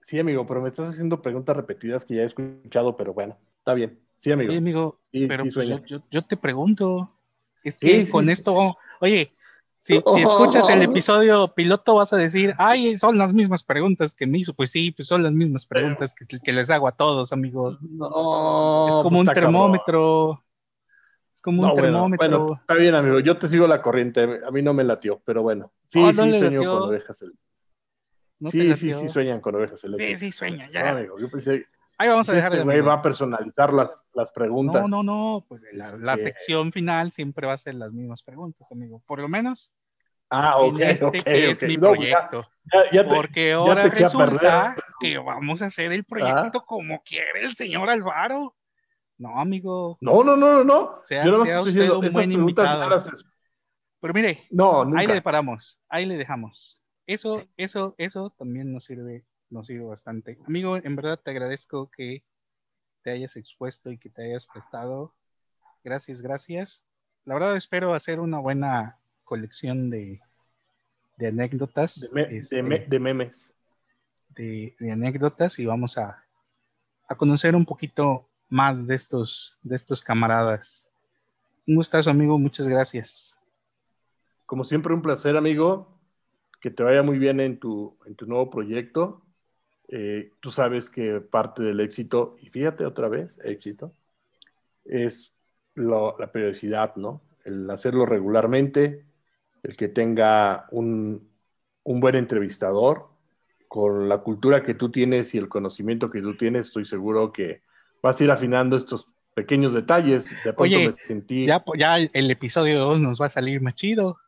Sí, 0.00 0.18
amigo, 0.18 0.46
pero 0.46 0.62
me 0.62 0.68
estás 0.68 0.88
haciendo 0.88 1.20
preguntas 1.20 1.56
repetidas 1.56 2.04
que 2.04 2.14
ya 2.14 2.22
he 2.22 2.26
escuchado, 2.26 2.96
pero 2.96 3.12
bueno, 3.12 3.36
está 3.58 3.74
bien. 3.74 4.00
Sí, 4.16 4.32
amigo. 4.32 4.52
Sí, 4.52 4.58
amigo, 4.58 5.00
pero 5.12 5.44
pues 5.52 5.68
yo, 6.10 6.22
te 6.22 6.36
pregunto, 6.36 7.12
es 7.62 7.78
que 7.78 8.08
con 8.08 8.30
esto, 8.30 8.76
oye, 9.00 9.32
Si, 9.78 9.94
si, 9.94 10.20
escuchas 10.20 10.68
el 10.68 10.82
episodio 10.82 11.54
piloto 11.54 11.94
vas 11.94 12.12
a 12.12 12.18
decir, 12.18 12.54
ay, 12.58 12.98
son 12.98 13.16
las 13.16 13.32
mismas 13.32 13.62
preguntas 13.62 14.14
que 14.14 14.26
me 14.26 14.38
hizo. 14.38 14.52
Pues 14.52 14.70
sí, 14.70 14.90
pues 14.90 15.08
son 15.08 15.22
las 15.22 15.32
mismas 15.32 15.64
preguntas 15.64 16.14
que, 16.14 16.38
que 16.38 16.52
les 16.52 16.68
hago 16.68 16.86
a 16.86 16.92
todos, 16.92 17.32
amigos. 17.32 17.78
No, 17.80 18.88
es 18.88 18.94
como 18.96 19.08
pues 19.08 19.20
un 19.20 19.34
termómetro. 19.34 20.42
Es 21.40 21.42
como 21.42 21.62
un 21.62 21.68
No, 21.68 21.72
bueno, 21.72 21.86
termómetro. 21.86 22.28
bueno, 22.44 22.60
está 22.60 22.74
bien, 22.74 22.94
amigo. 22.94 23.18
Yo 23.20 23.38
te 23.38 23.48
sigo 23.48 23.66
la 23.66 23.80
corriente. 23.80 24.40
A 24.46 24.50
mí 24.50 24.60
no 24.60 24.74
me 24.74 24.84
latió, 24.84 25.22
pero 25.24 25.40
bueno. 25.42 25.72
Sí, 25.86 25.98
Oh, 25.98 26.12
no 26.12 26.24
sí, 26.24 26.38
sueño 26.38 26.60
latió. 26.60 26.78
con 26.80 26.88
ovejas 26.90 27.22
eléctricas. 27.22 27.50
¿No 28.40 28.50
te 28.50 28.58
sí, 28.60 28.76
sí, 28.76 28.92
sí, 28.92 29.08
sueñan 29.08 29.40
con 29.40 29.54
ovejas 29.54 29.80
Sí, 29.80 29.86
eléctricas. 29.86 30.20
sí, 30.20 30.32
sueña, 30.32 30.66
No, 30.66 30.72
ya. 30.72 30.90
amigo, 30.90 31.18
yo 31.18 31.30
pensé 31.30 31.64
Ahí 31.96 32.08
vamos 32.10 32.28
a 32.28 32.32
dejar 32.34 32.52
este 32.52 32.62
güey 32.64 32.80
va 32.82 32.92
a 32.94 33.02
personalizar 33.02 33.72
las, 33.72 34.02
las 34.12 34.32
preguntas. 34.32 34.82
No, 34.82 34.88
no, 34.88 35.02
no, 35.02 35.46
pues 35.48 35.62
la, 35.72 35.96
la 35.96 36.12
Este- 36.14 36.24
sección 36.24 36.72
final 36.72 37.10
siempre 37.10 37.46
va 37.46 37.54
a 37.54 37.58
ser 37.58 37.74
las 37.76 37.90
mismas 37.92 38.22
preguntas, 38.22 38.70
amigo. 38.70 39.02
Por 39.06 39.18
lo 39.20 39.28
menos 39.28 39.72
Ah, 40.28 40.58
ok, 40.58 40.74
en 40.76 40.82
este 40.82 41.04
ok, 41.06 41.12
que 41.24 41.50
es 41.52 41.62
ok. 41.62 41.68
mi 41.68 41.76
No, 41.78 41.88
pues 41.88 41.98
proyecto. 42.00 42.44
ya, 42.70 42.80
ya 42.92 43.08
te- 43.08 43.14
Porque 43.14 43.52
ahora 43.52 43.86
resulta. 43.88 44.72
Ah. 44.72 44.76
que 45.00 45.16
vamos 45.16 45.62
a 45.62 45.66
hacer 45.66 45.90
el 45.92 46.04
proyecto 46.04 46.60
como 46.66 47.02
quiere 47.02 47.44
el 47.44 47.54
señor 47.56 47.88
Alvaro. 47.88 48.54
No, 49.20 49.38
amigo. 49.38 49.98
No, 50.00 50.24
no, 50.24 50.34
no, 50.34 50.54
no, 50.54 50.64
no. 50.64 51.00
Sea- 51.04 51.26
Yo 51.26 51.30
no 51.32 51.44
sea 51.44 51.58
estoy 51.58 51.72
diciendo 51.74 51.98
un 51.98 52.04
esas 52.06 52.14
buen 52.14 52.28
preguntas 52.30 53.24
Pero 54.00 54.14
mire, 54.14 54.46
No, 54.50 54.82
nunca. 54.82 55.00
ahí 55.00 55.06
le 55.06 55.20
paramos, 55.20 55.78
ahí 55.90 56.06
le 56.06 56.16
dejamos. 56.16 56.80
Eso, 57.06 57.44
eso, 57.58 57.94
eso 57.98 58.30
también 58.30 58.72
nos 58.72 58.86
sirve, 58.86 59.26
nos 59.50 59.66
sirve 59.66 59.84
bastante. 59.84 60.38
Amigo, 60.46 60.78
en 60.78 60.96
verdad 60.96 61.20
te 61.22 61.32
agradezco 61.32 61.90
que 61.94 62.24
te 63.02 63.10
hayas 63.10 63.36
expuesto 63.36 63.90
y 63.92 63.98
que 63.98 64.08
te 64.08 64.24
hayas 64.24 64.46
prestado. 64.46 65.12
Gracias, 65.84 66.22
gracias. 66.22 66.82
La 67.26 67.34
verdad 67.34 67.54
espero 67.58 67.92
hacer 67.92 68.20
una 68.20 68.38
buena 68.38 68.98
colección 69.24 69.90
de, 69.90 70.22
de 71.18 71.26
anécdotas. 71.26 72.00
de, 72.00 72.08
me- 72.12 72.36
este, 72.38 72.56
de 72.56 72.62
me- 72.62 72.78
de 72.86 72.98
memes. 72.98 73.54
de- 74.30 74.74
de 74.78 74.92
anécdotas 74.92 75.58
y 75.58 75.66
vamos 75.66 75.98
a, 75.98 76.24
a 77.06 77.14
conocer 77.16 77.54
un 77.54 77.66
poquito 77.66 78.29
más 78.50 78.86
de 78.86 78.96
estos, 78.96 79.58
de 79.62 79.76
estos 79.76 80.02
camaradas. 80.02 80.90
Un 81.66 81.76
gustazo, 81.76 82.10
amigo, 82.10 82.38
muchas 82.38 82.68
gracias. 82.68 83.38
Como 84.44 84.64
siempre, 84.64 84.92
un 84.92 85.02
placer, 85.02 85.36
amigo. 85.36 85.96
Que 86.60 86.70
te 86.70 86.82
vaya 86.82 87.02
muy 87.02 87.18
bien 87.18 87.40
en 87.40 87.58
tu, 87.58 87.96
en 88.04 88.14
tu 88.16 88.26
nuevo 88.26 88.50
proyecto. 88.50 89.22
Eh, 89.88 90.32
tú 90.40 90.50
sabes 90.50 90.90
que 90.90 91.20
parte 91.20 91.62
del 91.62 91.80
éxito, 91.80 92.36
y 92.40 92.50
fíjate 92.50 92.84
otra 92.84 93.08
vez, 93.08 93.38
éxito, 93.42 93.92
es 94.84 95.34
lo- 95.74 96.16
la 96.18 96.30
periodicidad, 96.30 96.96
¿no? 96.96 97.22
El 97.44 97.68
hacerlo 97.70 98.04
regularmente, 98.06 99.04
el 99.62 99.76
que 99.76 99.88
tenga 99.88 100.66
un, 100.70 101.28
un 101.84 102.00
buen 102.00 102.14
entrevistador, 102.16 103.08
con 103.68 104.08
la 104.08 104.18
cultura 104.18 104.62
que 104.62 104.74
tú 104.74 104.90
tienes 104.90 105.34
y 105.34 105.38
el 105.38 105.48
conocimiento 105.48 106.10
que 106.10 106.20
tú 106.22 106.36
tienes, 106.36 106.66
estoy 106.68 106.84
seguro 106.84 107.32
que 107.32 107.62
vas 108.02 108.20
a 108.20 108.24
ir 108.24 108.30
afinando 108.30 108.76
estos 108.76 109.08
pequeños 109.34 109.72
detalles. 109.72 110.28
De 110.30 110.52
pronto 110.52 110.62
Oye, 110.62 110.86
me 110.86 110.92
sentí... 110.92 111.46
Ya, 111.46 111.64
ya 111.76 111.96
el, 111.98 112.10
el 112.14 112.30
episodio 112.30 112.78
2 112.80 113.00
nos 113.00 113.20
va 113.20 113.26
a 113.26 113.30
salir 113.30 113.60
más 113.60 113.74
chido. 113.74 114.18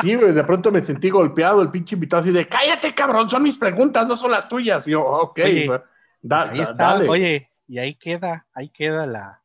Sí, 0.00 0.14
de 0.16 0.44
pronto 0.44 0.70
me 0.70 0.82
sentí 0.82 1.10
golpeado, 1.10 1.62
el 1.62 1.70
pinche 1.70 1.94
invitado 1.94 2.22
así 2.22 2.30
de, 2.30 2.46
cállate, 2.48 2.94
cabrón, 2.94 3.28
son 3.28 3.42
mis 3.42 3.58
preguntas, 3.58 4.06
no 4.06 4.16
son 4.16 4.30
las 4.30 4.48
tuyas. 4.48 4.86
Y 4.86 4.92
yo, 4.92 5.02
ok, 5.02 5.38
Oye, 5.44 5.66
da- 5.66 6.38
Pues 6.38 6.50
ahí 6.50 6.58
da- 6.58 6.70
está. 6.70 6.74
dale. 6.74 7.08
Oye, 7.08 7.50
y 7.66 7.78
ahí 7.78 7.94
queda, 7.94 8.46
ahí 8.54 8.68
queda 8.68 9.06
la, 9.06 9.42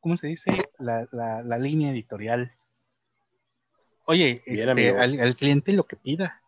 ¿cómo 0.00 0.16
se 0.16 0.28
dice? 0.28 0.50
La, 0.78 1.06
la, 1.12 1.42
la 1.42 1.58
línea 1.58 1.90
editorial. 1.90 2.52
Oye, 4.06 4.42
Bien, 4.46 4.70
este, 4.78 4.98
al 4.98 5.36
cliente 5.36 5.72
lo 5.72 5.84
que 5.84 5.96
pida. 5.96 6.40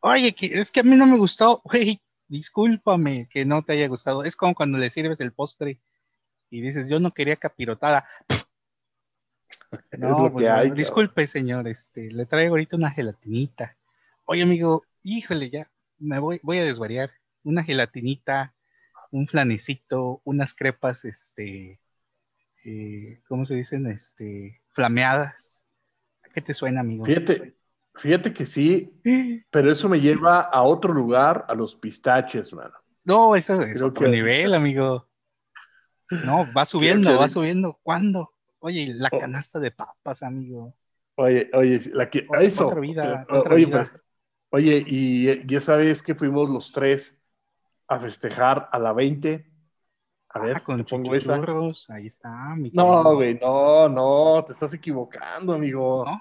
Oye, 0.00 0.34
que, 0.34 0.46
es 0.60 0.70
que 0.70 0.80
a 0.80 0.82
mí 0.82 0.96
no 0.96 1.06
me 1.06 1.16
gustó, 1.16 1.62
güey, 1.64 2.00
discúlpame 2.34 3.28
que 3.30 3.44
no 3.44 3.62
te 3.62 3.74
haya 3.74 3.86
gustado. 3.86 4.24
Es 4.24 4.34
como 4.34 4.54
cuando 4.54 4.78
le 4.78 4.90
sirves 4.90 5.20
el 5.20 5.32
postre 5.32 5.78
y 6.50 6.60
dices, 6.60 6.88
yo 6.88 6.98
no 6.98 7.14
quería 7.14 7.36
capirotada. 7.36 8.08
No, 9.98 10.32
pues, 10.32 10.46
hay, 10.46 10.54
cabrón. 10.54 10.76
disculpe, 10.76 11.26
señor, 11.26 11.68
este, 11.68 12.10
le 12.10 12.26
traigo 12.26 12.54
ahorita 12.54 12.76
una 12.76 12.90
gelatinita. 12.90 13.76
Oye, 14.24 14.42
amigo, 14.42 14.84
híjole, 15.02 15.50
ya, 15.50 15.70
me 15.98 16.18
voy, 16.18 16.40
voy 16.42 16.58
a 16.58 16.64
desvariar. 16.64 17.12
Una 17.44 17.62
gelatinita, 17.62 18.54
un 19.10 19.28
flanecito, 19.28 20.20
unas 20.24 20.54
crepas, 20.54 21.04
este, 21.04 21.80
eh, 22.64 23.20
¿cómo 23.28 23.44
se 23.44 23.54
dicen? 23.54 23.86
Este, 23.86 24.60
flameadas. 24.70 25.66
¿A 26.24 26.30
qué 26.30 26.40
te 26.40 26.54
suena, 26.54 26.80
amigo? 26.80 27.04
Fíjate, 27.04 27.54
fíjate 27.94 28.32
que 28.32 28.46
sí, 28.46 29.00
pero 29.50 29.70
eso 29.70 29.88
me 29.88 30.00
lleva 30.00 30.40
a 30.40 30.62
otro 30.62 30.92
lugar, 30.92 31.44
a 31.48 31.54
los 31.54 31.76
pistaches, 31.76 32.52
mano. 32.52 32.74
No, 33.04 33.36
eso 33.36 33.60
es 33.60 33.74
Creo 33.74 33.88
otro 33.88 34.04
que- 34.06 34.10
nivel, 34.12 34.54
amigo. 34.54 35.08
No, 36.24 36.46
va 36.56 36.66
subiendo, 36.66 37.10
que- 37.10 37.16
va 37.16 37.28
subiendo. 37.28 37.78
¿Cuándo? 37.82 38.32
Oye, 38.60 38.92
la 38.94 39.08
Oh. 39.12 39.18
canasta 39.18 39.58
de 39.58 39.70
papas, 39.70 40.22
amigo. 40.22 40.74
Oye, 41.16 41.50
oye, 41.54 41.80
la 41.92 42.08
que, 42.10 42.24
Otra 42.28 42.42
eso. 42.42 42.74
vida, 42.80 43.26
o- 43.30 43.38
otra 43.38 43.54
oye, 43.54 43.66
vida. 43.66 43.78
pues, 43.78 44.02
oye, 44.50 44.82
y 44.86 45.46
ya 45.46 45.60
sabes 45.60 46.02
que 46.02 46.14
fuimos 46.14 46.48
los 46.50 46.72
tres 46.72 47.20
a 47.88 47.98
festejar 48.00 48.68
a 48.72 48.78
la 48.78 48.92
20. 48.92 49.50
A 50.30 50.44
ver, 50.44 50.56
Ah, 50.56 50.64
con 50.64 50.78
te 50.78 50.84
pongo 50.84 51.14
esa. 51.14 51.40
ahí 51.90 52.06
está, 52.08 52.54
mi 52.56 52.70
No, 52.70 53.14
güey, 53.14 53.38
no, 53.38 53.88
no, 53.88 54.42
te 54.44 54.52
estás 54.52 54.74
equivocando, 54.74 55.52
amigo. 55.54 56.04
¿No? 56.06 56.20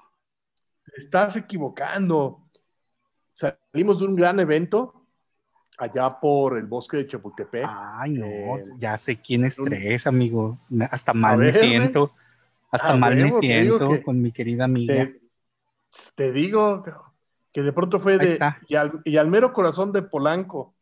Estás 0.96 1.36
equivocando. 1.38 2.44
Salimos 3.34 4.00
de 4.00 4.06
un 4.06 4.16
gran 4.16 4.39
evento 4.39 5.08
allá 5.78 6.20
por 6.20 6.58
el 6.58 6.66
bosque 6.68 6.98
de 6.98 7.08
Chapultepec. 7.08 7.66
Ay, 7.68 8.12
no, 8.12 8.26
Eh, 8.26 8.64
ya 8.78 8.98
sé 8.98 9.20
quién 9.22 9.46
es 9.46 9.56
tres, 9.64 10.06
amigo. 10.06 10.60
Hasta 10.91 11.14
mal 11.14 11.39
me 11.39 11.46
ver, 11.46 11.56
siento. 11.56 12.14
Hasta 12.72 12.96
mal 12.96 13.16
me 13.16 13.32
siento 13.34 13.89
que- 13.89 14.04
con 14.04 14.22
mi 14.22 14.32
querida 14.32 14.66
amiga. 14.66 15.06
te, 15.06 15.22
te 16.16 16.32
digo 16.32 16.84
que 17.52 17.62
de 17.62 17.74
pronto 17.74 18.00
fue 18.00 18.18
de. 18.18 18.39
Y 18.68 18.76
al, 18.76 19.02
y 19.04 19.18
al 19.18 19.28
mero 19.30 19.54
corazón 19.54 19.91
de 19.91 20.04
Polanco. 20.04 20.76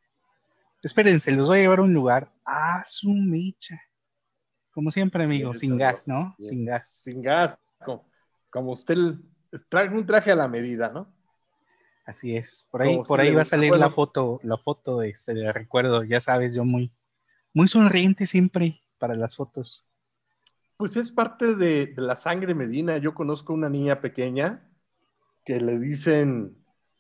Espérense, 0.84 1.32
los 1.32 1.48
voy 1.48 1.60
a 1.60 1.62
llevar 1.62 1.80
a 1.80 1.84
un 1.84 1.94
lugar. 1.94 2.32
Ah, 2.46 2.84
su 2.88 3.10
mecha. 3.14 3.80
Como 4.74 4.90
siempre, 4.90 5.24
amigo, 5.26 5.54
Sí, 5.54 5.60
sin 5.62 5.78
gas, 5.78 6.08
¿no? 6.08 6.36
Sin 6.40 6.66
gas. 6.66 6.88
Sin 7.04 7.22
gas. 7.22 7.58
Como, 7.86 8.06
como 8.50 8.72
usted 8.72 8.96
trae 9.70 9.90
un 9.90 10.06
traje 10.06 10.32
a 10.32 10.36
la 10.36 10.48
medida, 10.48 10.90
¿no? 10.90 11.14
Así 12.06 12.36
es. 12.36 12.68
Por 12.72 12.82
ahí, 12.82 12.94
Como 12.96 13.04
por 13.04 13.20
ahí 13.22 13.34
va 13.34 13.44
a 13.44 13.46
salir 13.46 13.76
la 13.76 13.90
foto, 13.90 14.40
la 14.44 14.58
foto 14.58 15.02
este, 15.02 15.34
de 15.34 15.52
recuerdo. 15.54 16.04
Ya 16.04 16.20
sabes, 16.20 16.54
yo 16.54 16.66
muy, 16.66 16.92
muy 17.54 17.68
sonriente 17.68 18.28
siempre 18.28 18.82
para 18.98 19.16
las 19.16 19.36
fotos. 19.36 19.86
Pues 20.78 20.96
es 20.98 21.12
parte 21.12 21.56
de, 21.56 21.88
de 21.88 22.02
la 22.02 22.18
sangre 22.18 22.56
medina. 22.56 22.98
Yo 22.98 23.14
conozco 23.14 23.54
una 23.54 23.70
niña 23.70 24.02
pequeña 24.02 24.68
que 25.46 25.60
le 25.60 25.80
dicen 25.80 26.58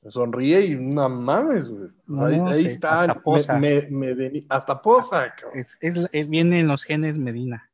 sonríe 0.09 0.65
y 0.65 0.75
no 0.75 1.07
mames, 1.09 1.69
güey. 1.69 1.89
No, 2.07 2.25
ahí, 2.25 2.37
no, 2.37 2.47
ahí 2.47 2.61
sí, 2.61 2.67
está. 2.67 3.01
hasta 3.01 3.21
posa. 3.21 3.59
me- 3.59 4.45
hasta 4.49 4.81
posa. 4.81 5.33
Es, 5.53 5.77
es, 5.79 6.09
es- 6.11 6.29
viene 6.29 6.59
en 6.59 6.67
los 6.67 6.83
genes 6.83 7.17
Medina. 7.17 7.69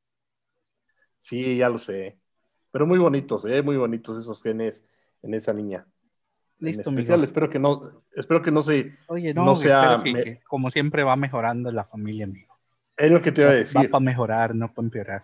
Sí, 1.18 1.58
ya 1.58 1.70
lo 1.70 1.78
sé. 1.78 2.20
Pero 2.72 2.86
muy 2.86 3.00
bonitos, 3.00 3.46
¿eh? 3.46 3.62
Muy 3.62 3.78
bonitos 3.78 4.18
esos 4.18 4.42
genes 4.44 4.86
en 5.24 5.34
esa 5.34 5.54
niña. 5.54 5.86
Listo, 6.60 6.82
en 6.82 6.88
amigo. 6.90 7.02
especial, 7.02 7.24
espero 7.24 7.50
que 7.50 7.60
no, 7.60 8.04
espero 8.16 8.42
que 8.42 8.52
no 8.52 8.62
se. 8.62 8.98
Oye, 9.08 9.34
no, 9.34 9.46
no 9.46 9.56
sea 9.56 9.82
espero 9.82 10.04
que, 10.04 10.14
me- 10.14 10.24
que 10.24 10.40
como 10.48 10.70
siempre 10.72 11.04
va 11.04 11.16
mejorando 11.16 11.72
la 11.72 11.84
familia, 11.86 12.26
amigo. 12.26 12.58
Es 12.96 13.12
lo 13.12 13.22
que 13.22 13.32
te 13.32 13.42
iba 13.42 13.52
a 13.52 13.54
Va 13.54 13.60
decir. 13.60 13.92
para 13.92 14.04
mejorar, 14.04 14.56
no 14.56 14.74
para 14.74 14.86
empeorar. 14.86 15.24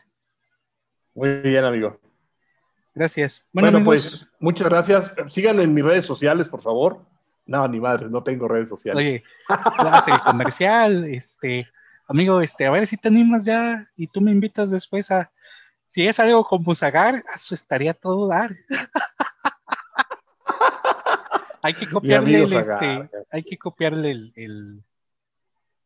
Muy 1.15 1.41
bien, 1.41 1.63
amigo. 1.65 1.99
Gracias. 2.95 3.45
Bueno, 3.51 3.83
pues 3.83 4.29
muchas 4.39 4.69
gracias. 4.69 5.13
Síganme 5.29 5.63
en 5.63 5.73
mis 5.73 5.83
redes 5.83 6.05
sociales, 6.05 6.47
por 6.49 6.61
favor. 6.61 7.03
No, 7.45 7.67
ni 7.67 7.79
madre, 7.79 8.07
no 8.09 8.23
tengo 8.23 8.47
redes 8.47 8.69
sociales. 8.69 9.03
oye, 9.03 9.23
hace 9.49 10.11
el 10.11 10.19
comercial, 10.21 11.03
este, 11.05 11.67
amigo, 12.07 12.39
este, 12.39 12.65
a 12.67 12.71
ver 12.71 12.87
si 12.87 12.95
te 12.95 13.09
animas 13.09 13.43
ya 13.43 13.89
y 13.97 14.07
tú 14.07 14.21
me 14.21 14.31
invitas 14.31 14.69
después 14.71 15.11
a, 15.11 15.31
si 15.93 16.07
es 16.07 16.19
algo 16.19 16.43
como 16.43 16.73
Zagar, 16.73 17.23
eso 17.35 17.53
estaría 17.53 17.91
a 17.91 17.93
todo 17.93 18.27
dar. 18.27 18.49
hay 21.61 21.73
que 21.75 21.87
copiarle 21.89 22.43
el, 22.43 22.53
este, 22.53 23.09
hay 23.31 23.43
que 23.43 23.57
copiarle 23.59 24.09
el, 24.11 24.33
el, 24.35 24.83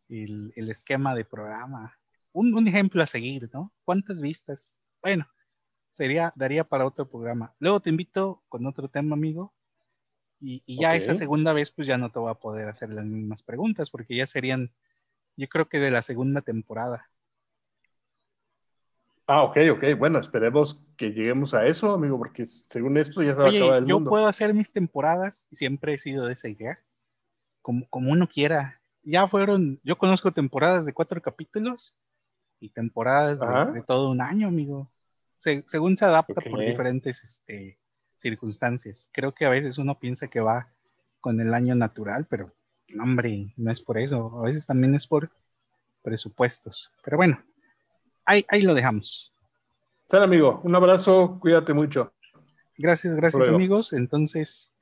el- 0.10 0.54
el 0.56 0.70
esquema 0.70 1.14
de 1.14 1.26
programa. 1.26 1.98
Un, 2.32 2.54
un 2.54 2.68
ejemplo 2.70 3.04
a 3.04 3.08
seguir, 3.08 3.50
¿no? 3.54 3.74
¿Cuántas 3.84 4.22
vistas? 4.22 4.80
Bueno, 5.02 5.28
sería, 5.92 6.32
daría 6.38 6.64
para 6.64 6.86
otro 6.86 7.10
programa. 7.10 7.54
Luego 7.60 7.82
te 7.82 7.90
invito 7.90 8.44
con 8.48 8.66
otro 8.66 8.88
tema, 8.88 9.16
amigo. 9.16 9.54
Y, 10.40 10.64
y 10.66 10.80
ya 10.80 10.96
esa 10.96 11.12
segunda 11.18 11.52
vez, 11.52 11.70
pues 11.72 11.86
ya 11.86 11.98
no 11.98 12.12
te 12.12 12.20
voy 12.20 12.32
a 12.32 12.36
poder 12.36 12.70
hacer 12.70 12.92
las 12.92 13.04
mismas 13.06 13.44
preguntas, 13.44 13.90
porque 13.90 14.16
ya 14.16 14.26
serían, 14.26 14.72
yo 15.36 15.50
creo 15.50 15.68
que 15.68 15.80
de 15.80 15.92
la 15.92 16.02
segunda 16.02 16.42
temporada. 16.42 17.10
Ah, 19.28 19.44
ok, 19.44 19.58
ok. 19.74 19.84
Bueno, 19.98 20.20
esperemos 20.20 20.80
que 20.98 21.12
lleguemos 21.12 21.54
a 21.54 21.66
eso, 21.68 21.94
amigo, 21.94 22.18
porque 22.18 22.46
según 22.46 22.98
esto 22.98 23.22
ya 23.22 23.34
se 23.34 23.40
va 23.40 23.48
a 23.48 23.50
Oye, 23.50 23.52
acabar 23.52 23.78
el 23.78 23.86
yo 23.86 24.00
mundo. 24.00 24.12
puedo 24.12 24.28
hacer 24.28 24.54
mis 24.54 24.72
temporadas 24.72 25.44
y 25.50 25.56
siempre 25.56 25.94
he 25.94 26.00
sido 26.00 26.26
de 26.28 26.34
esa 26.34 26.50
idea. 26.50 26.80
Como, 27.62 27.88
como 27.90 28.12
uno 28.12 28.28
quiera. 28.30 28.82
Ya 29.04 29.28
fueron, 29.28 29.80
yo 29.84 29.98
conozco 29.98 30.32
temporadas 30.34 30.86
de 30.86 30.94
cuatro 30.94 31.22
capítulos 31.22 31.96
y 32.60 32.70
temporadas 32.72 33.46
de, 33.48 33.68
de 33.68 33.84
todo 33.84 34.12
un 34.12 34.22
año, 34.22 34.48
amigo. 34.50 34.92
Se- 35.40 35.64
según 35.68 35.98
se 35.98 36.06
adapta 36.06 36.42
por 36.42 36.64
Ok. 36.64 36.64
diferentes 36.64 37.24
este, 37.24 37.80
circunstancias. 38.18 39.10
Creo 39.14 39.34
que 39.34 39.46
a 39.46 39.50
veces 39.50 39.78
uno 39.80 40.00
piensa 40.00 40.28
que 40.30 40.42
va 40.42 40.72
con 41.22 41.42
el 41.42 41.54
año 41.54 41.76
natural, 41.76 42.28
pero 42.30 42.54
no, 42.90 43.04
hombre, 43.04 43.54
no 43.58 43.72
es 43.72 43.82
por 43.82 43.98
eso. 44.00 44.40
A 44.40 44.44
veces 44.44 44.68
también 44.68 44.96
es 44.96 45.08
por 45.08 45.32
presupuestos. 46.04 46.92
Pero 47.04 47.18
bueno, 47.18 47.44
ahí, 48.28 48.46
ahí 48.50 48.62
lo 48.62 48.76
dejamos. 48.76 49.34
Sal, 50.04 50.22
amigo. 50.22 50.62
Un 50.64 50.76
abrazo. 50.76 51.40
Cuídate 51.40 51.74
mucho. 51.74 52.14
Gracias, 52.78 53.16
gracias 53.16 53.40
luego. 53.40 53.56
amigos. 53.56 53.94
Entonces, 53.94 54.74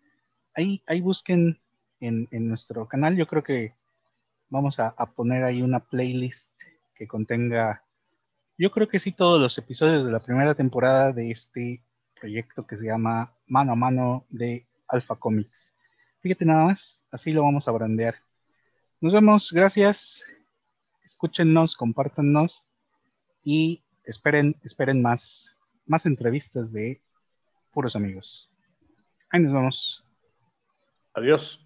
ahí, 0.54 0.84
ahí 0.88 1.00
busquen 1.00 1.62
en, 2.02 2.28
en 2.32 2.50
nuestro 2.50 2.88
canal. 2.88 3.16
Yo 3.16 3.26
creo 3.26 3.43
que 3.43 3.74
vamos 4.50 4.80
a, 4.80 4.89
a 4.89 5.12
poner 5.12 5.43
ahí 5.43 5.62
una 5.62 5.80
playlist 5.80 6.52
que 6.93 7.08
contenga, 7.08 7.84
yo 8.58 8.72
creo 8.72 8.88
que 8.88 9.00
sí, 9.00 9.12
todos 9.12 9.41
los 9.41 9.58
episodios 9.58 10.06
de 10.06 10.12
la 10.12 10.24
primera 10.24 10.56
temporada 10.56 11.12
de 11.12 11.32
este 11.32 11.84
proyecto 12.20 12.66
que 12.66 12.78
se 12.78 12.86
llama 12.86 13.34
Mano 13.48 13.74
a 13.74 13.76
Mano 13.76 14.26
de 14.30 14.66
Alpha 14.88 15.16
Comics. 15.16 15.74
Fíjate 16.22 16.46
nada 16.46 16.66
más, 16.66 17.06
así 17.12 17.34
lo 17.34 17.43
vamos 17.43 17.68
a 17.68 17.72
brandear. 17.72 18.16
Nos 19.02 19.14
vemos, 19.14 19.52
gracias. 19.52 20.24
Escúchenos, 21.04 21.76
compártanos 21.76 22.64
y 23.46 23.84
esperen, 24.04 24.58
esperen 24.64 25.02
más, 25.02 25.56
más 25.86 26.06
entrevistas 26.06 26.74
de 26.74 27.02
puros 27.72 27.96
amigos. 27.96 28.50
Ahí 29.30 29.39
nos 29.39 29.54
vemos. 29.54 30.04
Adiós. 31.14 31.64